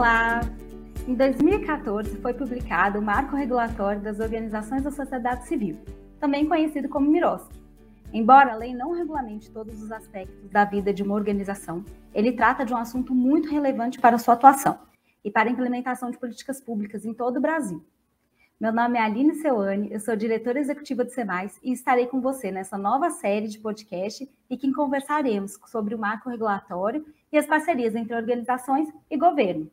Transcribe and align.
Olá! 0.00 0.40
Em 1.06 1.14
2014 1.14 2.16
foi 2.22 2.32
publicado 2.32 2.98
o 2.98 3.02
Marco 3.02 3.36
Regulatório 3.36 4.00
das 4.00 4.18
Organizações 4.18 4.82
da 4.82 4.90
Sociedade 4.90 5.46
Civil, 5.46 5.76
também 6.18 6.48
conhecido 6.48 6.88
como 6.88 7.10
MIROSC. 7.10 7.52
Embora 8.10 8.54
a 8.54 8.56
lei 8.56 8.74
não 8.74 8.92
regulamente 8.92 9.50
todos 9.50 9.82
os 9.82 9.92
aspectos 9.92 10.48
da 10.48 10.64
vida 10.64 10.90
de 10.90 11.02
uma 11.02 11.14
organização, 11.14 11.84
ele 12.14 12.32
trata 12.32 12.64
de 12.64 12.72
um 12.72 12.78
assunto 12.78 13.14
muito 13.14 13.50
relevante 13.50 14.00
para 14.00 14.16
sua 14.16 14.32
atuação 14.32 14.78
e 15.22 15.30
para 15.30 15.50
a 15.50 15.52
implementação 15.52 16.10
de 16.10 16.16
políticas 16.16 16.62
públicas 16.62 17.04
em 17.04 17.12
todo 17.12 17.36
o 17.36 17.42
Brasil. 17.42 17.84
Meu 18.58 18.72
nome 18.72 18.98
é 18.98 19.02
Aline 19.02 19.34
Seuane, 19.34 19.92
eu 19.92 20.00
sou 20.00 20.16
diretora 20.16 20.58
executiva 20.58 21.04
do 21.04 21.10
SEMAIS 21.10 21.60
e 21.62 21.72
estarei 21.72 22.06
com 22.06 22.22
você 22.22 22.50
nessa 22.50 22.78
nova 22.78 23.10
série 23.10 23.48
de 23.48 23.58
podcast 23.58 24.26
e 24.48 24.56
que 24.56 24.72
conversaremos 24.72 25.58
sobre 25.66 25.94
o 25.94 25.98
marco 25.98 26.30
regulatório 26.30 27.04
e 27.30 27.36
as 27.36 27.44
parcerias 27.44 27.94
entre 27.94 28.14
organizações 28.14 28.88
e 29.10 29.18
governo. 29.18 29.70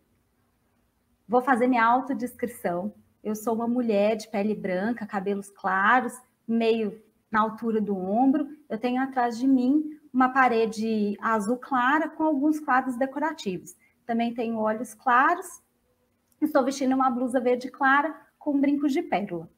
Vou 1.27 1.41
fazer 1.41 1.67
minha 1.67 1.85
autodescrição. 1.85 2.93
Eu 3.21 3.35
sou 3.35 3.53
uma 3.53 3.67
mulher 3.67 4.15
de 4.15 4.29
pele 4.29 4.55
branca, 4.55 5.05
cabelos 5.05 5.49
claros, 5.49 6.13
meio 6.47 7.01
na 7.29 7.41
altura 7.41 7.81
do 7.81 7.97
ombro. 7.97 8.47
Eu 8.69 8.77
tenho 8.77 9.01
atrás 9.01 9.37
de 9.37 9.45
mim 9.45 9.99
uma 10.13 10.29
parede 10.29 11.17
azul 11.21 11.57
clara 11.57 12.07
com 12.07 12.23
alguns 12.23 12.59
quadros 12.59 12.95
decorativos. 12.95 13.75
Também 14.05 14.33
tenho 14.33 14.57
olhos 14.57 14.93
claros. 14.93 15.61
Estou 16.39 16.63
vestindo 16.63 16.95
uma 16.95 17.09
blusa 17.09 17.41
verde 17.41 17.69
clara 17.69 18.15
com 18.39 18.59
brincos 18.59 18.93
de 18.93 19.01
pérola. 19.01 19.49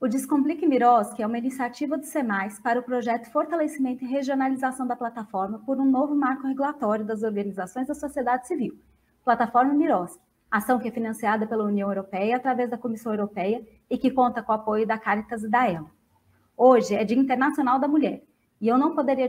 O 0.00 0.08
Descomplique 0.08 0.66
Miroski 0.66 1.22
é 1.22 1.26
uma 1.26 1.38
iniciativa 1.38 1.96
do 1.96 2.04
SEMAIS 2.04 2.58
para 2.60 2.80
o 2.80 2.82
projeto 2.82 3.30
Fortalecimento 3.30 4.04
e 4.04 4.06
Regionalização 4.06 4.86
da 4.86 4.96
Plataforma 4.96 5.58
por 5.60 5.78
um 5.78 5.84
novo 5.84 6.14
marco 6.14 6.46
regulatório 6.46 7.04
das 7.04 7.22
organizações 7.22 7.86
da 7.86 7.94
sociedade 7.94 8.46
civil, 8.46 8.78
Plataforma 9.24 9.72
Miroski, 9.72 10.22
ação 10.50 10.78
que 10.78 10.86
é 10.86 10.90
financiada 10.90 11.46
pela 11.46 11.64
União 11.64 11.88
Europeia 11.88 12.36
através 12.36 12.68
da 12.68 12.76
Comissão 12.76 13.10
Europeia 13.10 13.66
e 13.88 13.96
que 13.96 14.10
conta 14.10 14.42
com 14.42 14.52
o 14.52 14.54
apoio 14.54 14.86
da 14.86 14.98
Caritas 14.98 15.42
e 15.42 15.48
da 15.48 15.66
ELA. 15.66 15.90
Hoje 16.54 16.94
é 16.94 17.02
Dia 17.04 17.16
Internacional 17.16 17.78
da 17.78 17.88
Mulher 17.88 18.22
e 18.60 18.68
eu 18.68 18.76
não 18.76 18.94
poderia 18.94 19.26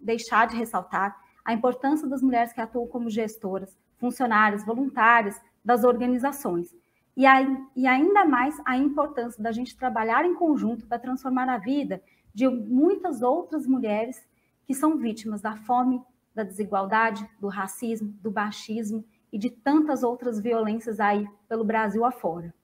deixar 0.00 0.46
de 0.46 0.56
ressaltar 0.56 1.14
a 1.44 1.52
importância 1.52 2.08
das 2.08 2.22
mulheres 2.22 2.54
que 2.54 2.62
atuam 2.62 2.86
como 2.86 3.10
gestoras, 3.10 3.76
funcionárias, 3.98 4.64
voluntárias 4.64 5.38
das 5.62 5.84
organizações. 5.84 6.74
E, 7.14 7.26
a, 7.26 7.42
e 7.76 7.86
ainda 7.86 8.24
mais 8.24 8.58
a 8.64 8.78
importância 8.78 9.42
da 9.42 9.52
gente 9.52 9.76
trabalhar 9.76 10.24
em 10.24 10.34
conjunto 10.34 10.86
para 10.86 10.98
transformar 10.98 11.48
a 11.50 11.58
vida 11.58 12.02
de 12.32 12.48
muitas 12.48 13.20
outras 13.20 13.66
mulheres 13.66 14.26
que 14.66 14.74
são 14.74 14.96
vítimas 14.96 15.42
da 15.42 15.56
fome, 15.56 16.02
da 16.34 16.42
desigualdade, 16.42 17.28
do 17.38 17.48
racismo, 17.48 18.14
do 18.22 18.30
baixismo 18.30 19.04
e 19.36 19.38
de 19.38 19.50
tantas 19.50 20.02
outras 20.02 20.40
violências 20.40 20.98
aí 20.98 21.28
pelo 21.46 21.62
Brasil 21.62 22.06
afora. 22.06 22.54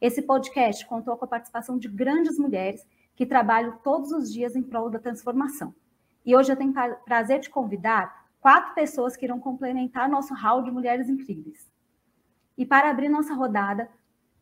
Esse 0.00 0.22
podcast 0.22 0.86
contou 0.86 1.16
com 1.16 1.24
a 1.24 1.28
participação 1.28 1.76
de 1.76 1.88
grandes 1.88 2.38
mulheres 2.38 2.86
que 3.16 3.26
trabalham 3.26 3.78
todos 3.82 4.12
os 4.12 4.32
dias 4.32 4.54
em 4.54 4.62
prol 4.62 4.88
da 4.88 5.00
transformação. 5.00 5.74
E 6.24 6.36
hoje 6.36 6.52
eu 6.52 6.56
tenho 6.56 6.72
prazer 7.04 7.40
de 7.40 7.50
convidar 7.50 8.28
quatro 8.40 8.76
pessoas 8.76 9.16
que 9.16 9.24
irão 9.26 9.40
complementar 9.40 10.08
nosso 10.08 10.32
hall 10.32 10.62
de 10.62 10.70
mulheres 10.70 11.08
incríveis. 11.08 11.68
E 12.56 12.64
para 12.64 12.90
abrir 12.90 13.08
nossa 13.08 13.34
rodada, 13.34 13.90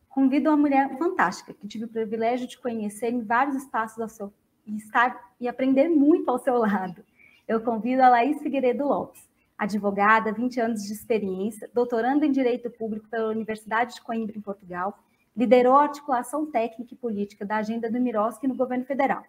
convido 0.07 0.51
uma 0.51 0.57
mulher 0.57 0.95
fantástica 0.95 1.55
que 1.55 1.67
tive 1.67 1.85
o 1.85 1.89
privilégio 1.89 2.47
de 2.47 2.59
conhecer 2.59 3.11
em 3.11 3.23
vários 3.23 3.55
espaços 3.55 3.99
ao 3.99 4.09
seu 4.09 4.31
e 4.63 4.77
estar 4.77 5.33
e 5.39 5.47
aprender 5.47 5.89
muito 5.89 6.29
ao 6.29 6.37
seu 6.37 6.55
lado. 6.59 7.03
Eu 7.47 7.61
convido 7.61 8.03
a 8.03 8.09
Laís 8.09 8.39
Figueiredo 8.43 8.85
Lopes, 8.85 9.27
advogada, 9.59 10.31
20 10.31 10.61
anos 10.61 10.83
de 10.85 10.93
experiência, 10.93 11.69
doutoranda 11.73 12.25
em 12.25 12.31
Direito 12.31 12.69
Público 12.71 13.09
pela 13.09 13.29
Universidade 13.29 13.95
de 13.95 14.01
Coimbra, 14.01 14.37
em 14.37 14.41
Portugal, 14.41 14.97
liderou 15.35 15.75
a 15.75 15.83
articulação 15.83 16.45
técnica 16.49 16.93
e 16.93 16.97
política 16.97 17.45
da 17.45 17.57
agenda 17.57 17.91
do 17.91 17.99
Miroski 17.99 18.47
no 18.47 18.55
governo 18.55 18.85
federal. 18.85 19.21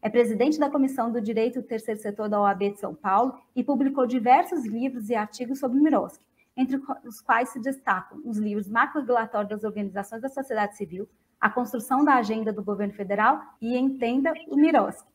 É 0.00 0.08
presidente 0.08 0.58
da 0.58 0.70
Comissão 0.70 1.10
do 1.10 1.20
Direito 1.20 1.60
do 1.60 1.66
Terceiro 1.66 2.00
Setor 2.00 2.28
da 2.28 2.40
OAB 2.40 2.70
de 2.70 2.78
São 2.78 2.94
Paulo 2.94 3.36
e 3.56 3.64
publicou 3.64 4.06
diversos 4.06 4.64
livros 4.64 5.10
e 5.10 5.16
artigos 5.16 5.58
sobre 5.58 5.78
o 5.78 5.82
Miroski, 5.82 6.24
entre 6.56 6.80
os 7.04 7.20
quais 7.20 7.48
se 7.48 7.60
destacam 7.60 8.20
os 8.24 8.38
livros 8.38 8.68
Marco 8.68 9.00
Regulatório 9.00 9.50
das 9.50 9.64
Organizações 9.64 10.22
da 10.22 10.28
Sociedade 10.28 10.76
Civil, 10.76 11.08
A 11.40 11.50
Construção 11.50 12.04
da 12.04 12.14
Agenda 12.14 12.52
do 12.52 12.62
Governo 12.62 12.94
Federal 12.94 13.40
e 13.60 13.76
Entenda 13.76 14.32
o 14.48 14.56
Miroski. 14.56 15.11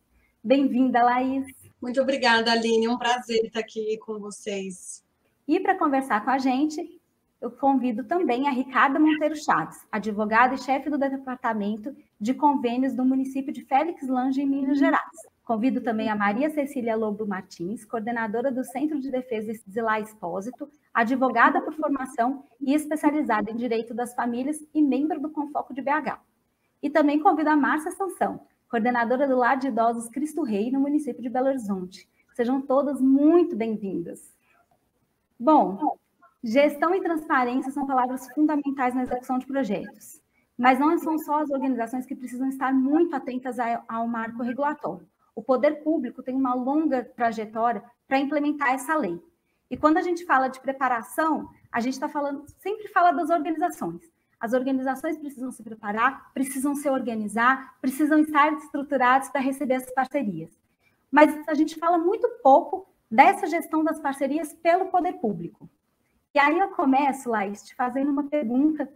Bem-vinda, 0.47 1.03
Laís. 1.03 1.45
Muito 1.81 2.01
obrigada, 2.01 2.53
Aline. 2.53 2.87
Um 2.87 2.97
prazer 2.97 3.43
estar 3.43 3.59
aqui 3.59 3.97
com 3.97 4.17
vocês. 4.17 5.03
E 5.45 5.59
para 5.59 5.77
conversar 5.77 6.23
com 6.23 6.29
a 6.29 6.37
gente, 6.37 7.01
eu 7.41 7.51
convido 7.51 8.05
também 8.05 8.47
a 8.47 8.51
Ricarda 8.51 8.97
Monteiro 8.97 9.35
Chaves, 9.35 9.85
advogada 9.91 10.55
e 10.55 10.57
chefe 10.57 10.89
do 10.89 10.97
Departamento 10.97 11.93
de 12.17 12.33
Convênios 12.33 12.93
do 12.93 13.03
município 13.03 13.51
de 13.51 13.65
Félix 13.65 14.07
Lange, 14.07 14.41
em 14.41 14.47
Minas 14.47 14.79
Gerais. 14.79 15.17
Convido 15.43 15.81
também 15.81 16.09
a 16.09 16.15
Maria 16.15 16.49
Cecília 16.49 16.95
Lobo 16.95 17.27
Martins, 17.27 17.83
coordenadora 17.83 18.49
do 18.49 18.63
Centro 18.63 19.01
de 19.01 19.11
Defesa 19.11 19.51
Zilá 19.69 19.99
Expósito, 19.99 20.71
advogada 20.93 21.59
por 21.59 21.73
formação 21.73 22.45
e 22.61 22.73
especializada 22.73 23.51
em 23.51 23.57
Direito 23.57 23.93
das 23.93 24.15
Famílias 24.15 24.65
e 24.73 24.81
membro 24.81 25.19
do 25.19 25.29
Confoco 25.29 25.73
de 25.73 25.81
BH. 25.81 26.21
E 26.81 26.89
também 26.89 27.19
convido 27.19 27.49
a 27.49 27.57
Márcia 27.57 27.91
Sansão, 27.91 28.39
coordenadora 28.69 29.27
do 29.27 29.37
Lar 29.37 29.57
de 29.57 29.67
Idosos 29.67 30.09
Cristo 30.09 30.43
Rei, 30.43 30.71
no 30.71 30.79
município 30.79 31.21
de 31.21 31.29
Belo 31.29 31.47
Horizonte. 31.47 32.07
Sejam 32.35 32.61
todas 32.61 33.01
muito 33.01 33.55
bem-vindas. 33.55 34.33
Bom, 35.39 35.97
gestão 36.43 36.93
e 36.93 37.01
transparência 37.01 37.71
são 37.71 37.85
palavras 37.85 38.27
fundamentais 38.33 38.93
na 38.93 39.03
execução 39.03 39.37
de 39.37 39.45
projetos, 39.45 40.21
mas 40.57 40.79
não 40.79 40.97
são 40.97 41.17
só 41.17 41.41
as 41.41 41.49
organizações 41.49 42.05
que 42.05 42.15
precisam 42.15 42.49
estar 42.49 42.73
muito 42.73 43.15
atentas 43.15 43.57
ao 43.87 44.07
marco 44.07 44.43
regulatório 44.43 45.07
o 45.37 45.43
poder 45.43 45.83
público 45.83 46.23
tem 46.23 46.33
uma 46.33 46.55
longa 46.55 47.03
trajetória 47.15 47.83
para 48.07 48.17
implementar 48.17 48.73
essa 48.73 48.97
lei. 48.97 49.21
E 49.69 49.77
quando 49.77 49.97
a 49.97 50.01
gente 50.01 50.25
fala 50.25 50.47
de 50.47 50.59
preparação, 50.59 51.47
a 51.71 51.79
gente 51.79 51.93
está 51.93 52.09
falando, 52.09 52.43
sempre 52.57 52.87
fala 52.87 53.11
das 53.11 53.29
organizações. 53.29 54.01
As 54.39 54.53
organizações 54.53 55.17
precisam 55.17 55.51
se 55.51 55.63
preparar, 55.63 56.31
precisam 56.33 56.75
se 56.75 56.89
organizar, 56.89 57.75
precisam 57.81 58.19
estar 58.19 58.53
estruturadas 58.53 59.29
para 59.29 59.41
receber 59.41 59.75
essas 59.75 59.93
parcerias. 59.93 60.51
Mas 61.11 61.35
a 61.47 61.53
gente 61.53 61.75
fala 61.75 61.97
muito 61.97 62.27
pouco 62.43 62.87
dessa 63.09 63.47
gestão 63.47 63.83
das 63.83 63.99
parcerias 63.99 64.53
pelo 64.53 64.87
poder 64.87 65.13
público. 65.13 65.69
E 66.35 66.39
aí 66.39 66.59
eu 66.59 66.67
começo, 66.69 67.29
Laís, 67.29 67.63
te 67.63 67.73
fazendo 67.73 68.11
uma 68.11 68.25
pergunta 68.25 68.87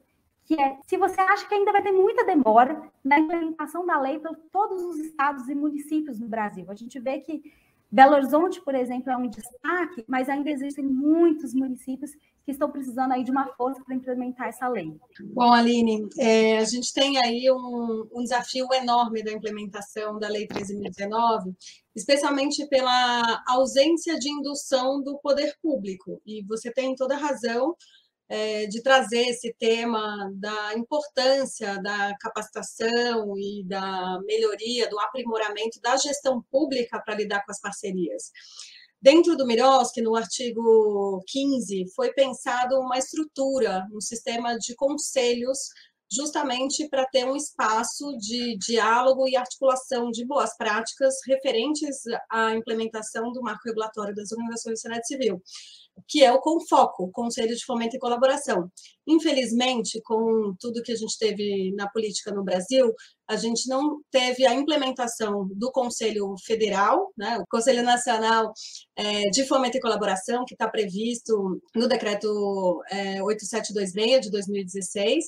que 0.44 0.60
é 0.60 0.78
se 0.86 0.98
você 0.98 1.20
acha 1.22 1.48
que 1.48 1.56
ainda 1.56 1.72
vai 1.72 1.82
ter 1.82 1.92
muita 1.92 2.26
demora 2.26 2.92
na 3.04 3.20
implementação 3.20 3.86
da 3.86 4.00
lei 4.00 4.20
por 4.20 4.36
todos 4.52 4.84
os 4.84 4.98
estados 4.98 5.48
e 5.48 5.56
municípios 5.56 6.20
no 6.20 6.28
Brasil. 6.28 6.66
A 6.70 6.76
gente 6.76 7.00
vê 7.00 7.20
que 7.20 7.42
Belo 7.92 8.14
Horizonte, 8.14 8.62
por 8.62 8.76
exemplo, 8.76 9.12
é 9.12 9.18
um 9.18 9.28
destaque, 9.28 10.04
mas 10.08 10.30
ainda 10.30 10.50
existem 10.50 10.86
muitos 10.86 11.54
municípios 11.54 12.12
que 12.46 12.52
estão 12.52 12.72
precisando 12.72 13.12
aí 13.12 13.24
de 13.24 13.32
uma 13.32 13.48
força 13.56 13.84
para 13.84 13.96
implementar 13.96 14.48
essa 14.48 14.68
lei. 14.68 14.92
Bom, 15.34 15.52
Aline, 15.52 16.08
é, 16.18 16.58
a 16.58 16.66
gente 16.66 16.94
tem 16.94 17.18
aí 17.24 17.50
um, 17.52 18.08
um, 18.14 18.24
desafio 18.24 18.68
enorme 18.74 19.24
da 19.24 19.32
implementação 19.32 20.18
da 20.18 20.28
Lei 20.28 20.48
13.019, 20.48 21.56
especialmente 21.96 22.68
pela 22.68 23.44
ausência 23.48 24.18
de 24.18 24.30
indução 24.30 25.02
do 25.04 25.20
poder 25.20 25.56
público. 25.62 26.22
E 26.26 26.44
você 26.46 26.72
tem 26.72 26.96
toda 26.96 27.16
razão, 27.16 27.76
é, 28.32 28.66
de 28.66 28.82
trazer 28.82 29.28
esse 29.28 29.54
tema 29.60 30.32
da 30.36 30.74
importância 30.78 31.82
da 31.82 32.16
capacitação 32.18 33.38
e 33.38 33.62
da 33.68 34.20
melhoria, 34.26 34.90
do 34.90 34.98
aprimoramento 34.98 35.82
da 35.82 35.98
gestão 35.98 36.42
pública 36.50 37.02
para 37.04 37.16
lidar 37.16 37.44
com 37.44 37.52
as 37.52 37.60
parcerias. 37.60 38.32
Dentro 39.02 39.36
do 39.36 39.48
Miroski, 39.48 40.00
no 40.00 40.16
artigo 40.16 41.24
15, 41.28 41.86
foi 41.96 42.14
pensado 42.14 42.80
uma 42.80 43.00
estrutura, 43.00 43.88
um 43.92 44.00
sistema 44.00 44.56
de 44.60 44.76
conselhos 44.76 45.58
justamente 46.12 46.88
para 46.88 47.08
ter 47.08 47.26
um 47.26 47.36
espaço 47.36 48.16
de 48.18 48.58
diálogo 48.58 49.28
e 49.28 49.36
articulação 49.36 50.12
de 50.12 50.24
boas 50.26 50.56
práticas 50.56 51.16
referentes 51.26 52.02
à 52.30 52.54
implementação 52.54 53.32
do 53.32 53.42
marco 53.42 53.62
regulatório 53.66 54.14
das 54.14 54.32
organizações 54.32 54.74
de 54.74 54.82
sociedade 54.82 55.08
civil 55.08 55.42
que 56.08 56.24
é 56.24 56.32
o 56.32 56.40
CONFOCO, 56.40 57.12
Conselho 57.12 57.56
de 57.56 57.64
Fomento 57.66 57.96
e 57.96 58.00
Colaboração. 58.00 58.70
Infelizmente, 59.08 60.02
com 60.04 60.54
tudo 60.60 60.84
que 60.84 60.92
a 60.92 60.96
gente 60.96 61.18
teve 61.18 61.74
na 61.76 61.90
política 61.90 62.32
no 62.32 62.44
Brasil, 62.44 62.94
a 63.28 63.36
gente 63.36 63.68
não 63.68 64.00
teve 64.12 64.46
a 64.46 64.54
implementação 64.54 65.48
do 65.54 65.72
Conselho 65.72 66.36
Federal, 66.46 67.12
né, 67.18 67.38
o 67.40 67.46
Conselho 67.50 67.84
Nacional 67.84 68.52
é, 68.96 69.30
de 69.30 69.46
Fomento 69.46 69.78
e 69.78 69.82
Colaboração, 69.82 70.44
que 70.46 70.54
está 70.54 70.68
previsto 70.68 71.62
no 71.76 71.88
decreto 71.88 72.84
é, 72.92 73.24
8726 73.24 74.22
de 74.22 74.32
2016, 74.32 75.26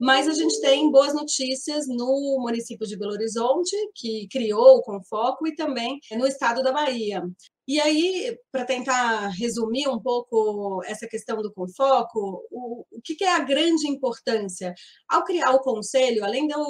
mas 0.00 0.26
a 0.26 0.32
gente 0.32 0.58
tem 0.62 0.90
boas 0.90 1.12
notícias 1.12 1.86
no 1.86 2.38
município 2.40 2.86
de 2.86 2.96
Belo 2.96 3.12
Horizonte, 3.12 3.76
que 3.94 4.26
criou 4.28 4.78
o 4.78 4.82
Confoco, 4.82 5.46
e 5.46 5.54
também 5.54 5.98
no 6.12 6.26
estado 6.26 6.62
da 6.62 6.72
Bahia. 6.72 7.22
E 7.70 7.80
aí, 7.80 8.36
para 8.50 8.64
tentar 8.64 9.28
resumir 9.28 9.86
um 9.86 10.00
pouco 10.00 10.82
essa 10.86 11.06
questão 11.06 11.40
do 11.40 11.52
Confoco, 11.52 12.44
o, 12.50 12.84
o 12.90 13.00
que, 13.00 13.14
que 13.14 13.22
é 13.22 13.32
a 13.32 13.44
grande 13.44 13.86
importância? 13.86 14.74
Ao 15.08 15.22
criar 15.22 15.52
o 15.52 15.60
conselho, 15.60 16.24
além 16.24 16.48
de 16.48 16.52
eu 16.52 16.64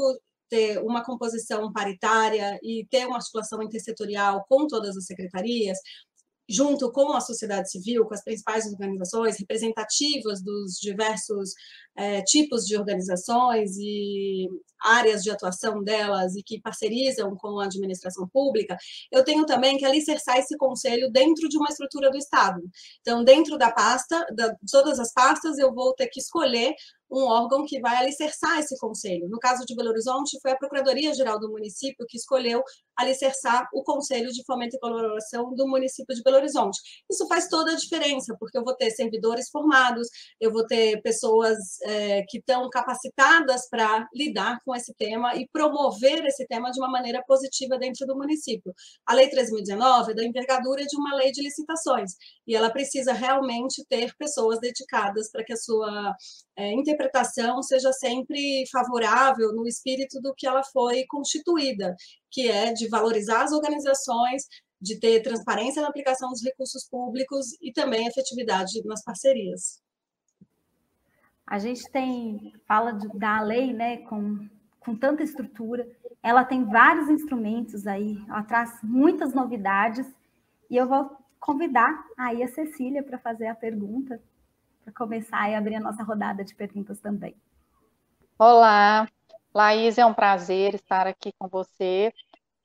ter 0.50 0.78
uma 0.82 1.02
composição 1.02 1.72
paritária 1.72 2.58
e 2.62 2.86
ter 2.90 3.06
uma 3.06 3.16
articulação 3.16 3.62
intersetorial 3.62 4.44
com 4.46 4.66
todas 4.66 4.94
as 4.94 5.06
secretarias, 5.06 5.78
junto 6.50 6.90
com 6.90 7.12
a 7.12 7.20
sociedade 7.20 7.70
civil, 7.70 8.04
com 8.04 8.12
as 8.12 8.24
principais 8.24 8.66
organizações 8.66 9.38
representativas 9.38 10.42
dos 10.42 10.78
diversos 10.80 11.52
é, 11.96 12.22
tipos 12.22 12.64
de 12.64 12.76
organizações 12.76 13.76
e 13.78 14.48
áreas 14.82 15.22
de 15.22 15.30
atuação 15.30 15.82
delas 15.82 16.34
e 16.34 16.42
que 16.42 16.60
parcerizam 16.60 17.36
com 17.36 17.60
a 17.60 17.66
administração 17.66 18.26
pública, 18.28 18.76
eu 19.12 19.22
tenho 19.22 19.44
também 19.46 19.76
que 19.76 19.84
alicerçar 19.84 20.38
esse 20.38 20.56
conselho 20.56 21.10
dentro 21.10 21.48
de 21.48 21.56
uma 21.56 21.68
estrutura 21.68 22.10
do 22.10 22.16
Estado. 22.16 22.60
Então, 23.00 23.22
dentro 23.22 23.56
da 23.56 23.70
pasta, 23.70 24.26
de 24.32 24.54
todas 24.70 24.98
as 24.98 25.12
pastas, 25.12 25.58
eu 25.58 25.72
vou 25.72 25.94
ter 25.94 26.08
que 26.08 26.18
escolher 26.18 26.74
um 27.10 27.24
órgão 27.24 27.64
que 27.66 27.80
vai 27.80 27.96
alicerçar 27.96 28.58
esse 28.58 28.78
conselho. 28.78 29.28
No 29.28 29.38
caso 29.38 29.64
de 29.66 29.74
Belo 29.74 29.90
Horizonte, 29.90 30.38
foi 30.40 30.52
a 30.52 30.56
Procuradoria-Geral 30.56 31.40
do 31.40 31.50
município 31.50 32.06
que 32.08 32.16
escolheu 32.16 32.62
alicerçar 32.96 33.68
o 33.74 33.82
Conselho 33.82 34.30
de 34.30 34.44
Fomento 34.44 34.76
e 34.76 34.78
Colaboração 34.78 35.54
do 35.54 35.66
município 35.66 36.14
de 36.14 36.22
Belo 36.22 36.36
Horizonte. 36.36 36.78
Isso 37.10 37.26
faz 37.26 37.48
toda 37.48 37.72
a 37.72 37.76
diferença, 37.76 38.36
porque 38.38 38.56
eu 38.56 38.64
vou 38.64 38.76
ter 38.76 38.90
servidores 38.90 39.50
formados, 39.50 40.06
eu 40.40 40.52
vou 40.52 40.66
ter 40.66 41.00
pessoas 41.02 41.56
é, 41.82 42.22
que 42.28 42.38
estão 42.38 42.68
capacitadas 42.70 43.68
para 43.68 44.08
lidar 44.14 44.58
com 44.64 44.74
esse 44.74 44.94
tema 44.94 45.34
e 45.34 45.48
promover 45.48 46.24
esse 46.26 46.46
tema 46.46 46.70
de 46.70 46.78
uma 46.78 46.90
maneira 46.90 47.22
positiva 47.26 47.78
dentro 47.78 48.06
do 48.06 48.16
município. 48.16 48.72
A 49.06 49.14
Lei 49.14 49.28
3.019 49.28 50.10
é 50.10 50.14
da 50.14 50.24
envergadura 50.24 50.84
de 50.84 50.96
uma 50.96 51.16
lei 51.16 51.32
de 51.32 51.42
licitações, 51.42 52.12
e 52.46 52.54
ela 52.54 52.70
precisa 52.70 53.12
realmente 53.12 53.84
ter 53.88 54.14
pessoas 54.16 54.60
dedicadas 54.60 55.30
para 55.30 55.44
que 55.44 55.52
a 55.52 55.56
sua 55.56 56.14
é, 56.56 56.72
interpretação 56.72 56.99
seja 57.62 57.92
sempre 57.92 58.64
favorável 58.70 59.52
no 59.54 59.66
espírito 59.66 60.20
do 60.20 60.34
que 60.34 60.46
ela 60.46 60.62
foi 60.64 61.04
constituída, 61.06 61.94
que 62.30 62.48
é 62.48 62.72
de 62.72 62.88
valorizar 62.88 63.42
as 63.42 63.52
organizações, 63.52 64.44
de 64.80 64.98
ter 64.98 65.22
transparência 65.22 65.82
na 65.82 65.88
aplicação 65.88 66.30
dos 66.30 66.42
recursos 66.42 66.88
públicos 66.88 67.46
e 67.60 67.72
também 67.72 68.06
efetividade 68.06 68.82
nas 68.84 69.04
parcerias. 69.04 69.82
A 71.46 71.58
gente 71.58 71.82
tem, 71.90 72.52
fala 72.66 72.92
de, 72.92 73.08
da 73.18 73.40
lei, 73.40 73.72
né, 73.72 73.98
com, 73.98 74.48
com 74.78 74.96
tanta 74.96 75.22
estrutura, 75.22 75.86
ela 76.22 76.44
tem 76.44 76.64
vários 76.64 77.08
instrumentos 77.08 77.86
aí, 77.86 78.16
ela 78.28 78.42
traz 78.42 78.70
muitas 78.82 79.34
novidades, 79.34 80.06
e 80.70 80.76
eu 80.76 80.88
vou 80.88 81.10
convidar 81.40 82.04
aí 82.16 82.42
a 82.42 82.48
Cecília 82.48 83.02
para 83.02 83.18
fazer 83.18 83.48
a 83.48 83.54
pergunta, 83.54 84.22
para 84.84 84.92
começar 84.92 85.50
e 85.50 85.54
abrir 85.54 85.76
a 85.76 85.80
nossa 85.80 86.02
rodada 86.02 86.44
de 86.44 86.54
perguntas 86.54 86.98
também. 87.00 87.34
Olá, 88.38 89.06
Laís, 89.54 89.98
é 89.98 90.06
um 90.06 90.14
prazer 90.14 90.74
estar 90.74 91.06
aqui 91.06 91.32
com 91.38 91.48
você 91.48 92.12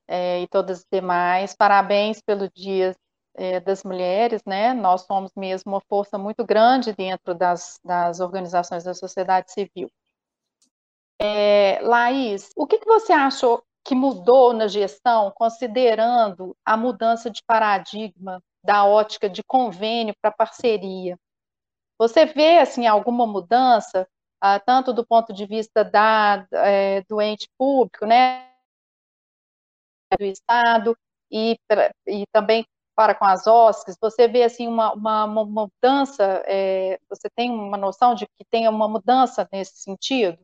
é, 0.07 0.41
e 0.41 0.47
todas 0.47 0.79
as 0.79 0.85
demais. 0.91 1.55
Parabéns 1.55 2.21
pelo 2.21 2.49
Dia 2.49 2.95
é, 3.35 3.59
das 3.59 3.83
Mulheres, 3.83 4.41
né? 4.45 4.73
Nós 4.73 5.01
somos 5.01 5.31
mesmo 5.35 5.73
uma 5.73 5.81
força 5.81 6.17
muito 6.17 6.45
grande 6.45 6.93
dentro 6.93 7.33
das, 7.33 7.79
das 7.83 8.19
organizações 8.19 8.83
da 8.83 8.93
sociedade 8.93 9.51
civil. 9.51 9.91
É, 11.19 11.79
Laís, 11.81 12.51
o 12.55 12.67
que, 12.67 12.77
que 12.77 12.85
você 12.85 13.13
achou 13.13 13.63
que 13.83 13.95
mudou 13.95 14.53
na 14.53 14.67
gestão, 14.67 15.31
considerando 15.35 16.55
a 16.65 16.75
mudança 16.75 17.29
de 17.29 17.41
paradigma 17.45 18.41
da 18.63 18.85
ótica 18.85 19.29
de 19.29 19.43
convênio 19.43 20.15
para 20.21 20.31
parceria? 20.31 21.17
Você 21.97 22.25
vê 22.25 22.59
assim 22.59 22.85
alguma 22.87 23.25
mudança, 23.25 24.07
ah, 24.41 24.59
tanto 24.59 24.93
do 24.93 25.05
ponto 25.05 25.33
de 25.33 25.45
vista 25.45 25.83
da, 25.83 26.45
é, 26.51 27.01
do 27.09 27.21
ente 27.21 27.49
público, 27.57 28.05
né, 28.05 28.49
do 30.19 30.25
Estado, 30.25 30.97
e, 31.31 31.57
e 32.07 32.25
também 32.31 32.65
para 32.95 33.13
com 33.13 33.25
as 33.25 33.45
OSCs, 33.45 33.97
você 33.99 34.27
vê 34.27 34.43
assim 34.43 34.67
uma, 34.67 34.93
uma, 34.93 35.25
uma 35.25 35.45
mudança, 35.45 36.41
é, 36.45 36.99
você 37.09 37.29
tem 37.35 37.51
uma 37.51 37.77
noção 37.77 38.15
de 38.15 38.25
que 38.25 38.45
tem 38.49 38.67
uma 38.69 38.87
mudança 38.87 39.47
nesse 39.51 39.77
sentido? 39.77 40.39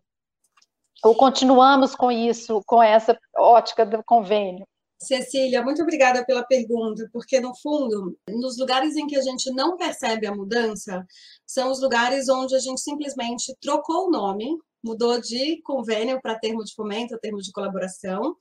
Ou 1.04 1.16
continuamos 1.16 1.96
com 1.96 2.12
isso, 2.12 2.62
com 2.66 2.84
essa 2.84 3.18
ótica 3.36 3.86
do 3.86 4.04
convênio? 4.04 4.68
Cecília, 5.02 5.64
muito 5.64 5.82
obrigada 5.82 6.24
pela 6.26 6.44
pergunta, 6.44 7.10
porque 7.12 7.40
no 7.40 7.56
fundo, 7.56 8.18
nos 8.30 8.58
lugares 8.58 8.96
em 8.96 9.08
que 9.08 9.16
a 9.16 9.22
gente 9.22 9.52
não 9.52 9.76
percebe 9.76 10.28
a 10.28 10.36
mudança, 10.36 11.06
são 11.46 11.72
os 11.72 11.82
lugares 11.82 12.30
onde 12.30 12.56
a 12.56 12.60
gente 12.60 12.80
simplesmente 12.82 13.56
trocou 13.60 14.08
o 14.08 14.12
nome, 14.12 14.56
mudou 14.84 15.20
de 15.20 15.60
convênio 15.64 16.22
para 16.22 16.38
termo 16.38 16.64
de 16.64 16.74
fomento, 16.76 17.18
termo 17.20 17.40
de 17.40 17.52
colaboração, 17.52 18.36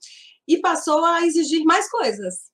e 0.47 0.59
passou 0.59 1.03
a 1.03 1.25
exigir 1.25 1.63
mais 1.63 1.89
coisas. 1.89 2.51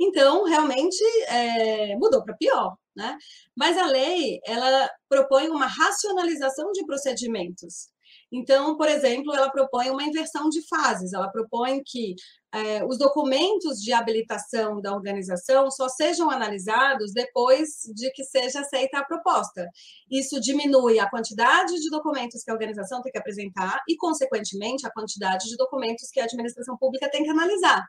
Então, 0.00 0.44
realmente, 0.44 1.02
é, 1.28 1.96
mudou 1.96 2.24
para 2.24 2.36
pior. 2.36 2.76
Né? 2.96 3.16
Mas 3.56 3.76
a 3.76 3.86
lei, 3.86 4.40
ela 4.44 4.90
propõe 5.08 5.48
uma 5.48 5.66
racionalização 5.66 6.70
de 6.72 6.84
procedimentos. 6.86 7.88
Então, 8.32 8.76
por 8.76 8.88
exemplo, 8.88 9.34
ela 9.34 9.50
propõe 9.50 9.90
uma 9.90 10.02
inversão 10.02 10.48
de 10.48 10.66
fases, 10.66 11.12
ela 11.12 11.28
propõe 11.28 11.82
que 11.84 12.14
é, 12.54 12.84
os 12.84 12.96
documentos 12.96 13.80
de 13.80 13.92
habilitação 13.92 14.80
da 14.80 14.94
organização 14.94 15.68
só 15.72 15.88
sejam 15.88 16.30
analisados 16.30 17.12
depois 17.12 17.68
de 17.92 18.12
que 18.12 18.22
seja 18.22 18.60
aceita 18.60 18.98
a 18.98 19.04
proposta. 19.04 19.68
Isso 20.08 20.40
diminui 20.40 21.00
a 21.00 21.10
quantidade 21.10 21.74
de 21.74 21.90
documentos 21.90 22.44
que 22.44 22.50
a 22.50 22.54
organização 22.54 23.02
tem 23.02 23.10
que 23.10 23.18
apresentar 23.18 23.82
e, 23.88 23.96
consequentemente, 23.96 24.86
a 24.86 24.92
quantidade 24.92 25.48
de 25.48 25.56
documentos 25.56 26.10
que 26.10 26.20
a 26.20 26.24
administração 26.24 26.76
pública 26.76 27.10
tem 27.10 27.24
que 27.24 27.30
analisar. 27.30 27.84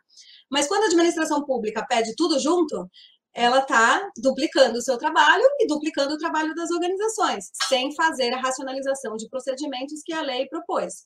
Mas 0.49 0.67
quando 0.67 0.83
a 0.83 0.87
administração 0.87 1.45
pública 1.45 1.85
pede 1.87 2.15
tudo 2.15 2.39
junto, 2.39 2.89
ela 3.35 3.59
está 3.59 4.09
duplicando 4.17 4.79
o 4.79 4.81
seu 4.81 4.97
trabalho 4.97 5.43
e 5.59 5.67
duplicando 5.67 6.13
o 6.13 6.17
trabalho 6.17 6.55
das 6.55 6.71
organizações, 6.71 7.51
sem 7.67 7.93
fazer 7.93 8.33
a 8.33 8.39
racionalização 8.39 9.17
de 9.17 9.27
procedimentos 9.29 10.01
que 10.03 10.13
a 10.13 10.21
lei 10.21 10.47
propôs. 10.47 11.03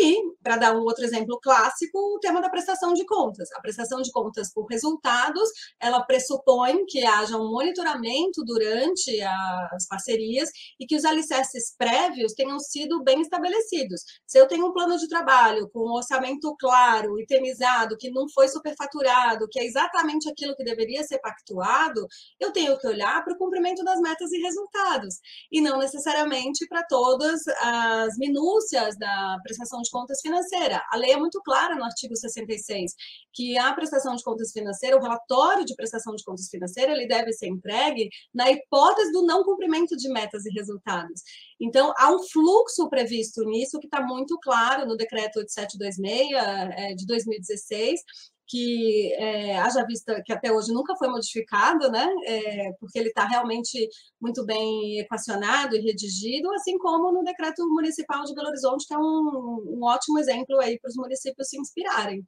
E, 0.00 0.22
para 0.44 0.56
dar 0.56 0.76
um 0.76 0.82
outro 0.82 1.04
exemplo 1.04 1.40
clássico, 1.42 1.98
o 1.98 2.20
tema 2.20 2.40
da 2.40 2.48
prestação 2.48 2.94
de 2.94 3.04
contas. 3.04 3.50
A 3.52 3.60
prestação 3.60 4.00
de 4.00 4.12
contas 4.12 4.52
por 4.52 4.64
resultados, 4.66 5.48
ela 5.80 6.00
pressupõe 6.02 6.86
que 6.86 7.04
haja 7.04 7.36
um 7.36 7.50
monitoramento 7.50 8.44
durante 8.44 9.20
as 9.20 9.88
parcerias 9.88 10.50
e 10.78 10.86
que 10.86 10.94
os 10.94 11.04
alicerces 11.04 11.74
prévios 11.76 12.32
tenham 12.34 12.60
sido 12.60 13.02
bem 13.02 13.20
estabelecidos. 13.20 14.02
Se 14.24 14.38
eu 14.38 14.46
tenho 14.46 14.68
um 14.68 14.72
plano 14.72 14.96
de 14.96 15.08
trabalho 15.08 15.68
com 15.70 15.80
um 15.80 15.94
orçamento 15.94 16.54
claro, 16.60 17.18
itemizado, 17.18 17.96
que 17.96 18.08
não 18.10 18.28
foi 18.28 18.46
superfaturado, 18.46 19.48
que 19.50 19.58
é 19.58 19.64
exatamente 19.64 20.30
aquilo 20.30 20.54
que 20.54 20.62
deveria 20.62 21.02
ser 21.02 21.18
pactuado, 21.18 22.06
eu 22.38 22.52
tenho 22.52 22.78
que 22.78 22.86
olhar 22.86 23.24
para 23.24 23.34
o 23.34 23.38
cumprimento 23.38 23.82
das 23.82 24.00
metas 24.00 24.30
e 24.30 24.38
resultados, 24.38 25.16
e 25.50 25.60
não 25.60 25.78
necessariamente 25.78 26.68
para 26.68 26.84
todas 26.84 27.42
as 27.60 28.16
minúcias 28.16 28.96
da 28.96 29.38
prestação 29.42 29.82
de 29.82 29.87
de 29.88 29.90
contas 29.90 30.20
financeira. 30.20 30.82
A 30.90 30.96
lei 30.96 31.12
é 31.12 31.16
muito 31.16 31.40
clara 31.42 31.74
no 31.74 31.84
artigo 31.84 32.14
66, 32.14 32.92
que 33.32 33.58
a 33.58 33.72
prestação 33.72 34.14
de 34.14 34.22
contas 34.22 34.52
financeira, 34.52 34.96
o 34.96 35.00
relatório 35.00 35.64
de 35.64 35.74
prestação 35.74 36.14
de 36.14 36.22
contas 36.22 36.48
financeira, 36.48 36.92
ele 36.92 37.06
deve 37.06 37.32
ser 37.32 37.48
entregue 37.48 38.08
na 38.32 38.50
hipótese 38.50 39.10
do 39.12 39.22
não 39.22 39.42
cumprimento 39.42 39.96
de 39.96 40.08
metas 40.08 40.44
e 40.46 40.50
resultados. 40.50 41.22
Então, 41.60 41.92
há 41.96 42.12
um 42.12 42.22
fluxo 42.22 42.88
previsto 42.88 43.42
nisso 43.44 43.78
que 43.80 43.86
está 43.86 44.00
muito 44.00 44.38
claro 44.40 44.86
no 44.86 44.96
decreto 44.96 45.38
8726 45.38 46.32
é, 46.76 46.94
de 46.94 47.06
2016, 47.06 48.00
que 48.48 49.12
é, 49.14 49.58
haja 49.58 49.84
vista 49.86 50.22
que 50.24 50.32
até 50.32 50.50
hoje 50.50 50.72
nunca 50.72 50.96
foi 50.96 51.08
modificado, 51.08 51.90
né? 51.90 52.08
É, 52.26 52.72
porque 52.80 52.98
ele 52.98 53.08
está 53.08 53.26
realmente 53.26 53.88
muito 54.20 54.44
bem 54.44 54.98
equacionado 55.00 55.76
e 55.76 55.80
redigido, 55.80 56.50
assim 56.54 56.78
como 56.78 57.12
no 57.12 57.22
decreto 57.22 57.68
municipal 57.68 58.24
de 58.24 58.34
Belo 58.34 58.48
Horizonte, 58.48 58.86
que 58.86 58.94
é 58.94 58.98
um, 58.98 59.78
um 59.78 59.84
ótimo 59.84 60.18
exemplo 60.18 60.58
aí 60.60 60.78
para 60.80 60.88
os 60.88 60.96
municípios 60.96 61.48
se 61.48 61.60
inspirarem. 61.60 62.24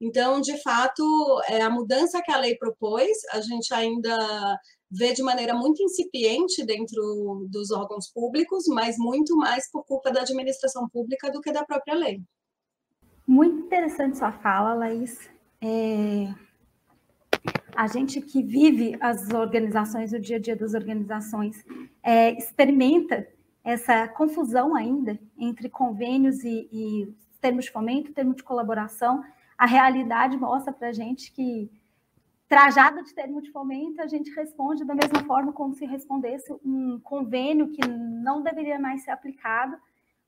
Então, 0.00 0.40
de 0.40 0.62
fato, 0.62 1.02
é, 1.48 1.62
a 1.62 1.70
mudança 1.70 2.22
que 2.22 2.30
a 2.30 2.38
lei 2.38 2.56
propôs, 2.56 3.16
a 3.32 3.40
gente 3.40 3.72
ainda 3.72 4.58
vê 4.90 5.12
de 5.12 5.22
maneira 5.22 5.54
muito 5.54 5.82
incipiente 5.82 6.64
dentro 6.64 7.46
dos 7.50 7.70
órgãos 7.70 8.10
públicos, 8.12 8.64
mas 8.68 8.96
muito 8.98 9.36
mais 9.36 9.70
por 9.70 9.84
culpa 9.84 10.12
da 10.12 10.20
administração 10.20 10.88
pública 10.88 11.30
do 11.30 11.40
que 11.40 11.50
da 11.50 11.64
própria 11.64 11.94
lei. 11.94 12.20
Muito 13.26 13.66
interessante 13.66 14.18
sua 14.18 14.30
fala, 14.30 14.74
Laís. 14.74 15.35
É, 15.68 16.32
a 17.74 17.88
gente 17.88 18.20
que 18.20 18.40
vive 18.40 18.96
as 19.00 19.30
organizações, 19.30 20.12
o 20.12 20.20
dia 20.20 20.36
a 20.36 20.40
dia 20.40 20.54
das 20.54 20.74
organizações, 20.74 21.64
é, 22.02 22.30
experimenta 22.38 23.26
essa 23.64 24.06
confusão 24.06 24.76
ainda 24.76 25.18
entre 25.36 25.68
convênios 25.68 26.44
e, 26.44 26.68
e 26.72 27.14
termos 27.40 27.64
de 27.64 27.72
fomento, 27.72 28.12
termos 28.12 28.36
de 28.36 28.44
colaboração. 28.44 29.24
A 29.58 29.66
realidade 29.66 30.36
mostra 30.36 30.72
para 30.72 30.88
a 30.88 30.92
gente 30.92 31.32
que 31.32 31.68
trajado 32.48 33.02
de 33.02 33.12
termo 33.12 33.42
de 33.42 33.50
fomento, 33.50 34.00
a 34.00 34.06
gente 34.06 34.30
responde 34.30 34.84
da 34.84 34.94
mesma 34.94 35.24
forma 35.24 35.52
como 35.52 35.74
se 35.74 35.84
respondesse 35.84 36.52
um 36.64 37.00
convênio 37.00 37.72
que 37.72 37.86
não 37.88 38.40
deveria 38.40 38.78
mais 38.78 39.02
ser 39.02 39.10
aplicado, 39.10 39.76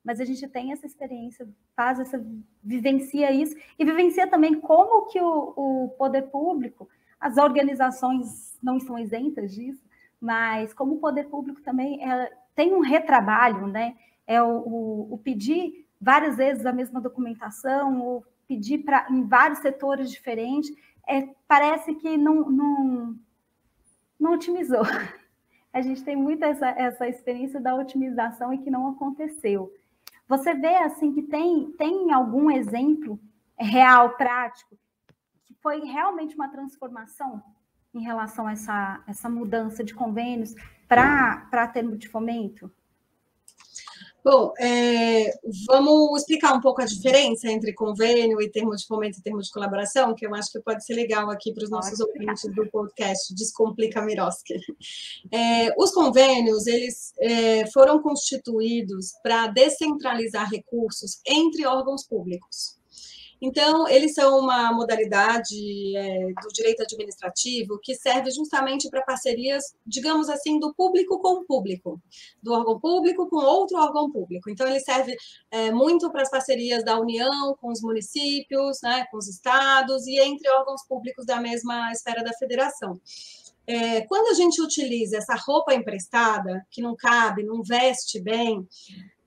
mas 0.09 0.23
a 0.23 0.25
gente 0.25 0.49
tem 0.49 0.73
essa 0.73 0.87
experiência, 0.87 1.47
faz 1.77 2.01
essa, 2.01 2.19
vivencia 2.65 3.31
isso, 3.31 3.55
e 3.79 3.85
vivencia 3.85 4.27
também 4.27 4.59
como 4.59 5.05
que 5.05 5.21
o, 5.21 5.53
o 5.55 5.89
poder 5.99 6.23
público, 6.31 6.89
as 7.21 7.37
organizações 7.37 8.57
não 8.63 8.79
estão 8.79 8.99
isentas 8.99 9.55
disso, 9.55 9.85
mas 10.19 10.73
como 10.73 10.95
o 10.95 10.99
poder 10.99 11.29
público 11.29 11.61
também 11.61 12.03
é, 12.03 12.33
tem 12.55 12.73
um 12.73 12.81
retrabalho, 12.81 13.67
né? 13.67 13.97
É 14.27 14.43
o, 14.43 14.49
o, 14.49 15.09
o 15.13 15.19
pedir 15.19 15.87
várias 16.01 16.39
vezes 16.39 16.65
a 16.65 16.73
mesma 16.73 17.03
documentação, 17.03 18.01
o 18.01 18.25
pedir 18.49 18.79
para 18.79 19.09
em 19.11 19.29
vários 19.29 19.59
setores 19.59 20.11
diferentes, 20.11 20.75
é, 21.07 21.29
parece 21.47 21.95
que 21.97 22.17
não, 22.17 22.49
não, 22.49 23.15
não 24.19 24.33
otimizou. 24.33 24.85
A 25.71 25.83
gente 25.83 26.03
tem 26.03 26.17
muito 26.17 26.43
essa, 26.47 26.67
essa 26.71 27.07
experiência 27.07 27.61
da 27.61 27.75
otimização 27.75 28.55
e 28.55 28.59
que 28.59 28.71
não 28.71 28.89
aconteceu. 28.89 29.71
Você 30.29 30.53
vê 30.53 30.77
assim 30.77 31.13
que 31.13 31.23
tem, 31.23 31.73
tem 31.73 32.13
algum 32.13 32.51
exemplo 32.51 33.19
real, 33.59 34.17
prático, 34.17 34.79
que 35.47 35.55
foi 35.63 35.81
realmente 35.81 36.35
uma 36.35 36.51
transformação 36.51 37.43
em 37.95 38.03
relação 38.03 38.47
a 38.47 38.53
essa, 38.53 39.03
essa 39.07 39.29
mudança 39.31 39.83
de 39.83 39.95
convênios 39.95 40.55
para 40.87 41.67
termo 41.73 41.97
de 41.97 42.09
fomento? 42.09 42.71
Bom, 44.31 44.53
é, 44.59 45.33
vamos 45.67 46.21
explicar 46.21 46.53
um 46.53 46.61
pouco 46.61 46.83
a 46.83 46.85
diferença 46.85 47.51
entre 47.51 47.73
convênio 47.73 48.43
e 48.43 48.51
termo 48.51 48.77
de 48.77 48.87
fomento 48.87 49.19
e 49.19 49.23
termo 49.23 49.41
de 49.41 49.51
colaboração, 49.51 50.15
que 50.15 50.27
eu 50.27 50.35
acho 50.35 50.53
que 50.53 50.61
pode 50.61 50.85
ser 50.85 50.93
legal 50.93 51.31
aqui 51.31 51.51
para 51.55 51.65
os 51.65 51.71
nossos 51.71 51.99
ouvintes 51.99 52.43
do 52.55 52.67
podcast 52.71 53.35
Descomplica 53.35 54.03
Miroski. 54.03 54.53
É, 55.33 55.73
os 55.79 55.93
convênios, 55.93 56.67
eles 56.67 57.15
é, 57.19 57.65
foram 57.71 58.03
constituídos 58.03 59.15
para 59.23 59.47
descentralizar 59.47 60.47
recursos 60.51 61.23
entre 61.27 61.65
órgãos 61.65 62.07
públicos. 62.07 62.78
Então, 63.41 63.89
eles 63.89 64.15
são 64.15 64.41
uma 64.41 64.73
modalidade 64.73 65.97
é, 65.97 66.27
do 66.43 66.49
direito 66.53 66.83
administrativo 66.83 67.79
que 67.81 67.95
serve 67.95 68.31
justamente 68.31 68.89
para 68.91 69.03
parcerias, 69.03 69.77
digamos 69.87 70.29
assim, 70.29 70.59
do 70.59 70.75
público 70.75 71.21
com 71.21 71.41
o 71.41 71.45
público, 71.45 72.01
do 72.43 72.53
órgão 72.53 72.81
público 72.81 73.29
com 73.29 73.37
outro 73.37 73.79
órgão 73.79 74.11
público. 74.11 74.51
Então, 74.51 74.67
ele 74.67 74.81
serve 74.81 75.17
é, 75.51 75.71
muito 75.71 76.11
para 76.11 76.23
as 76.23 76.31
parcerias 76.31 76.85
da 76.85 76.99
União 76.99 77.57
com 77.61 77.71
os 77.71 77.81
municípios, 77.81 78.79
né, 78.83 79.07
com 79.11 79.19
os 79.19 79.29
estados 79.29 80.07
e 80.07 80.19
entre 80.21 80.51
órgãos 80.51 80.85
públicos 80.89 81.25
da 81.25 81.41
mesma 81.41 81.93
esfera 81.93 82.25
da 82.25 82.33
federação. 82.33 83.01
É, 83.69 84.01
quando 84.07 84.29
a 84.29 84.35
gente 84.35 84.63
utiliza 84.63 85.19
essa 85.19 85.35
roupa 85.35 85.75
emprestada, 85.75 86.67
que 86.71 86.81
não 86.81 86.97
cabe, 86.97 87.45
não 87.45 87.63
veste 87.63 88.19
bem, 88.19 88.67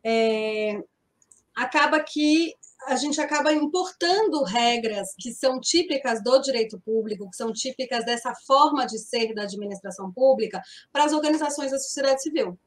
é, 0.03 0.81
acaba 1.55 1.99
que 1.99 2.55
a 2.87 2.95
gente 2.95 3.21
acaba 3.21 3.53
importando 3.53 4.43
regras 4.43 5.13
que 5.17 5.31
são 5.33 5.59
típicas 5.59 6.23
do 6.23 6.39
direito 6.39 6.79
público, 6.79 7.29
que 7.29 7.35
são 7.35 7.53
típicas 7.53 8.05
dessa 8.05 8.33
forma 8.47 8.85
de 8.85 8.97
ser 8.97 9.33
da 9.33 9.43
administração 9.43 10.11
pública, 10.11 10.61
para 10.91 11.05
as 11.05 11.13
organizações 11.13 11.71
da 11.71 11.79
sociedade 11.79 12.21
civil. 12.21 12.57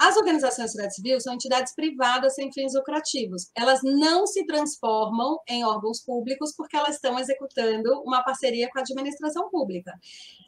As 0.00 0.16
organizações 0.16 0.56
da 0.56 0.68
sociedade 0.68 0.94
civil 0.94 1.20
são 1.20 1.34
entidades 1.34 1.74
privadas 1.74 2.34
sem 2.34 2.50
fins 2.50 2.72
lucrativos. 2.72 3.50
Elas 3.54 3.82
não 3.82 4.26
se 4.26 4.46
transformam 4.46 5.38
em 5.46 5.62
órgãos 5.62 6.00
públicos 6.00 6.54
porque 6.56 6.74
elas 6.74 6.94
estão 6.94 7.18
executando 7.18 8.00
uma 8.00 8.24
parceria 8.24 8.70
com 8.70 8.78
a 8.78 8.80
administração 8.80 9.50
pública. 9.50 9.92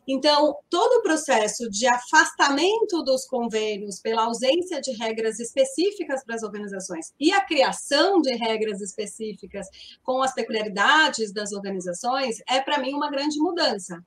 Então, 0.09 0.57
todo 0.71 1.01
o 1.01 1.03
processo 1.03 1.69
de 1.69 1.87
afastamento 1.87 3.03
dos 3.05 3.27
convênios 3.27 4.01
pela 4.01 4.25
ausência 4.25 4.81
de 4.81 4.93
regras 4.93 5.39
específicas 5.39 6.25
para 6.25 6.37
as 6.37 6.43
organizações 6.43 7.13
e 7.21 7.31
a 7.31 7.45
criação 7.45 8.23
de 8.23 8.35
regras 8.35 8.81
específicas 8.81 9.67
com 10.03 10.23
as 10.23 10.33
peculiaridades 10.33 11.31
das 11.31 11.53
organizações 11.53 12.39
é, 12.49 12.59
para 12.63 12.79
mim, 12.79 12.95
uma 12.95 13.11
grande 13.11 13.39
mudança. 13.39 14.03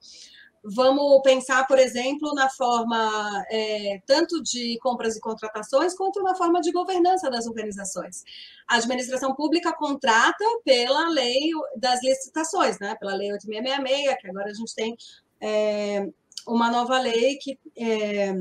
Vamos 0.67 1.21
pensar, 1.21 1.67
por 1.67 1.77
exemplo, 1.77 2.33
na 2.33 2.49
forma 2.49 3.45
é, 3.51 4.01
tanto 4.05 4.41
de 4.41 4.79
compras 4.81 5.15
e 5.15 5.19
contratações, 5.21 5.93
quanto 5.93 6.23
na 6.23 6.33
forma 6.33 6.59
de 6.59 6.71
governança 6.71 7.29
das 7.29 7.45
organizações. 7.45 8.23
A 8.67 8.77
administração 8.77 9.35
pública 9.35 9.71
contrata 9.71 10.43
pela 10.63 11.07
lei 11.09 11.51
das 11.77 12.01
licitações, 12.01 12.79
né? 12.79 12.95
pela 12.99 13.13
lei 13.13 13.31
8666, 13.33 14.17
que 14.19 14.27
agora 14.27 14.49
a 14.49 14.53
gente 14.53 14.73
tem 14.73 14.97
é, 15.39 16.09
uma 16.47 16.71
nova 16.71 16.99
lei 16.99 17.37
que 17.37 17.59
é, 17.77 18.33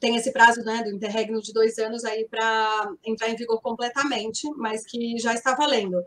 tem 0.00 0.16
esse 0.16 0.32
prazo 0.32 0.62
né, 0.62 0.82
do 0.82 0.90
interregno 0.90 1.40
de 1.40 1.52
dois 1.52 1.78
anos 1.78 2.04
aí 2.04 2.26
para 2.28 2.92
entrar 3.04 3.28
em 3.28 3.36
vigor 3.36 3.60
completamente, 3.60 4.48
mas 4.56 4.84
que 4.84 5.18
já 5.18 5.32
está 5.32 5.54
valendo. 5.54 6.02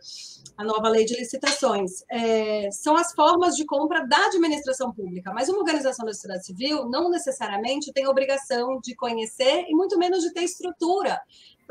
A 0.58 0.64
nova 0.64 0.90
lei 0.90 1.06
de 1.06 1.16
licitações. 1.16 2.04
É, 2.10 2.70
são 2.72 2.96
as 2.96 3.14
formas 3.14 3.56
de 3.56 3.66
compra 3.66 4.06
da 4.06 4.26
administração 4.28 4.92
pública, 4.92 5.32
mas 5.34 5.50
uma 5.50 5.60
organização 5.60 6.06
da 6.06 6.14
sociedade 6.14 6.46
civil 6.46 6.90
não 6.90 7.10
necessariamente 7.10 7.92
tem 7.94 8.08
obrigação 8.08 8.80
de 8.84 8.96
conhecer 8.96 9.66
e 9.68 9.74
muito 9.74 9.98
menos 9.98 10.22
de 10.22 10.34
ter 10.34 10.44
estrutura 10.44 11.20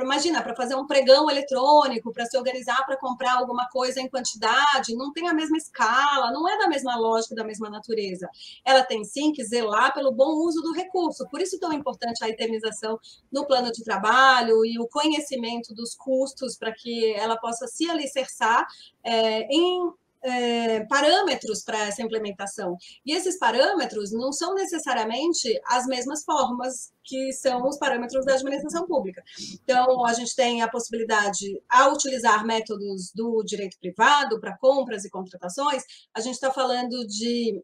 Imagina, 0.02 0.42
para 0.42 0.54
fazer 0.54 0.74
um 0.74 0.86
pregão 0.86 1.30
eletrônico, 1.30 2.12
para 2.12 2.24
se 2.26 2.36
organizar 2.36 2.84
para 2.86 2.96
comprar 2.96 3.34
alguma 3.34 3.68
coisa 3.68 4.00
em 4.00 4.08
quantidade, 4.08 4.94
não 4.94 5.12
tem 5.12 5.28
a 5.28 5.34
mesma 5.34 5.56
escala, 5.56 6.30
não 6.30 6.48
é 6.48 6.56
da 6.58 6.68
mesma 6.68 6.96
lógica, 6.96 7.34
da 7.34 7.44
mesma 7.44 7.68
natureza. 7.68 8.28
Ela 8.64 8.84
tem 8.84 9.04
sim 9.04 9.32
que 9.32 9.44
zelar 9.44 9.92
pelo 9.92 10.12
bom 10.12 10.46
uso 10.46 10.62
do 10.62 10.72
recurso. 10.72 11.28
Por 11.28 11.40
isso 11.40 11.58
tão 11.58 11.72
importante 11.72 12.22
a 12.22 12.28
itemização 12.28 12.98
no 13.32 13.46
plano 13.46 13.72
de 13.72 13.82
trabalho 13.82 14.64
e 14.64 14.78
o 14.78 14.86
conhecimento 14.88 15.74
dos 15.74 15.94
custos 15.94 16.56
para 16.56 16.72
que 16.72 17.12
ela 17.14 17.36
possa 17.36 17.66
se 17.66 17.90
alicerçar 17.90 18.66
é, 19.02 19.42
em 19.52 19.92
é, 20.22 20.84
parâmetros 20.86 21.62
para 21.62 21.86
essa 21.86 22.02
implementação. 22.02 22.76
E 23.04 23.12
esses 23.12 23.38
parâmetros 23.38 24.12
não 24.12 24.32
são 24.32 24.54
necessariamente 24.54 25.48
as 25.66 25.86
mesmas 25.86 26.24
formas 26.24 26.92
que 27.04 27.32
são 27.32 27.66
os 27.66 27.78
parâmetros 27.78 28.24
da 28.26 28.34
administração 28.34 28.86
pública. 28.86 29.22
Então, 29.62 30.04
a 30.04 30.12
gente 30.12 30.34
tem 30.34 30.62
a 30.62 30.68
possibilidade, 30.68 31.60
a 31.68 31.88
utilizar 31.88 32.44
métodos 32.44 33.12
do 33.14 33.42
direito 33.44 33.78
privado 33.78 34.40
para 34.40 34.58
compras 34.58 35.04
e 35.04 35.10
contratações, 35.10 35.82
a 36.14 36.20
gente 36.20 36.34
está 36.34 36.50
falando 36.50 37.06
de 37.06 37.62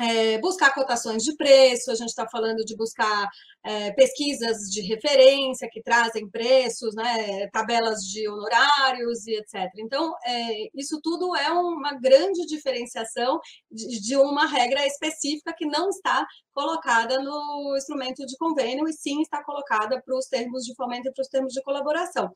é, 0.00 0.38
buscar 0.38 0.74
cotações 0.74 1.22
de 1.22 1.36
preço, 1.36 1.90
a 1.90 1.94
gente 1.94 2.08
está 2.08 2.26
falando 2.28 2.64
de 2.64 2.74
buscar 2.76 3.28
é, 3.64 3.92
pesquisas 3.92 4.70
de 4.70 4.80
referência 4.82 5.68
que 5.70 5.82
trazem 5.82 6.28
preços, 6.28 6.94
né, 6.94 7.46
tabelas 7.48 8.00
de 8.00 8.26
honorários 8.28 9.26
e 9.26 9.34
etc. 9.34 9.70
Então, 9.78 10.14
é, 10.24 10.68
isso 10.74 11.00
tudo 11.02 11.36
é 11.36 11.50
uma 11.50 11.92
grande 11.94 12.46
diferenciação 12.46 13.38
de, 13.70 14.00
de, 14.00 14.16
uma 14.16 14.46
regra 14.46 14.86
específica 14.86 15.54
que 15.56 15.66
não 15.66 15.90
está 15.90 16.26
colocada 16.54 17.22
no 17.22 17.74
instrumento 17.76 18.24
de 18.26 18.36
convênio 18.36 18.88
e 18.88 18.92
sim 18.92 19.20
está 19.22 19.42
colocada 19.44 20.00
para 20.02 20.16
os 20.16 20.26
termos 20.26 20.64
de 20.64 20.74
fomento 20.74 21.08
e 21.08 21.12
para 21.12 21.22
os 21.22 21.28
termos 21.28 21.52
de 21.52 21.62
colaboração. 21.62 22.30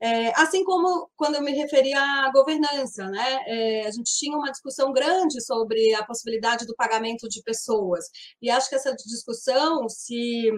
É, 0.00 0.28
assim 0.40 0.64
como 0.64 1.08
quando 1.16 1.36
eu 1.36 1.42
me 1.42 1.52
referi 1.52 1.92
à 1.94 2.30
governança, 2.32 3.08
né, 3.08 3.38
é, 3.46 3.86
a 3.86 3.90
gente 3.90 4.12
tinha 4.16 4.36
uma 4.36 4.50
discussão 4.50 4.92
grande 4.92 5.40
sobre 5.40 5.94
a 5.94 6.04
possibilidade 6.04 6.66
do 6.66 6.74
pagamento 6.74 7.28
de 7.28 7.42
pessoas, 7.42 8.04
e 8.42 8.50
acho 8.50 8.68
que 8.68 8.74
essa 8.74 8.94
discussão 8.94 9.88
se 9.88 10.50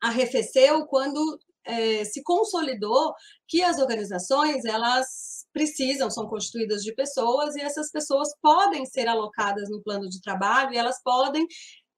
arrefeceu 0.00 0.86
quando 0.86 1.38
é, 1.64 2.04
se 2.04 2.22
consolidou 2.22 3.14
que 3.46 3.62
as 3.62 3.78
organizações 3.78 4.64
elas 4.64 5.46
precisam, 5.52 6.10
são 6.10 6.28
constituídas 6.28 6.82
de 6.82 6.94
pessoas 6.94 7.56
e 7.56 7.60
essas 7.60 7.90
pessoas 7.90 8.28
podem 8.40 8.86
ser 8.86 9.08
alocadas 9.08 9.68
no 9.68 9.82
plano 9.82 10.08
de 10.08 10.20
trabalho 10.20 10.72
e 10.72 10.78
elas 10.78 11.02
podem 11.02 11.46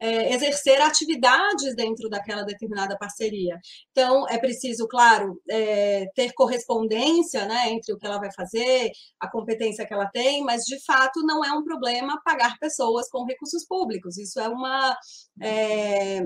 é, 0.00 0.32
exercer 0.34 0.80
atividades 0.80 1.76
dentro 1.76 2.08
daquela 2.08 2.42
determinada 2.42 2.96
parceria. 2.96 3.58
Então, 3.90 4.26
é 4.28 4.38
preciso, 4.38 4.88
claro, 4.88 5.38
é, 5.48 6.06
ter 6.14 6.32
correspondência 6.32 7.44
né, 7.44 7.68
entre 7.70 7.92
o 7.92 7.98
que 7.98 8.06
ela 8.06 8.18
vai 8.18 8.32
fazer, 8.32 8.90
a 9.20 9.30
competência 9.30 9.86
que 9.86 9.92
ela 9.92 10.06
tem, 10.06 10.42
mas, 10.42 10.62
de 10.62 10.82
fato, 10.84 11.20
não 11.22 11.44
é 11.44 11.52
um 11.52 11.62
problema 11.62 12.20
pagar 12.24 12.58
pessoas 12.58 13.10
com 13.10 13.26
recursos 13.26 13.66
públicos. 13.66 14.16
Isso 14.16 14.40
é 14.40 14.48
uma. 14.48 14.96
É, 15.42 16.22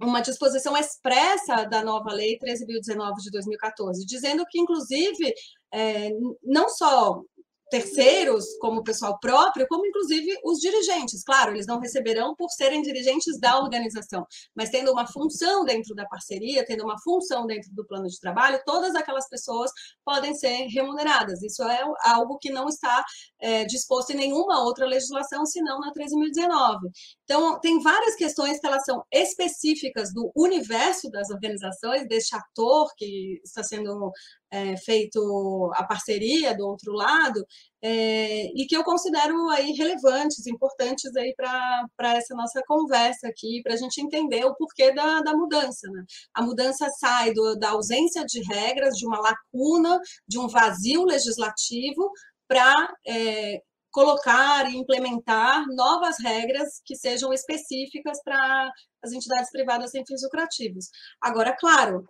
uma 0.00 0.20
disposição 0.20 0.76
expressa 0.76 1.64
da 1.64 1.82
nova 1.82 2.12
lei 2.12 2.38
13.019 2.38 3.14
de 3.22 3.30
2014, 3.30 4.04
dizendo 4.06 4.44
que, 4.46 4.60
inclusive, 4.60 5.32
é, 5.72 6.10
não 6.42 6.68
só 6.68 7.22
terceiros, 7.70 8.44
como 8.58 8.80
o 8.80 8.84
pessoal 8.84 9.18
próprio, 9.20 9.66
como 9.68 9.86
inclusive 9.86 10.36
os 10.44 10.58
dirigentes. 10.58 11.22
Claro, 11.22 11.52
eles 11.52 11.66
não 11.66 11.78
receberão 11.78 12.34
por 12.34 12.50
serem 12.50 12.82
dirigentes 12.82 13.38
da 13.38 13.58
organização, 13.58 14.26
mas 14.54 14.70
tendo 14.70 14.90
uma 14.92 15.06
função 15.06 15.64
dentro 15.64 15.94
da 15.94 16.04
parceria, 16.06 16.64
tendo 16.64 16.84
uma 16.84 16.98
função 17.00 17.46
dentro 17.46 17.72
do 17.72 17.86
plano 17.86 18.08
de 18.08 18.18
trabalho, 18.18 18.60
todas 18.66 18.94
aquelas 18.94 19.28
pessoas 19.28 19.70
podem 20.04 20.34
ser 20.34 20.66
remuneradas. 20.66 21.42
Isso 21.42 21.62
é 21.62 21.82
algo 22.02 22.38
que 22.38 22.50
não 22.50 22.68
está 22.68 23.04
é, 23.40 23.64
disposto 23.64 24.10
em 24.10 24.16
nenhuma 24.16 24.62
outra 24.64 24.86
legislação, 24.86 25.46
senão 25.46 25.78
na 25.78 25.92
13.019. 25.92 26.78
Então, 27.24 27.60
tem 27.60 27.80
várias 27.80 28.16
questões 28.16 28.58
que 28.58 28.66
elas 28.66 28.84
são 28.84 29.04
específicas 29.12 30.12
do 30.12 30.32
universo 30.34 31.08
das 31.10 31.30
organizações, 31.30 32.08
deste 32.08 32.34
ator 32.34 32.92
que 32.96 33.40
está 33.44 33.62
sendo 33.62 34.12
é, 34.50 34.76
feito 34.76 35.70
a 35.74 35.84
parceria 35.84 36.56
do 36.56 36.66
outro 36.66 36.92
lado, 36.92 37.44
é, 37.82 38.46
e 38.54 38.66
que 38.66 38.76
eu 38.76 38.84
considero 38.84 39.48
aí 39.50 39.72
relevantes, 39.72 40.46
importantes 40.46 41.14
aí 41.16 41.34
para 41.36 42.16
essa 42.16 42.34
nossa 42.34 42.60
conversa 42.66 43.28
aqui, 43.28 43.62
para 43.62 43.74
a 43.74 43.76
gente 43.76 44.00
entender 44.00 44.44
o 44.44 44.54
porquê 44.54 44.92
da, 44.92 45.20
da 45.20 45.34
mudança. 45.34 45.88
Né? 45.90 46.04
A 46.34 46.42
mudança 46.42 46.88
sai 46.98 47.32
do, 47.32 47.56
da 47.56 47.70
ausência 47.70 48.24
de 48.24 48.42
regras, 48.42 48.96
de 48.96 49.06
uma 49.06 49.20
lacuna, 49.20 49.98
de 50.28 50.38
um 50.38 50.48
vazio 50.48 51.04
legislativo, 51.04 52.10
para 52.48 52.92
é, 53.06 53.62
colocar 53.92 54.70
e 54.70 54.76
implementar 54.76 55.64
novas 55.68 56.16
regras 56.20 56.80
que 56.84 56.96
sejam 56.96 57.32
específicas 57.32 58.20
para 58.22 58.70
as 59.02 59.12
entidades 59.12 59.50
privadas 59.50 59.90
sem 59.90 60.04
fins 60.06 60.22
lucrativos. 60.22 60.86
Agora, 61.20 61.56
claro, 61.58 62.04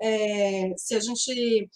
se 0.77 0.95
a 0.95 1.01
gente 1.01 1.69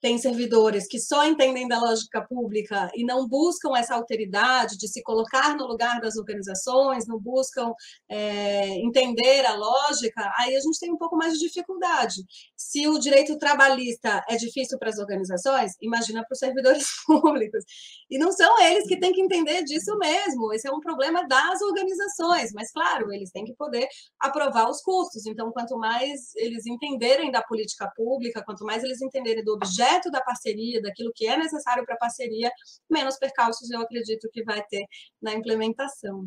tem 0.00 0.18
servidores 0.18 0.86
que 0.86 0.98
só 0.98 1.26
entendem 1.26 1.66
da 1.66 1.80
lógica 1.80 2.20
pública 2.26 2.90
e 2.94 3.04
não 3.04 3.26
buscam 3.26 3.76
essa 3.76 3.94
alteridade 3.94 4.76
de 4.76 4.88
se 4.88 5.02
colocar 5.02 5.56
no 5.56 5.66
lugar 5.66 6.00
das 6.00 6.16
organizações, 6.16 7.06
não 7.06 7.18
buscam 7.18 7.72
é, 8.08 8.68
entender 8.78 9.44
a 9.46 9.54
lógica, 9.54 10.30
aí 10.38 10.54
a 10.54 10.60
gente 10.60 10.78
tem 10.78 10.92
um 10.92 10.98
pouco 10.98 11.16
mais 11.16 11.34
de 11.34 11.46
dificuldade. 11.46 12.22
Se 12.56 12.86
o 12.86 12.98
direito 12.98 13.38
trabalhista 13.38 14.22
é 14.28 14.36
difícil 14.36 14.78
para 14.78 14.90
as 14.90 14.98
organizações, 14.98 15.72
imagina 15.80 16.22
para 16.24 16.34
os 16.34 16.38
servidores 16.38 16.86
públicos. 17.06 17.64
E 18.10 18.18
não 18.18 18.32
são 18.32 18.60
eles 18.62 18.86
que 18.86 18.98
têm 18.98 19.12
que 19.12 19.22
entender 19.22 19.64
disso 19.64 19.96
mesmo, 19.98 20.52
esse 20.52 20.68
é 20.68 20.72
um 20.72 20.80
problema 20.80 21.26
das 21.26 21.60
organizações, 21.62 22.52
mas 22.52 22.70
claro, 22.70 23.12
eles 23.12 23.30
têm 23.30 23.44
que 23.44 23.54
poder 23.54 23.88
aprovar 24.20 24.68
os 24.68 24.82
custos. 24.82 25.26
Então, 25.26 25.50
quanto 25.52 25.76
mais 25.78 26.34
eles 26.36 26.66
entenderem 26.66 27.30
da 27.30 27.42
política 27.42 27.90
pública, 27.96 28.42
quanto 28.44 28.64
mais 28.64 28.84
eles 28.84 29.00
entenderem 29.00 29.42
do 29.42 29.54
objeto 29.54 29.85
objeto 29.86 30.10
da 30.10 30.20
parceria, 30.20 30.82
daquilo 30.82 31.12
que 31.14 31.26
é 31.26 31.36
necessário 31.36 31.84
para 31.84 31.94
a 31.94 31.98
parceria, 31.98 32.50
menos 32.90 33.16
percalços 33.16 33.70
eu 33.70 33.80
acredito 33.80 34.28
que 34.32 34.42
vai 34.42 34.62
ter 34.62 34.84
na 35.22 35.32
implementação. 35.34 36.26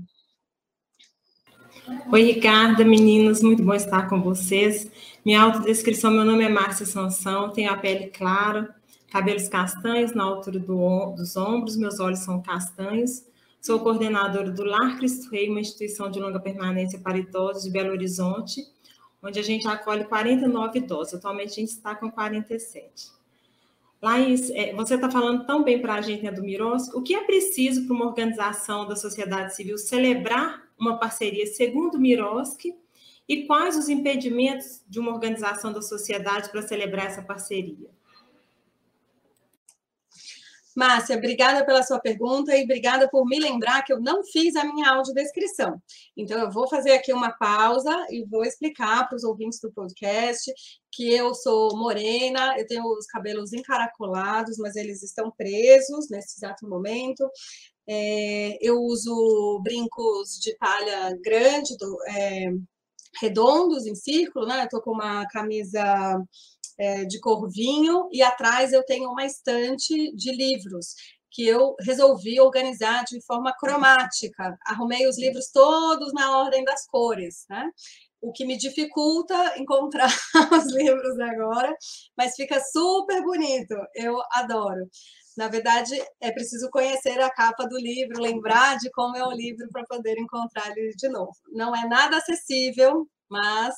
Oi, 2.11 2.21
Ricarda, 2.23 2.83
meninas, 2.83 3.41
muito 3.41 3.63
bom 3.63 3.73
estar 3.73 4.09
com 4.09 4.21
vocês. 4.21 4.89
Minha 5.23 5.41
autodescrição, 5.41 6.11
meu 6.11 6.25
nome 6.25 6.43
é 6.43 6.49
Márcia 6.49 6.85
Sansão, 6.85 7.51
tenho 7.51 7.71
a 7.71 7.77
pele 7.77 8.07
clara, 8.07 8.75
cabelos 9.11 9.47
castanhos 9.47 10.13
na 10.13 10.23
altura 10.23 10.59
do, 10.59 11.11
dos 11.11 11.35
ombros, 11.35 11.77
meus 11.77 11.99
olhos 11.99 12.19
são 12.19 12.41
castanhos. 12.41 13.27
Sou 13.61 13.79
coordenadora 13.79 14.51
do 14.51 14.63
Lar 14.63 14.97
Cristo 14.97 15.29
Rei, 15.29 15.49
uma 15.49 15.59
instituição 15.59 16.09
de 16.09 16.19
longa 16.19 16.39
permanência 16.39 16.97
para 16.99 17.17
idosos 17.17 17.63
de 17.63 17.71
Belo 17.71 17.91
Horizonte, 17.91 18.61
onde 19.21 19.37
a 19.37 19.43
gente 19.43 19.67
acolhe 19.67 20.05
49 20.05 20.79
idosos. 20.79 21.15
Atualmente 21.15 21.51
a 21.51 21.55
gente 21.55 21.69
está 21.69 21.93
com 21.93 22.09
47. 22.09 23.18
Laís, 24.01 24.49
é, 24.51 24.73
você 24.73 24.95
está 24.95 25.11
falando 25.11 25.45
tão 25.45 25.61
bem 25.61 25.81
para 25.81 25.95
a 25.95 26.01
gente 26.01 26.23
né, 26.23 26.31
do 26.31 26.41
Miros, 26.41 26.87
o 26.93 27.01
que 27.01 27.13
é 27.13 27.23
preciso 27.25 27.85
para 27.85 27.95
uma 27.95 28.05
organização 28.05 28.87
da 28.87 28.95
sociedade 28.95 29.55
civil 29.55 29.77
celebrar 29.77 30.63
uma 30.79 30.97
parceria 30.97 31.45
segundo 31.45 31.95
o 31.95 31.99
Miroski 31.99 32.73
e 33.27 33.45
quais 33.45 33.75
os 33.77 33.89
impedimentos 33.89 34.81
de 34.87 34.99
uma 34.99 35.11
organização 35.11 35.73
da 35.73 35.81
sociedade 35.81 36.49
para 36.49 36.61
celebrar 36.61 37.07
essa 37.07 37.21
parceria? 37.21 37.89
Márcia, 40.75 41.17
obrigada 41.17 41.65
pela 41.65 41.83
sua 41.83 41.99
pergunta 41.99 42.55
e 42.55 42.63
obrigada 42.63 43.09
por 43.09 43.25
me 43.25 43.37
lembrar 43.37 43.83
que 43.83 43.91
eu 43.91 43.99
não 43.99 44.23
fiz 44.23 44.55
a 44.55 44.63
minha 44.63 44.89
audiodescrição. 44.91 45.81
Então, 46.15 46.39
eu 46.39 46.49
vou 46.49 46.69
fazer 46.69 46.93
aqui 46.93 47.11
uma 47.11 47.31
pausa 47.31 47.93
e 48.09 48.23
vou 48.23 48.45
explicar 48.45 49.07
para 49.09 49.17
os 49.17 49.25
ouvintes 49.25 49.59
do 49.59 49.71
podcast 49.73 50.49
que 50.99 51.15
eu 51.15 51.33
sou 51.33 51.77
morena, 51.77 52.57
eu 52.57 52.67
tenho 52.67 52.83
os 52.83 53.05
cabelos 53.05 53.53
encaracolados, 53.53 54.57
mas 54.57 54.75
eles 54.75 55.01
estão 55.01 55.31
presos 55.31 56.09
nesse 56.09 56.37
exato 56.37 56.67
momento. 56.67 57.25
É, 57.87 58.57
eu 58.61 58.81
uso 58.81 59.61
brincos 59.63 60.31
de 60.41 60.57
palha 60.57 61.17
grande, 61.23 61.77
do, 61.77 61.97
é, 62.05 62.51
redondos, 63.21 63.85
em 63.85 63.95
círculo, 63.95 64.45
né? 64.45 64.65
Estou 64.65 64.81
com 64.81 64.91
uma 64.91 65.25
camisa 65.27 66.21
é, 66.77 67.05
de 67.05 67.17
cor 67.21 67.49
vinho, 67.49 68.09
e 68.11 68.21
atrás 68.21 68.73
eu 68.73 68.83
tenho 68.83 69.09
uma 69.09 69.25
estante 69.25 70.13
de 70.13 70.33
livros 70.33 70.95
que 71.31 71.47
eu 71.47 71.77
resolvi 71.79 72.41
organizar 72.41 73.05
de 73.05 73.21
forma 73.21 73.55
cromática. 73.57 74.57
Arrumei 74.65 75.07
os 75.07 75.17
livros 75.17 75.49
todos 75.49 76.11
na 76.11 76.39
ordem 76.39 76.65
das 76.65 76.85
cores, 76.87 77.45
né? 77.49 77.71
O 78.21 78.31
que 78.31 78.45
me 78.45 78.57
dificulta 78.57 79.33
encontrar 79.59 80.09
os 80.51 80.73
livros 80.73 81.19
agora, 81.19 81.75
mas 82.17 82.35
fica 82.35 82.59
super 82.59 83.21
bonito. 83.23 83.75
Eu 83.95 84.17
adoro. 84.33 84.89
Na 85.37 85.47
verdade, 85.47 85.95
é 86.19 86.31
preciso 86.31 86.69
conhecer 86.69 87.19
a 87.21 87.29
capa 87.29 87.65
do 87.65 87.77
livro, 87.77 88.21
lembrar 88.21 88.77
de 88.77 88.89
como 88.91 89.15
é 89.15 89.25
o 89.25 89.31
livro 89.31 89.69
para 89.71 89.85
poder 89.85 90.17
encontrar 90.17 90.77
ele 90.77 90.93
de 90.97 91.07
novo. 91.07 91.31
Não 91.53 91.73
é 91.73 91.87
nada 91.87 92.17
acessível, 92.17 93.07
mas 93.29 93.73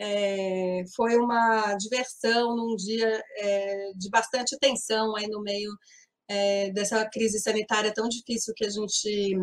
é, 0.00 0.82
foi 0.96 1.16
uma 1.16 1.74
diversão 1.76 2.56
num 2.56 2.74
dia 2.74 3.22
é, 3.38 3.92
de 3.96 4.10
bastante 4.10 4.58
tensão 4.58 5.14
aí 5.14 5.28
no 5.28 5.40
meio 5.40 5.70
é, 6.28 6.70
dessa 6.72 7.08
crise 7.08 7.38
sanitária 7.38 7.92
tão 7.94 8.08
difícil 8.08 8.52
que 8.56 8.64
a 8.64 8.70
gente 8.70 9.36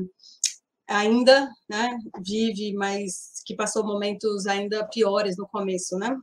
ainda 0.90 1.50
né, 1.70 1.98
vive, 2.26 2.74
mas 2.74 3.42
que 3.46 3.56
passou 3.56 3.86
momentos 3.86 4.48
ainda 4.48 4.88
piores 4.88 5.38
no 5.38 5.48
começo, 5.48 5.98
né? 5.98 6.18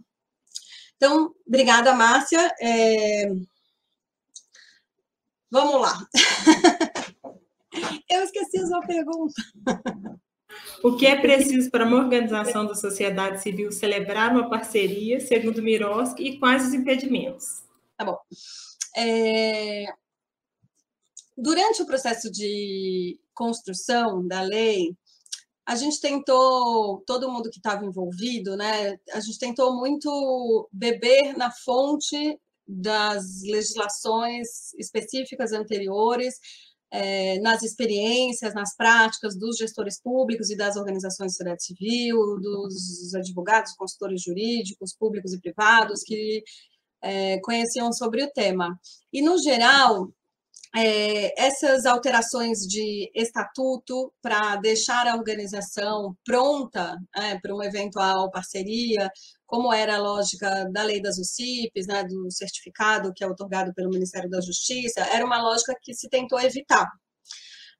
Então, 0.97 1.33
obrigada, 1.47 1.95
Márcia. 1.95 2.53
É... 2.61 3.29
Vamos 5.51 5.81
lá. 5.81 5.95
Eu 8.11 8.23
esqueci 8.23 8.59
a 8.59 8.67
sua 8.67 8.81
pergunta. 8.81 9.35
O 10.83 10.97
que 10.97 11.07
é 11.07 11.21
preciso 11.21 11.71
para 11.71 11.87
uma 11.87 11.99
organização 11.99 12.67
da 12.67 12.75
sociedade 12.75 13.43
civil 13.43 13.71
celebrar 13.71 14.33
uma 14.33 14.49
parceria, 14.49 15.21
segundo 15.21 15.63
Miroski, 15.63 16.23
e 16.23 16.39
quais 16.39 16.67
os 16.67 16.75
impedimentos? 16.75 17.63
Tá 17.97 18.05
bom. 18.05 18.19
É... 18.97 19.85
Durante 21.37 21.83
o 21.83 21.87
processo 21.87 22.33
de 22.33 23.21
construção 23.37 24.27
da 24.27 24.41
lei, 24.41 24.97
a 25.67 25.75
gente 25.75 26.01
tentou, 26.01 27.03
todo 27.07 27.31
mundo 27.31 27.51
que 27.51 27.59
estava 27.59 27.85
envolvido, 27.85 28.57
né? 28.57 28.97
A 29.13 29.21
gente 29.21 29.39
tentou 29.39 29.77
muito 29.77 30.69
beber 30.73 31.37
na 31.37 31.51
fonte 31.51 32.39
das 32.67 33.43
legislações 33.43 34.73
específicas 34.75 35.53
anteriores, 35.53 36.35
é, 36.91 37.41
nas 37.41 37.65
experiências, 37.65 38.55
nas 38.55 38.77
práticas 38.77 39.37
dos 39.37 39.57
gestores 39.57 40.01
públicos 40.01 40.51
e 40.51 40.57
das 40.57 40.77
organizações 40.77 41.33
de 41.33 41.37
sociedade 41.37 41.65
civil, 41.65 42.39
dos 42.41 43.15
advogados, 43.15 43.73
consultores 43.73 44.23
jurídicos, 44.23 44.95
públicos 44.97 45.33
e 45.33 45.41
privados, 45.41 46.03
que 46.05 46.45
é, 47.03 47.41
conheciam 47.41 47.93
sobre 47.93 48.23
o 48.23 48.31
tema. 48.31 48.79
E, 49.13 49.21
no 49.21 49.37
geral, 49.39 50.13
é, 50.77 51.33
essas 51.43 51.87
alterações 51.87 52.59
de 52.61 53.11
estatuto 53.15 54.13
para 54.21 54.57
deixar 54.57 55.07
a 55.07 55.17
organização 55.17 56.15
pronta 56.23 56.95
é, 57.17 57.39
para 57.39 57.55
uma 57.55 57.65
eventual 57.65 58.31
parceria, 58.31 59.11
como 59.47 59.73
era 59.73 59.97
a 59.97 60.01
lógica 60.01 60.69
da 60.71 60.83
lei 60.83 61.01
das 61.01 61.19
UCIPs, 61.19 61.87
né, 61.87 62.05
do 62.05 62.31
certificado 62.31 63.13
que 63.15 63.25
é 63.25 63.27
otorgado 63.27 63.73
pelo 63.73 63.89
Ministério 63.89 64.29
da 64.29 64.41
Justiça, 64.41 65.01
era 65.01 65.25
uma 65.25 65.41
lógica 65.41 65.75
que 65.83 65.95
se 65.95 66.11
tentou 66.11 66.39
evitar. 66.41 66.87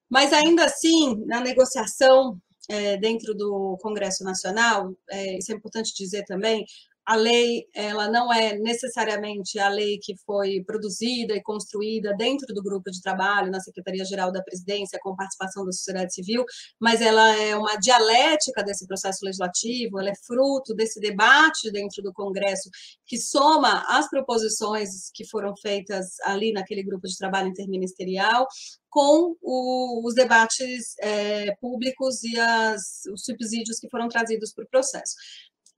Mas 0.09 0.33
ainda 0.33 0.65
assim, 0.65 1.17
na 1.27 1.41
negociação 1.41 2.41
é, 2.69 2.97
dentro 2.97 3.35
do 3.35 3.77
Congresso 3.83 4.25
Nacional, 4.25 4.95
é, 5.11 5.37
isso 5.39 5.53
é 5.53 5.55
importante 5.55 5.93
dizer 5.95 6.25
também, 6.25 6.65
a 7.07 7.15
lei 7.15 7.69
ela 7.73 8.11
não 8.11 8.33
é 8.33 8.59
necessariamente 8.59 9.61
a 9.61 9.69
lei 9.69 9.99
que 9.99 10.17
foi 10.27 10.63
produzida 10.65 11.35
e 11.35 11.43
construída 11.43 12.13
dentro 12.17 12.53
do 12.53 12.63
grupo 12.63 12.91
de 12.91 13.01
trabalho 13.01 13.51
na 13.51 13.61
Secretaria-Geral 13.61 14.33
da 14.33 14.43
Presidência 14.43 14.99
com 15.01 15.15
participação 15.15 15.65
da 15.65 15.71
sociedade 15.71 16.13
civil, 16.13 16.45
mas 16.81 17.01
ela 17.01 17.37
é 17.37 17.55
uma 17.55 17.77
dialética 17.77 18.65
desse 18.65 18.87
processo 18.89 19.25
legislativo, 19.25 20.01
ela 20.01 20.11
é 20.11 20.15
fruto 20.27 20.75
desse 20.75 20.99
debate 20.99 21.71
dentro 21.71 22.03
do 22.03 22.13
Congresso 22.13 22.69
que 23.07 23.19
soma 23.19 23.85
as 23.89 24.11
proposições 24.11 25.09
que 25.15 25.25
foram 25.25 25.55
feitas 25.57 26.19
ali 26.25 26.53
naquele 26.53 26.83
grupo 26.83 27.07
de 27.07 27.17
trabalho 27.17 27.49
interministerial 27.49 28.49
com 28.91 29.37
o, 29.43 30.07
os 30.07 30.15
debates 30.15 30.95
é, 31.01 31.55
públicos 31.61 32.25
e 32.25 32.39
as, 32.41 33.03
os 33.13 33.25
subsídios 33.25 33.79
que 33.79 33.91
foram 33.91 34.09
trazidos 34.09 34.53
para 34.53 34.65
o 34.65 34.69
processo. 34.69 35.15